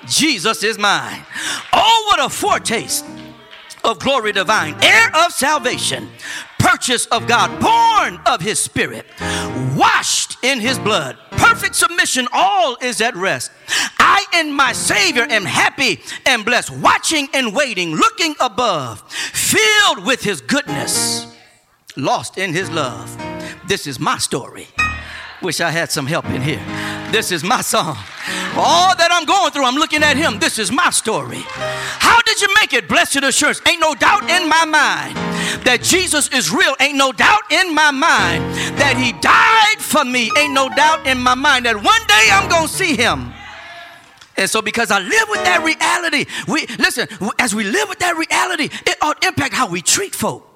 Jesus 0.05 0.63
is 0.63 0.77
mine. 0.77 1.23
Oh, 1.71 2.03
what 2.07 2.25
a 2.25 2.29
foretaste 2.29 3.05
of 3.83 3.99
glory 3.99 4.31
divine, 4.31 4.75
heir 4.83 5.09
of 5.15 5.31
salvation, 5.31 6.09
purchase 6.59 7.05
of 7.07 7.27
God, 7.27 7.49
born 7.59 8.21
of 8.25 8.41
his 8.41 8.59
spirit, 8.59 9.05
washed 9.75 10.37
in 10.43 10.59
his 10.59 10.79
blood, 10.79 11.17
perfect 11.31 11.75
submission, 11.75 12.27
all 12.31 12.77
is 12.81 13.01
at 13.01 13.15
rest. 13.15 13.51
I 13.99 14.25
and 14.33 14.53
my 14.53 14.73
Savior 14.73 15.25
am 15.29 15.45
happy 15.45 16.01
and 16.25 16.45
blessed, 16.45 16.71
watching 16.77 17.27
and 17.33 17.55
waiting, 17.55 17.95
looking 17.95 18.35
above, 18.39 19.01
filled 19.11 20.05
with 20.05 20.23
his 20.23 20.41
goodness, 20.41 21.27
lost 21.95 22.37
in 22.37 22.53
his 22.53 22.69
love. 22.69 23.17
This 23.67 23.87
is 23.87 23.99
my 23.99 24.17
story. 24.17 24.67
Wish 25.43 25.59
I 25.59 25.71
had 25.71 25.91
some 25.91 26.05
help 26.05 26.23
in 26.29 26.41
here. 26.41 26.63
This 27.11 27.29
is 27.33 27.43
my 27.43 27.59
song. 27.59 27.97
All 28.55 28.95
that 28.95 29.09
I'm 29.11 29.25
going 29.25 29.51
through, 29.51 29.65
I'm 29.65 29.75
looking 29.75 30.01
at 30.01 30.15
him. 30.15 30.39
This 30.39 30.57
is 30.57 30.71
my 30.71 30.89
story. 30.89 31.43
How 31.43 32.21
did 32.21 32.39
you 32.41 32.47
make 32.61 32.71
it? 32.71 32.87
Blessed 32.87 33.17
assurance. 33.17 33.61
Ain't 33.67 33.81
no 33.81 33.93
doubt 33.93 34.29
in 34.29 34.47
my 34.47 34.63
mind 34.63 35.17
that 35.67 35.81
Jesus 35.83 36.29
is 36.29 36.49
real. 36.49 36.73
Ain't 36.79 36.95
no 36.95 37.11
doubt 37.11 37.41
in 37.51 37.75
my 37.75 37.91
mind 37.91 38.55
that 38.79 38.95
he 38.95 39.11
died 39.19 39.83
for 39.83 40.05
me. 40.05 40.31
Ain't 40.39 40.53
no 40.53 40.69
doubt 40.69 41.05
in 41.05 41.19
my 41.19 41.35
mind 41.35 41.65
that 41.65 41.75
one 41.75 42.03
day 42.07 42.25
I'm 42.31 42.47
going 42.49 42.67
to 42.67 42.73
see 42.73 42.95
him. 42.95 43.33
And 44.37 44.49
so, 44.49 44.61
because 44.61 44.91
I 44.91 44.99
live 44.99 45.27
with 45.27 45.43
that 45.43 45.61
reality, 45.61 46.25
we 46.47 46.67
listen, 46.79 47.07
as 47.37 47.53
we 47.53 47.65
live 47.65 47.89
with 47.89 47.99
that 47.99 48.15
reality, 48.15 48.69
it 48.87 48.97
ought 49.01 49.21
impact 49.25 49.53
how 49.53 49.69
we 49.69 49.81
treat 49.81 50.15
folk, 50.15 50.47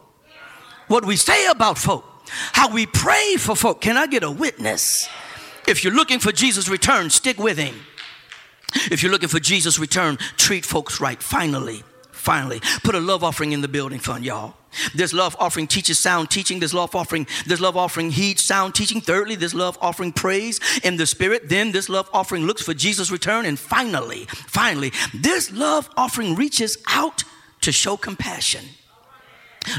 what 0.88 1.04
we 1.04 1.18
say 1.18 1.46
about 1.48 1.78
folk 1.78 2.06
how 2.28 2.72
we 2.72 2.86
pray 2.86 3.36
for 3.38 3.56
folk. 3.56 3.82
Can 3.82 3.98
I 3.98 4.08
get 4.08 4.24
a 4.24 4.32
witness? 4.32 5.08
If 5.68 5.84
you're 5.84 5.94
looking 5.94 6.20
for 6.20 6.32
Jesus' 6.32 6.70
return, 6.70 7.10
stick 7.10 7.38
with 7.38 7.58
him. 7.58 7.76
If 8.92 9.02
you're 9.04 9.12
looking 9.12 9.30
for 9.30 9.40
Jesus' 9.40 9.80
return, 9.80 10.18
treat 10.38 10.66
folks 10.66 11.00
right. 11.00 11.22
Finally, 11.22 11.84
finally, 12.12 12.62
put 12.84 12.96
a 12.96 13.00
love 13.00 13.24
offering 13.24 13.52
in 13.52 13.62
the 13.62 13.68
building 13.68 14.00
fund, 14.00 14.26
y'all. 14.26 14.56
This 14.94 15.14
love 15.14 15.36
offering 15.40 15.68
teaches 15.68 16.00
sound 16.00 16.30
teaching. 16.30 16.60
This 16.60 16.74
love 16.74 16.96
offering, 16.96 17.28
this 17.46 17.60
love 17.60 17.78
offering 17.78 18.12
heeds 18.12 18.44
sound 18.44 18.76
teaching. 18.76 19.02
Thirdly, 19.02 19.36
this 19.36 19.54
love 19.54 19.78
offering 19.82 20.12
prays 20.12 20.60
in 20.84 20.98
the 20.98 21.06
spirit. 21.06 21.50
Then 21.50 21.72
this 21.72 21.90
love 21.90 22.10
offering 22.14 22.46
looks 22.46 22.62
for 22.62 22.74
Jesus' 22.74 23.12
return. 23.12 23.46
And 23.46 23.58
finally, 23.58 24.26
finally, 24.30 24.92
this 25.14 25.52
love 25.52 25.90
offering 25.98 26.36
reaches 26.36 26.78
out 26.88 27.24
to 27.62 27.72
show 27.72 27.98
compassion. 27.98 28.66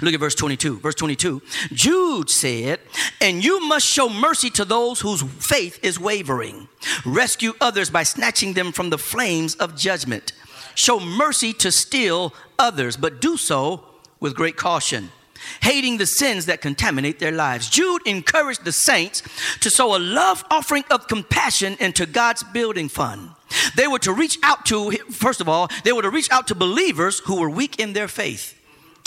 Look 0.03 0.15
at 0.15 0.21
verse 0.21 0.35
22. 0.35 0.79
Verse 0.79 0.95
22. 0.95 1.43
Jude 1.73 2.31
said, 2.31 2.81
And 3.21 3.45
you 3.45 3.67
must 3.67 3.87
show 3.87 4.09
mercy 4.09 4.51
to 4.51 4.65
those 4.65 5.01
whose 5.01 5.23
faith 5.23 5.79
is 5.83 5.99
wavering. 5.99 6.69
Rescue 7.05 7.53
others 7.61 7.91
by 7.91 8.03
snatching 8.03 8.55
them 8.55 8.73
from 8.73 8.91
the 8.91 8.99
flames 8.99 9.55
of 9.57 9.77
judgment. 9.77 10.33
Show 10.75 11.01
mercy 11.01 11.53
to 11.55 11.73
still 11.73 12.35
others, 12.59 12.97
but 12.97 13.21
do 13.21 13.37
so 13.37 13.85
with 14.21 14.35
great 14.35 14.57
caution, 14.57 15.11
hating 15.63 15.99
the 15.99 16.07
sins 16.07 16.47
that 16.47 16.61
contaminate 16.61 17.19
their 17.19 17.33
lives. 17.33 17.69
Jude 17.69 18.03
encouraged 18.07 18.65
the 18.65 18.73
saints 18.73 19.23
to 19.61 19.71
sow 19.71 19.97
a 19.97 19.99
love 19.99 20.45
offering 20.51 20.85
of 20.91 21.09
compassion 21.09 21.77
into 21.81 22.07
God's 22.07 22.43
building 22.43 22.89
fund. 22.89 23.31
They 23.77 23.87
were 23.87 23.99
to 24.01 24.13
reach 24.13 24.39
out 24.43 24.67
to, 24.67 24.93
first 25.11 25.41
of 25.41 25.49
all, 25.49 25.69
they 25.85 25.93
were 25.93 26.03
to 26.03 26.11
reach 26.11 26.31
out 26.31 26.47
to 26.49 26.55
believers 26.55 27.21
who 27.21 27.41
were 27.41 27.51
weak 27.51 27.79
in 27.79 27.93
their 27.93 28.09
faith. 28.09 28.58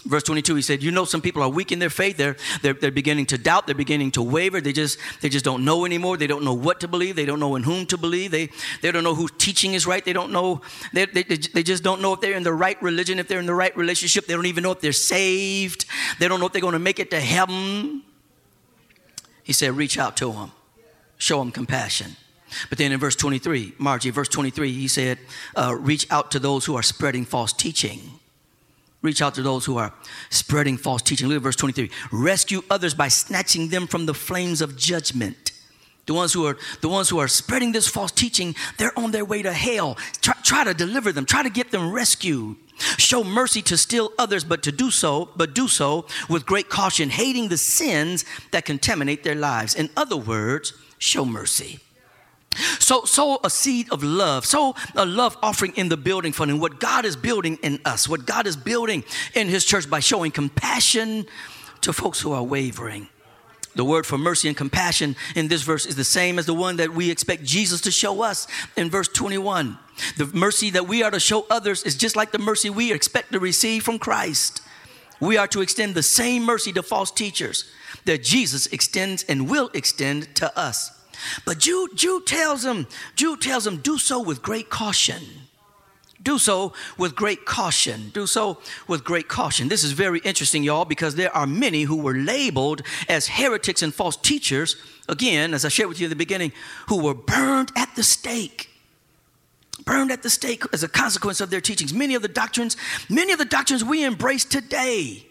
Verse 0.06 0.24
22, 0.24 0.56
he 0.56 0.62
said, 0.64 0.82
You 0.82 0.90
know, 0.90 1.06
some 1.06 1.22
people 1.22 1.44
are 1.44 1.50
weak 1.50 1.72
in 1.72 1.80
their 1.80 1.90
faith. 1.90 2.18
They're, 2.18 2.36
they're, 2.62 2.74
they're 2.74 2.92
beginning 2.92 3.28
to 3.28 3.38
doubt. 3.38 3.68
They're 3.68 3.76
beginning 3.76 4.12
to 4.12 4.24
waver. 4.24 4.60
They 4.60 4.74
just, 4.74 4.98
they 5.22 5.30
just 5.30 5.46
don't 5.46 5.64
know 5.64 5.86
anymore. 5.86 6.18
They 6.18 6.28
don't 6.28 6.44
know 6.44 6.54
what 6.54 6.80
to 6.80 6.88
believe. 6.88 7.16
They 7.16 7.26
don't 7.26 7.40
know 7.40 7.56
in 7.56 7.64
whom 7.64 7.86
to 7.88 7.98
believe. 7.98 8.32
They, 8.32 8.50
they 8.82 8.92
don't 8.92 9.04
know 9.04 9.14
whose 9.14 9.32
teaching 9.38 9.74
is 9.74 9.86
right. 9.86 10.04
They 10.04 10.14
don't 10.14 10.32
know, 10.32 10.62
they, 10.92 11.06
they, 11.06 11.24
they 11.24 11.62
just 11.62 11.84
don't 11.84 12.02
know 12.02 12.14
if 12.14 12.22
they're 12.22 12.36
in 12.36 12.44
the 12.44 12.54
right 12.54 12.82
religion, 12.82 13.20
if 13.20 13.28
they're 13.28 13.40
in 13.40 13.46
the 13.46 13.54
right 13.54 13.76
relationship. 13.78 14.26
They 14.26 14.34
don't 14.34 14.48
even 14.48 14.64
know 14.64 14.72
if 14.72 14.82
they're 14.82 14.92
saved. 14.92 15.86
They 16.20 16.28
don't 16.28 16.40
know 16.40 16.48
if 16.48 16.54
they're 16.54 16.62
going 16.62 16.74
to 16.74 16.80
make 16.80 17.00
it 17.00 17.12
to 17.12 17.20
heaven. 17.20 18.02
He 19.44 19.54
said, 19.54 19.78
Reach 19.78 20.00
out 20.00 20.18
to 20.18 20.32
them. 20.32 20.52
show 21.18 21.40
them 21.40 21.52
compassion. 21.52 22.16
But 22.70 22.78
then 22.78 22.92
in 22.92 23.00
verse 23.00 23.16
23, 23.16 23.76
Margie, 23.78 24.10
verse 24.10 24.28
23, 24.28 24.72
he 24.74 24.88
said, 24.88 25.20
uh, 25.56 25.76
reach 25.80 26.06
out 26.12 26.32
to 26.32 26.40
those 26.40 26.66
who 26.66 26.76
are 26.76 26.84
spreading 26.84 27.24
false 27.24 27.54
teaching. 27.54 28.20
Reach 29.02 29.22
out 29.22 29.34
to 29.36 29.42
those 29.42 29.66
who 29.66 29.78
are 29.78 29.94
spreading 30.30 30.78
false 30.78 31.02
teaching. 31.02 31.28
Look 31.28 31.38
at 31.38 31.44
verse 31.44 31.56
23. 31.56 31.90
Rescue 32.12 32.62
others 32.70 32.94
by 32.94 33.08
snatching 33.08 33.70
them 33.70 33.88
from 33.88 34.06
the 34.06 34.14
flames 34.14 34.62
of 34.62 34.78
judgment. 34.78 35.52
The 36.06 36.14
ones 36.14 36.34
who 36.34 36.46
are 36.46 36.58
the 36.82 36.90
ones 36.90 37.10
who 37.10 37.20
are 37.20 37.28
spreading 37.28 37.72
this 37.72 37.88
false 37.88 38.12
teaching, 38.12 38.56
they're 38.78 38.98
on 38.98 39.12
their 39.12 39.26
way 39.26 39.42
to 39.42 39.54
hell. 39.54 39.98
Try, 40.22 40.34
try 40.44 40.64
to 40.64 40.74
deliver 40.74 41.12
them, 41.12 41.26
try 41.26 41.44
to 41.44 41.50
get 41.50 41.72
them 41.72 41.92
rescued. 41.92 42.58
Show 42.98 43.24
mercy 43.24 43.62
to 43.64 43.78
still 43.78 44.12
others, 44.18 44.44
but 44.44 44.64
to 44.64 44.72
do 44.72 44.90
so, 44.90 45.30
but 45.36 45.54
do 45.54 45.68
so 45.68 46.08
with 46.30 46.46
great 46.46 46.70
caution, 46.70 47.10
hating 47.10 47.50
the 47.50 47.58
sins 47.58 48.26
that 48.52 48.66
contaminate 48.66 49.24
their 49.24 49.36
lives. 49.36 49.76
In 49.76 49.90
other 49.96 50.18
words, 50.18 50.74
show 50.98 51.24
mercy. 51.24 51.80
So, 52.80 53.06
sow 53.06 53.40
a 53.44 53.50
seed 53.50 53.92
of 53.92 54.04
love, 54.04 54.46
sow 54.46 54.76
a 54.96 55.06
love 55.06 55.38
offering 55.42 55.74
in 55.76 55.90
the 55.90 55.98
building 55.98 56.34
fund, 56.34 56.52
and 56.52 56.60
what 56.60 56.80
God 56.80 57.06
is 57.06 57.16
building 57.16 57.58
in 57.64 57.80
us, 57.86 58.10
what 58.10 58.26
God 58.26 58.46
is 58.46 58.58
building 58.58 59.04
in 59.34 59.48
His 59.48 59.64
church 59.66 59.90
by 59.90 60.00
showing 60.00 60.32
compassion 60.32 61.28
to 61.82 61.94
folks 61.94 62.20
who 62.20 62.32
are 62.32 62.44
wavering. 62.44 63.08
The 63.74 63.86
word 63.86 64.06
for 64.06 64.18
mercy 64.18 64.50
and 64.50 64.58
compassion 64.58 65.16
in 65.36 65.48
this 65.48 65.62
verse 65.62 65.86
is 65.86 65.96
the 65.96 66.04
same 66.04 66.38
as 66.38 66.46
the 66.46 66.54
one 66.54 66.76
that 66.78 66.94
we 66.94 67.10
expect 67.10 67.44
Jesus 67.44 67.80
to 67.82 67.92
show 67.92 68.22
us 68.22 68.48
in 68.76 68.90
verse 68.90 69.08
21. 69.08 69.78
The 70.18 70.26
mercy 70.26 70.72
that 70.72 70.88
we 70.88 71.04
are 71.04 71.12
to 71.12 71.20
show 71.20 71.46
others 71.50 71.84
is 71.84 71.96
just 71.96 72.18
like 72.18 72.32
the 72.32 72.40
mercy 72.40 72.70
we 72.70 72.92
expect 72.92 73.32
to 73.32 73.40
receive 73.40 73.84
from 73.84 73.98
Christ. 73.98 74.62
We 75.22 75.38
are 75.38 75.48
to 75.48 75.62
extend 75.62 75.96
the 75.96 76.04
same 76.04 76.44
mercy 76.44 76.74
to 76.74 76.84
false 76.84 77.12
teachers 77.12 77.72
that 78.06 78.24
Jesus 78.24 78.68
extends 78.68 79.24
and 79.24 79.50
will 79.50 79.70
extend 79.74 80.36
to 80.36 80.58
us. 80.60 81.01
But 81.46 81.60
Jude, 81.60 81.92
Jude 81.96 82.26
tells 82.26 82.66
him, 82.66 82.88
Jude 83.16 83.42
tells 83.42 83.66
him, 83.66 83.78
do 83.78 83.98
so 83.98 84.22
with 84.22 84.42
great 84.42 84.70
caution. 84.70 85.22
Do 86.24 86.38
so 86.38 86.74
with 86.98 87.16
great 87.16 87.46
caution. 87.46 88.12
Do 88.14 88.28
so 88.28 88.60
with 88.88 89.04
great 89.04 89.28
caution. 89.28 89.70
This 89.70 89.84
is 89.84 89.94
very 89.94 90.20
interesting, 90.20 90.64
y'all, 90.64 90.86
because 90.86 91.16
there 91.16 91.36
are 91.36 91.48
many 91.48 91.84
who 91.84 91.98
were 91.98 92.14
labeled 92.14 92.84
as 93.10 93.28
heretics 93.28 93.82
and 93.82 93.94
false 93.94 94.18
teachers, 94.18 94.76
again, 95.10 95.54
as 95.54 95.66
I 95.66 95.70
shared 95.70 95.90
with 95.90 96.00
you 96.00 96.06
in 96.06 96.12
the 96.12 96.16
beginning, 96.16 96.52
who 96.88 97.02
were 97.02 97.16
burned 97.16 97.72
at 97.76 97.96
the 97.96 98.04
stake. 98.04 98.70
Burned 99.84 100.12
at 100.12 100.22
the 100.22 100.30
stake 100.30 100.64
as 100.74 100.84
a 100.84 100.88
consequence 100.88 101.42
of 101.42 101.50
their 101.50 101.62
teachings. 101.62 101.92
Many 101.92 102.14
of 102.14 102.22
the 102.22 102.28
doctrines, 102.28 102.78
many 103.10 103.34
of 103.34 103.40
the 103.40 103.46
doctrines 103.46 103.84
we 103.84 104.04
embrace 104.04 104.46
today 104.46 105.26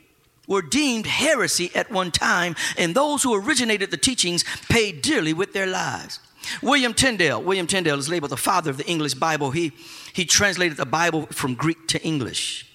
were 0.50 0.60
deemed 0.60 1.06
heresy 1.06 1.70
at 1.74 1.90
one 1.90 2.10
time, 2.10 2.54
and 2.76 2.94
those 2.94 3.22
who 3.22 3.32
originated 3.34 3.90
the 3.90 3.96
teachings 3.96 4.44
paid 4.68 5.00
dearly 5.00 5.32
with 5.32 5.54
their 5.54 5.66
lives. 5.66 6.18
William 6.60 6.92
Tyndale, 6.92 7.40
William 7.40 7.66
Tyndale 7.66 7.98
is 7.98 8.08
labeled 8.08 8.32
the 8.32 8.36
father 8.36 8.70
of 8.70 8.76
the 8.76 8.86
English 8.86 9.14
Bible. 9.14 9.52
He, 9.52 9.72
he 10.12 10.24
translated 10.24 10.76
the 10.76 10.84
Bible 10.84 11.26
from 11.26 11.54
Greek 11.54 11.86
to 11.88 12.02
English 12.02 12.66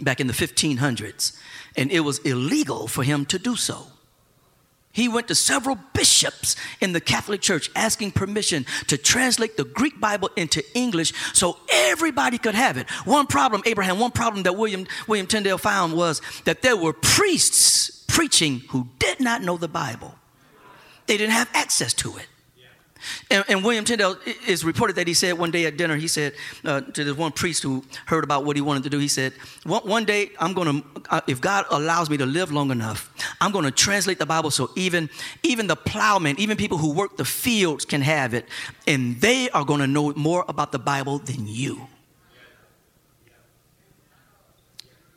back 0.00 0.20
in 0.20 0.26
the 0.26 0.32
1500s, 0.32 1.38
and 1.76 1.92
it 1.92 2.00
was 2.00 2.18
illegal 2.20 2.88
for 2.88 3.04
him 3.04 3.26
to 3.26 3.38
do 3.38 3.56
so. 3.56 3.88
He 4.92 5.08
went 5.08 5.28
to 5.28 5.34
several 5.34 5.78
bishops 5.94 6.54
in 6.80 6.92
the 6.92 7.00
Catholic 7.00 7.40
Church 7.40 7.70
asking 7.74 8.12
permission 8.12 8.66
to 8.88 8.98
translate 8.98 9.56
the 9.56 9.64
Greek 9.64 9.98
Bible 9.98 10.30
into 10.36 10.62
English 10.76 11.14
so 11.32 11.58
everybody 11.70 12.36
could 12.36 12.54
have 12.54 12.76
it. 12.76 12.90
One 13.06 13.26
problem, 13.26 13.62
Abraham, 13.64 13.98
one 13.98 14.10
problem 14.10 14.42
that 14.42 14.56
William, 14.56 14.86
William 15.08 15.26
Tyndale 15.26 15.56
found 15.56 15.94
was 15.94 16.20
that 16.44 16.60
there 16.60 16.76
were 16.76 16.92
priests 16.92 18.04
preaching 18.06 18.60
who 18.68 18.88
did 18.98 19.18
not 19.18 19.42
know 19.42 19.56
the 19.56 19.68
Bible, 19.68 20.14
they 21.06 21.16
didn't 21.16 21.32
have 21.32 21.48
access 21.54 21.94
to 21.94 22.16
it. 22.18 22.26
And, 23.30 23.44
and, 23.48 23.64
William 23.64 23.84
Tyndale 23.84 24.16
is 24.46 24.64
reported 24.64 24.96
that 24.96 25.06
he 25.06 25.14
said 25.14 25.38
one 25.38 25.50
day 25.50 25.66
at 25.66 25.76
dinner, 25.76 25.96
he 25.96 26.08
said 26.08 26.34
uh, 26.64 26.80
to 26.80 27.04
this 27.04 27.16
one 27.16 27.32
priest 27.32 27.62
who 27.62 27.84
heard 28.06 28.24
about 28.24 28.44
what 28.44 28.56
he 28.56 28.62
wanted 28.62 28.82
to 28.84 28.90
do, 28.90 28.98
he 28.98 29.08
said, 29.08 29.32
One, 29.64 29.82
one 29.82 30.04
day 30.04 30.30
I'm 30.38 30.52
going 30.52 30.82
to, 30.82 31.02
uh, 31.10 31.20
if 31.26 31.40
God 31.40 31.64
allows 31.70 32.10
me 32.10 32.16
to 32.18 32.26
live 32.26 32.52
long 32.52 32.70
enough, 32.70 33.10
I'm 33.40 33.52
going 33.52 33.64
to 33.64 33.70
translate 33.70 34.18
the 34.18 34.26
Bible 34.26 34.50
so 34.50 34.70
even, 34.76 35.10
even 35.42 35.66
the 35.66 35.76
plowmen, 35.76 36.38
even 36.38 36.56
people 36.56 36.78
who 36.78 36.92
work 36.92 37.16
the 37.16 37.24
fields 37.24 37.84
can 37.84 38.02
have 38.02 38.34
it. 38.34 38.46
And 38.86 39.20
they 39.20 39.50
are 39.50 39.64
going 39.64 39.80
to 39.80 39.86
know 39.86 40.12
more 40.14 40.44
about 40.48 40.72
the 40.72 40.78
Bible 40.78 41.18
than 41.18 41.46
you. 41.46 41.88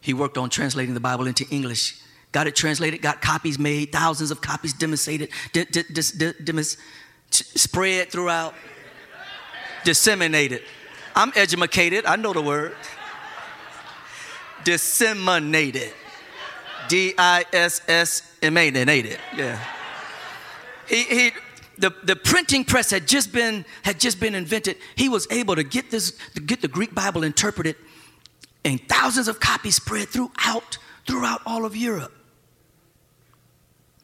He 0.02 0.14
worked 0.14 0.38
on 0.38 0.50
translating 0.50 0.94
the 0.94 1.00
Bible 1.00 1.26
into 1.26 1.48
English 1.50 2.02
got 2.36 2.48
it 2.48 2.56
translated, 2.56 3.02
got 3.02 3.22
copies 3.22 3.58
made, 3.58 3.94
thousands 3.94 4.30
of 4.30 4.42
copies 4.42 4.74
demonstrated, 4.74 5.30
spread 7.36 8.12
throughout, 8.12 8.54
disseminated. 9.84 10.62
I'm 11.16 11.32
educated, 11.36 12.06
I 12.06 12.16
know 12.16 12.34
the 12.34 12.42
word. 12.42 12.76
Disseminated. 14.64 15.94
D 16.88 17.14
I 17.18 17.46
S 17.54 17.82
S 17.88 18.32
M 18.42 18.58
A 18.58 18.68
N 18.72 18.90
A. 18.90 19.18
Yeah. 19.36 19.60
He, 20.88 21.04
he, 21.04 21.32
the, 21.78 21.94
the 22.04 22.16
printing 22.16 22.64
press 22.64 22.90
had 22.92 23.08
just 23.08 23.32
been 23.32 23.66
had 23.84 24.00
just 24.00 24.20
been 24.20 24.36
invented. 24.36 24.78
He 24.96 25.10
was 25.10 25.28
able 25.32 25.56
to 25.56 25.64
get 25.64 25.92
this 25.92 26.14
to 26.36 26.42
get 26.42 26.62
the 26.62 26.68
Greek 26.68 26.94
Bible 26.94 27.24
interpreted 27.24 27.76
and 28.64 28.80
thousands 28.88 29.28
of 29.28 29.40
copies 29.40 29.76
spread 29.76 30.10
throughout 30.10 30.78
throughout 31.08 31.42
all 31.46 31.66
of 31.66 31.76
Europe. 31.76 32.14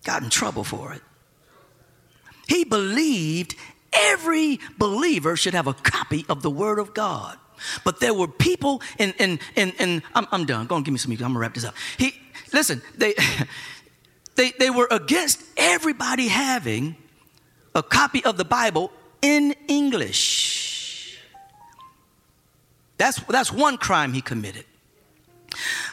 Got 0.03 0.23
in 0.23 0.29
trouble 0.29 0.63
for 0.63 0.93
it. 0.93 1.01
He 2.51 2.65
believed 2.65 3.55
every 3.93 4.59
believer 4.77 5.37
should 5.37 5.53
have 5.53 5.67
a 5.67 5.73
copy 5.73 6.25
of 6.27 6.41
the 6.41 6.49
Word 6.49 6.79
of 6.79 6.93
God. 6.93 7.37
But 7.85 8.01
there 8.01 8.13
were 8.13 8.27
people, 8.27 8.81
and 8.99 9.39
I'm, 9.55 10.27
I'm 10.33 10.45
done. 10.45 10.67
Go 10.67 10.75
on, 10.75 10.83
give 10.83 10.91
me 10.91 10.97
some. 10.97 11.13
I'm 11.13 11.17
gonna 11.17 11.39
wrap 11.39 11.53
this 11.53 11.63
up. 11.63 11.75
He 11.97 12.13
listen, 12.51 12.81
they 12.97 13.15
they 14.35 14.51
they 14.59 14.69
were 14.69 14.89
against 14.91 15.41
everybody 15.55 16.27
having 16.27 16.97
a 17.73 17.81
copy 17.81 18.21
of 18.25 18.35
the 18.35 18.43
Bible 18.43 18.91
in 19.21 19.55
English. 19.69 21.21
That's 22.97 23.17
that's 23.29 23.49
one 23.49 23.77
crime 23.77 24.11
he 24.11 24.21
committed. 24.21 24.65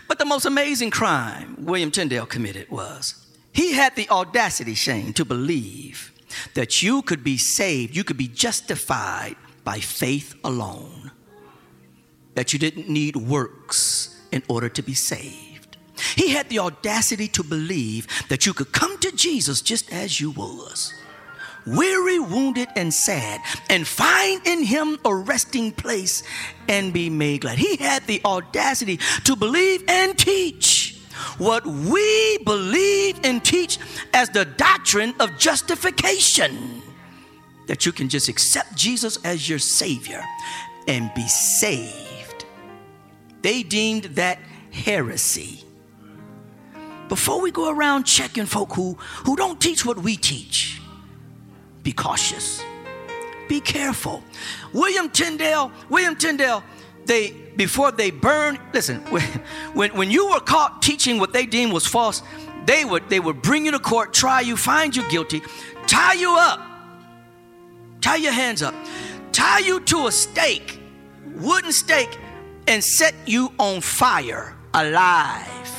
But 0.08 0.18
the 0.18 0.24
most 0.24 0.44
amazing 0.44 0.90
crime 0.90 1.54
William 1.60 1.92
Tyndale 1.92 2.26
committed 2.26 2.68
was 2.68 3.24
he 3.52 3.74
had 3.74 3.94
the 3.94 4.10
audacity, 4.10 4.74
Shane, 4.74 5.12
to 5.12 5.24
believe 5.24 6.12
that 6.54 6.82
you 6.82 7.02
could 7.02 7.24
be 7.24 7.36
saved, 7.36 7.96
you 7.96 8.04
could 8.04 8.16
be 8.16 8.28
justified 8.28 9.36
by 9.64 9.80
faith 9.80 10.34
alone, 10.44 11.10
that 12.34 12.52
you 12.52 12.58
didn't 12.58 12.88
need 12.88 13.16
works 13.16 14.20
in 14.32 14.42
order 14.48 14.68
to 14.68 14.82
be 14.82 14.94
saved. 14.94 15.76
He 16.14 16.30
had 16.30 16.48
the 16.48 16.60
audacity 16.60 17.28
to 17.28 17.42
believe 17.42 18.06
that 18.28 18.46
you 18.46 18.52
could 18.54 18.72
come 18.72 18.98
to 18.98 19.10
Jesus 19.12 19.60
just 19.60 19.92
as 19.92 20.20
you 20.20 20.30
was, 20.30 20.94
weary, 21.66 22.18
wounded, 22.18 22.68
and 22.76 22.94
sad, 22.94 23.40
and 23.68 23.86
find 23.86 24.46
in 24.46 24.62
him 24.62 24.98
a 25.04 25.14
resting 25.14 25.72
place 25.72 26.22
and 26.68 26.92
be 26.92 27.10
made 27.10 27.40
glad. 27.40 27.58
He 27.58 27.76
had 27.76 28.06
the 28.06 28.20
audacity 28.24 28.98
to 29.24 29.34
believe 29.34 29.82
and 29.88 30.16
teach 30.16 30.77
what 31.38 31.66
we 31.66 32.38
believe 32.38 33.20
and 33.24 33.44
teach 33.44 33.78
as 34.14 34.30
the 34.30 34.44
doctrine 34.44 35.14
of 35.20 35.38
justification. 35.38 36.82
That 37.66 37.84
you 37.84 37.92
can 37.92 38.08
just 38.08 38.28
accept 38.28 38.76
Jesus 38.76 39.18
as 39.24 39.48
your 39.48 39.58
Savior 39.58 40.24
and 40.86 41.12
be 41.14 41.28
saved. 41.28 42.46
They 43.42 43.62
deemed 43.62 44.04
that 44.16 44.38
heresy. 44.70 45.64
Before 47.08 47.40
we 47.40 47.50
go 47.50 47.70
around 47.70 48.04
checking 48.04 48.46
folk 48.46 48.72
who, 48.74 48.94
who 49.24 49.36
don't 49.36 49.60
teach 49.60 49.84
what 49.84 49.98
we 49.98 50.16
teach, 50.16 50.80
be 51.82 51.92
cautious. 51.92 52.62
Be 53.48 53.60
careful. 53.60 54.22
William 54.74 55.08
Tyndale, 55.08 55.72
William 55.88 56.14
Tyndale, 56.16 56.62
they 57.08 57.32
before 57.56 57.90
they 57.90 58.12
burn, 58.12 58.56
listen, 58.72 59.00
when, 59.74 59.90
when 59.96 60.10
you 60.12 60.30
were 60.30 60.40
caught 60.40 60.80
teaching 60.80 61.18
what 61.18 61.32
they 61.32 61.44
deemed 61.44 61.72
was 61.72 61.86
false, 61.86 62.22
they 62.66 62.84
would, 62.84 63.08
they 63.08 63.18
would 63.18 63.42
bring 63.42 63.64
you 63.64 63.72
to 63.72 63.80
court, 63.80 64.14
try 64.14 64.40
you, 64.40 64.56
find 64.56 64.94
you 64.94 65.02
guilty, 65.08 65.42
tie 65.88 66.12
you 66.12 66.36
up, 66.38 66.60
tie 68.00 68.16
your 68.16 68.32
hands 68.32 68.62
up, 68.62 68.74
tie 69.32 69.58
you 69.58 69.80
to 69.80 70.06
a 70.06 70.12
stake, 70.12 70.78
wooden 71.34 71.72
stake, 71.72 72.16
and 72.68 72.84
set 72.84 73.14
you 73.26 73.52
on 73.58 73.80
fire 73.80 74.56
alive 74.74 75.77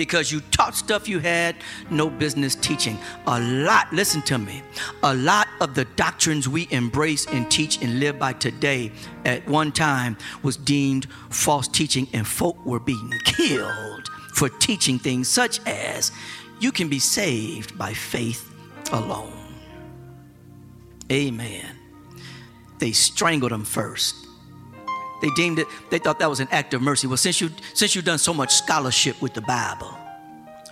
because 0.00 0.32
you 0.32 0.40
taught 0.50 0.74
stuff 0.74 1.06
you 1.06 1.18
had 1.18 1.54
no 1.90 2.08
business 2.08 2.54
teaching. 2.54 2.96
A 3.26 3.38
lot, 3.38 3.92
listen 3.92 4.22
to 4.22 4.38
me, 4.38 4.62
a 5.02 5.14
lot 5.14 5.46
of 5.60 5.74
the 5.74 5.84
doctrines 5.94 6.48
we 6.48 6.66
embrace 6.70 7.26
and 7.26 7.50
teach 7.50 7.82
and 7.82 8.00
live 8.00 8.18
by 8.18 8.32
today 8.32 8.92
at 9.26 9.46
one 9.46 9.70
time 9.70 10.16
was 10.42 10.56
deemed 10.56 11.06
false 11.28 11.68
teaching, 11.68 12.08
and 12.14 12.26
folk 12.26 12.64
were 12.64 12.80
being 12.80 13.12
killed 13.26 14.08
for 14.32 14.48
teaching 14.48 14.98
things 14.98 15.28
such 15.28 15.60
as 15.66 16.12
you 16.60 16.72
can 16.72 16.88
be 16.88 16.98
saved 16.98 17.76
by 17.76 17.92
faith 17.92 18.50
alone. 18.92 19.54
Amen. 21.12 21.76
They 22.78 22.92
strangled 22.92 23.52
him 23.52 23.64
first. 23.64 24.19
They 25.20 25.30
deemed 25.30 25.58
it, 25.58 25.66
they 25.90 25.98
thought 25.98 26.18
that 26.18 26.30
was 26.30 26.40
an 26.40 26.48
act 26.50 26.74
of 26.74 26.82
mercy. 26.82 27.06
Well, 27.06 27.16
since 27.16 27.40
you 27.40 27.50
since 27.74 27.94
you've 27.94 28.04
done 28.04 28.18
so 28.18 28.32
much 28.32 28.54
scholarship 28.54 29.20
with 29.20 29.34
the 29.34 29.42
Bible, 29.42 29.96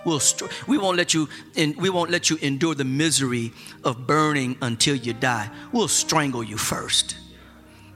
we'll 0.05 0.21
we 0.67 0.77
won't 0.77 0.97
let 0.97 1.13
you 1.13 1.29
in, 1.55 1.75
we 1.77 1.89
won't 1.89 2.09
let 2.09 2.29
you 2.29 2.37
endure 2.41 2.75
the 2.75 2.83
misery 2.85 3.51
of 3.83 4.07
burning 4.07 4.57
until 4.61 4.95
you 4.95 5.13
die. 5.13 5.49
We'll 5.71 5.87
strangle 5.87 6.43
you 6.43 6.57
first. 6.57 7.17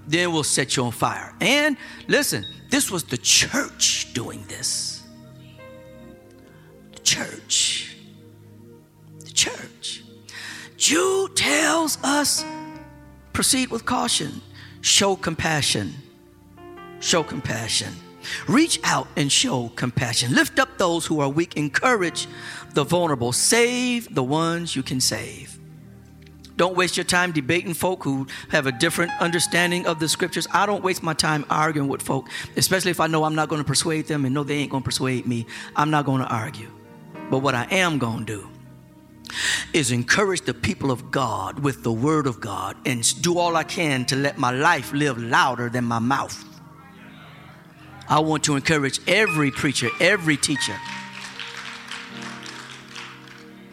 Then 0.06 0.34
we'll 0.34 0.44
set 0.44 0.76
you 0.76 0.84
on 0.84 0.92
fire. 0.92 1.34
And 1.40 1.78
listen, 2.08 2.46
this 2.70 2.92
was 2.92 3.06
the 3.06 3.18
church 3.18 4.14
doing 4.14 4.44
this. 4.48 5.02
The 6.92 7.00
church. 7.00 7.96
The 9.20 9.32
church. 9.32 10.04
Jude 10.78 11.36
tells 11.38 11.98
us 12.04 12.44
proceed 13.32 13.72
with 13.72 13.86
caution, 13.86 14.42
show 14.82 15.16
compassion 15.16 15.94
show 17.04 17.24
compassion. 17.24 17.94
Reach 18.48 18.80
out 18.84 19.08
and 19.18 19.32
show 19.32 19.70
compassion. 19.76 20.34
Lift 20.34 20.58
up 20.58 20.78
those 20.78 21.06
who 21.06 21.20
are 21.20 21.30
weak. 21.30 21.58
Encourage 21.58 22.28
the 22.74 22.84
vulnerable. 22.84 23.34
Save 23.34 24.16
the 24.16 24.24
ones 24.24 24.76
you 24.76 24.84
can 24.84 25.02
save. 25.02 25.60
Don't 26.56 26.78
waste 26.78 26.96
your 26.96 27.04
time 27.04 27.32
debating 27.32 27.74
folk 27.74 28.04
who 28.04 28.28
have 28.50 28.68
a 28.68 28.72
different 28.72 29.12
understanding 29.20 29.88
of 29.88 30.00
the 30.00 30.08
scriptures. 30.08 30.48
I 30.54 30.66
don't 30.66 30.84
waste 30.84 31.02
my 31.02 31.14
time 31.14 31.46
arguing 31.50 31.90
with 31.90 32.02
folk, 32.02 32.30
especially 32.56 32.92
if 32.92 33.00
I 33.00 33.08
know 33.08 33.24
I'm 33.24 33.36
not 33.36 33.50
going 33.50 33.62
to 33.62 33.68
persuade 33.68 34.06
them 34.06 34.24
and 34.24 34.34
know 34.34 34.44
they 34.44 34.58
ain't 34.58 34.72
going 34.72 34.84
to 34.84 34.86
persuade 34.86 35.26
me. 35.26 35.48
I'm 35.76 35.90
not 35.90 36.06
going 36.06 36.22
to 36.22 36.28
argue. 36.28 36.70
But 37.30 37.40
what 37.40 37.56
I 37.56 37.66
am 37.72 37.98
going 37.98 38.26
to 38.26 38.26
do 38.26 38.50
is 39.74 39.92
encourage 39.92 40.42
the 40.42 40.54
people 40.54 40.92
of 40.92 41.10
God 41.10 41.60
with 41.60 41.82
the 41.82 41.92
word 41.92 42.28
of 42.28 42.40
God 42.40 42.78
and 42.86 43.22
do 43.24 43.40
all 43.40 43.56
I 43.56 43.64
can 43.64 44.06
to 44.06 44.16
let 44.16 44.38
my 44.38 44.52
life 44.52 44.94
live 44.94 45.18
louder 45.18 45.70
than 45.70 45.86
my 45.86 46.00
mouth. 46.00 46.53
I 48.08 48.20
want 48.20 48.44
to 48.46 48.56
encourage 48.56 49.00
every 49.08 49.52
preacher, 49.52 49.90
every 50.00 50.38
teacher 50.38 50.76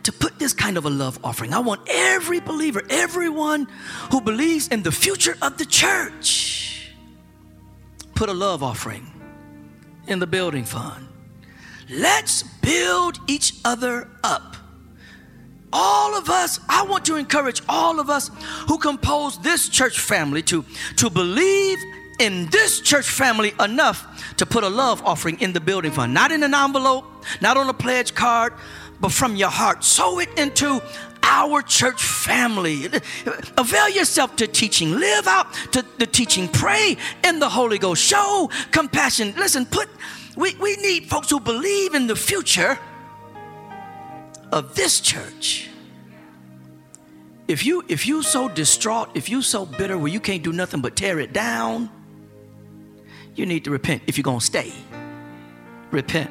to 0.02 0.12
put 0.12 0.38
this 0.38 0.52
kind 0.52 0.76
of 0.76 0.86
a 0.86 0.90
love 0.90 1.18
offering. 1.22 1.52
I 1.52 1.58
want 1.58 1.82
every 1.88 2.40
believer, 2.40 2.82
everyone 2.88 3.68
who 4.10 4.20
believes 4.20 4.68
in 4.68 4.82
the 4.82 4.92
future 4.92 5.36
of 5.42 5.58
the 5.58 5.64
church, 5.64 6.92
put 8.14 8.28
a 8.28 8.34
love 8.34 8.62
offering 8.62 9.06
in 10.06 10.18
the 10.18 10.26
building 10.26 10.64
fund. 10.64 11.06
Let's 11.88 12.42
build 12.42 13.18
each 13.26 13.54
other 13.64 14.08
up. 14.22 14.56
All 15.72 16.16
of 16.16 16.28
us, 16.28 16.58
I 16.68 16.82
want 16.82 17.04
to 17.06 17.16
encourage 17.16 17.62
all 17.68 18.00
of 18.00 18.10
us 18.10 18.30
who 18.68 18.78
compose 18.78 19.38
this 19.38 19.68
church 19.68 20.00
family 20.00 20.42
to, 20.44 20.64
to 20.96 21.10
believe 21.10 21.78
in 22.20 22.46
this 22.50 22.80
church 22.80 23.08
family 23.08 23.52
enough 23.58 24.36
to 24.36 24.46
put 24.46 24.62
a 24.62 24.68
love 24.68 25.02
offering 25.04 25.40
in 25.40 25.52
the 25.52 25.60
building 25.60 25.90
fund, 25.90 26.14
not 26.14 26.30
in 26.30 26.42
an 26.42 26.54
envelope, 26.54 27.04
not 27.40 27.56
on 27.56 27.68
a 27.68 27.74
pledge 27.74 28.14
card, 28.14 28.52
but 29.00 29.10
from 29.10 29.34
your 29.34 29.48
heart. 29.48 29.82
Sow 29.82 30.20
it 30.20 30.28
into 30.38 30.80
our 31.22 31.62
church 31.62 32.02
family. 32.02 32.86
Avail 33.56 33.88
yourself 33.88 34.36
to 34.36 34.46
teaching. 34.46 34.92
Live 34.92 35.26
out 35.26 35.52
to 35.72 35.84
the 35.98 36.06
teaching. 36.06 36.48
Pray 36.48 36.96
in 37.24 37.38
the 37.38 37.48
Holy 37.48 37.78
Ghost. 37.78 38.02
Show 38.02 38.50
compassion. 38.70 39.34
Listen, 39.36 39.64
put 39.64 39.88
we, 40.36 40.54
we 40.56 40.76
need 40.76 41.06
folks 41.06 41.30
who 41.30 41.40
believe 41.40 41.94
in 41.94 42.06
the 42.06 42.16
future 42.16 42.78
of 44.52 44.74
this 44.74 45.00
church. 45.00 45.68
If 47.48 47.66
you 47.66 47.84
if 47.88 48.06
you 48.06 48.22
so 48.22 48.48
distraught, 48.48 49.10
if 49.14 49.28
you 49.28 49.42
so 49.42 49.66
bitter 49.66 49.98
where 49.98 50.12
you 50.12 50.20
can't 50.20 50.42
do 50.42 50.52
nothing 50.52 50.80
but 50.80 50.94
tear 50.94 51.18
it 51.18 51.32
down, 51.32 51.90
you 53.34 53.46
need 53.46 53.64
to 53.64 53.70
repent 53.70 54.02
if 54.06 54.16
you're 54.16 54.22
going 54.22 54.40
to 54.40 54.44
stay. 54.44 54.72
Repent, 55.90 56.30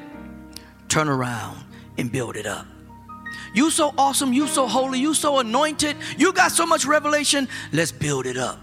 turn 0.87 1.09
around, 1.09 1.63
and 1.97 2.11
build 2.11 2.35
it 2.35 2.45
up. 2.45 2.65
You 3.53 3.71
so 3.71 3.93
awesome, 3.97 4.31
you 4.31 4.47
so 4.47 4.67
holy, 4.67 4.99
you 4.99 5.13
so 5.13 5.39
anointed, 5.39 5.97
you 6.17 6.33
got 6.33 6.51
so 6.51 6.65
much 6.65 6.85
revelation. 6.85 7.47
Let's 7.71 7.91
build 7.91 8.25
it 8.25 8.37
up. 8.37 8.59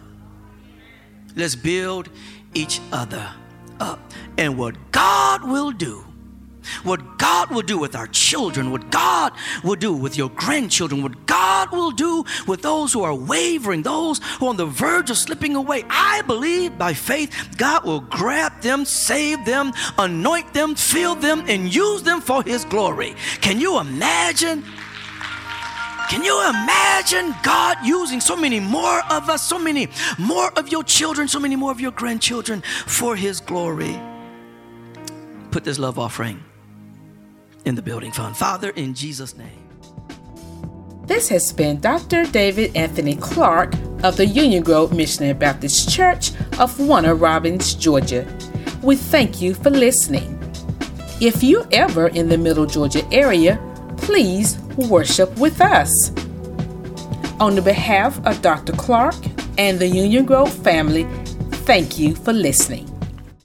Let's 1.34 1.54
build 1.54 2.08
each 2.54 2.80
other 2.92 3.28
up. 3.80 4.00
And 4.38 4.56
what 4.56 4.74
God 4.92 5.44
will 5.44 5.72
do 5.72 6.05
what 6.82 7.18
God 7.18 7.50
will 7.50 7.62
do 7.62 7.78
with 7.78 7.94
our 7.94 8.06
children, 8.08 8.70
what 8.70 8.90
God 8.90 9.32
will 9.62 9.74
do 9.74 9.92
with 9.92 10.16
your 10.16 10.30
grandchildren, 10.30 11.02
what 11.02 11.26
God 11.26 11.70
will 11.72 11.90
do 11.90 12.24
with 12.46 12.62
those 12.62 12.92
who 12.92 13.02
are 13.02 13.14
wavering, 13.14 13.82
those 13.82 14.20
who 14.38 14.46
are 14.46 14.50
on 14.50 14.56
the 14.56 14.66
verge 14.66 15.10
of 15.10 15.18
slipping 15.18 15.56
away. 15.56 15.84
I 15.88 16.22
believe 16.22 16.78
by 16.78 16.94
faith, 16.94 17.54
God 17.56 17.84
will 17.84 18.00
grab 18.00 18.60
them, 18.60 18.84
save 18.84 19.44
them, 19.44 19.72
anoint 19.98 20.52
them, 20.52 20.74
fill 20.74 21.14
them, 21.14 21.44
and 21.46 21.74
use 21.74 22.02
them 22.02 22.20
for 22.20 22.42
His 22.42 22.64
glory. 22.64 23.14
Can 23.40 23.60
you 23.60 23.80
imagine? 23.80 24.64
Can 26.08 26.22
you 26.22 26.40
imagine 26.48 27.34
God 27.42 27.78
using 27.84 28.20
so 28.20 28.36
many 28.36 28.60
more 28.60 29.02
of 29.10 29.28
us, 29.28 29.42
so 29.42 29.58
many 29.58 29.88
more 30.18 30.52
of 30.56 30.68
your 30.68 30.84
children, 30.84 31.26
so 31.26 31.40
many 31.40 31.56
more 31.56 31.72
of 31.72 31.80
your 31.80 31.90
grandchildren 31.90 32.62
for 32.86 33.16
His 33.16 33.40
glory? 33.40 33.98
Put 35.50 35.64
this 35.64 35.78
love 35.78 35.98
offering 35.98 36.45
in 37.66 37.74
the 37.74 37.82
building 37.82 38.12
fund. 38.12 38.36
Father, 38.36 38.70
in 38.70 38.94
Jesus' 38.94 39.36
name. 39.36 39.66
This 41.06 41.28
has 41.28 41.52
been 41.52 41.78
Dr. 41.80 42.24
David 42.24 42.74
Anthony 42.76 43.16
Clark 43.16 43.74
of 44.02 44.16
the 44.16 44.26
Union 44.26 44.62
Grove 44.62 44.92
Missionary 44.92 45.34
Baptist 45.34 45.90
Church 45.90 46.32
of 46.58 46.78
Warner 46.80 47.14
Robins, 47.14 47.74
Georgia. 47.74 48.26
We 48.82 48.96
thank 48.96 49.40
you 49.40 49.54
for 49.54 49.70
listening. 49.70 50.32
If 51.20 51.42
you're 51.42 51.66
ever 51.72 52.08
in 52.08 52.28
the 52.28 52.38
Middle 52.38 52.66
Georgia 52.66 53.06
area, 53.12 53.58
please 53.98 54.58
worship 54.76 55.36
with 55.38 55.60
us. 55.60 56.10
On 57.38 57.54
the 57.54 57.62
behalf 57.62 58.24
of 58.26 58.42
Dr. 58.42 58.72
Clark 58.72 59.14
and 59.58 59.78
the 59.78 59.86
Union 59.86 60.24
Grove 60.24 60.52
family, 60.52 61.04
thank 61.66 61.98
you 61.98 62.14
for 62.14 62.32
listening. 62.32 62.95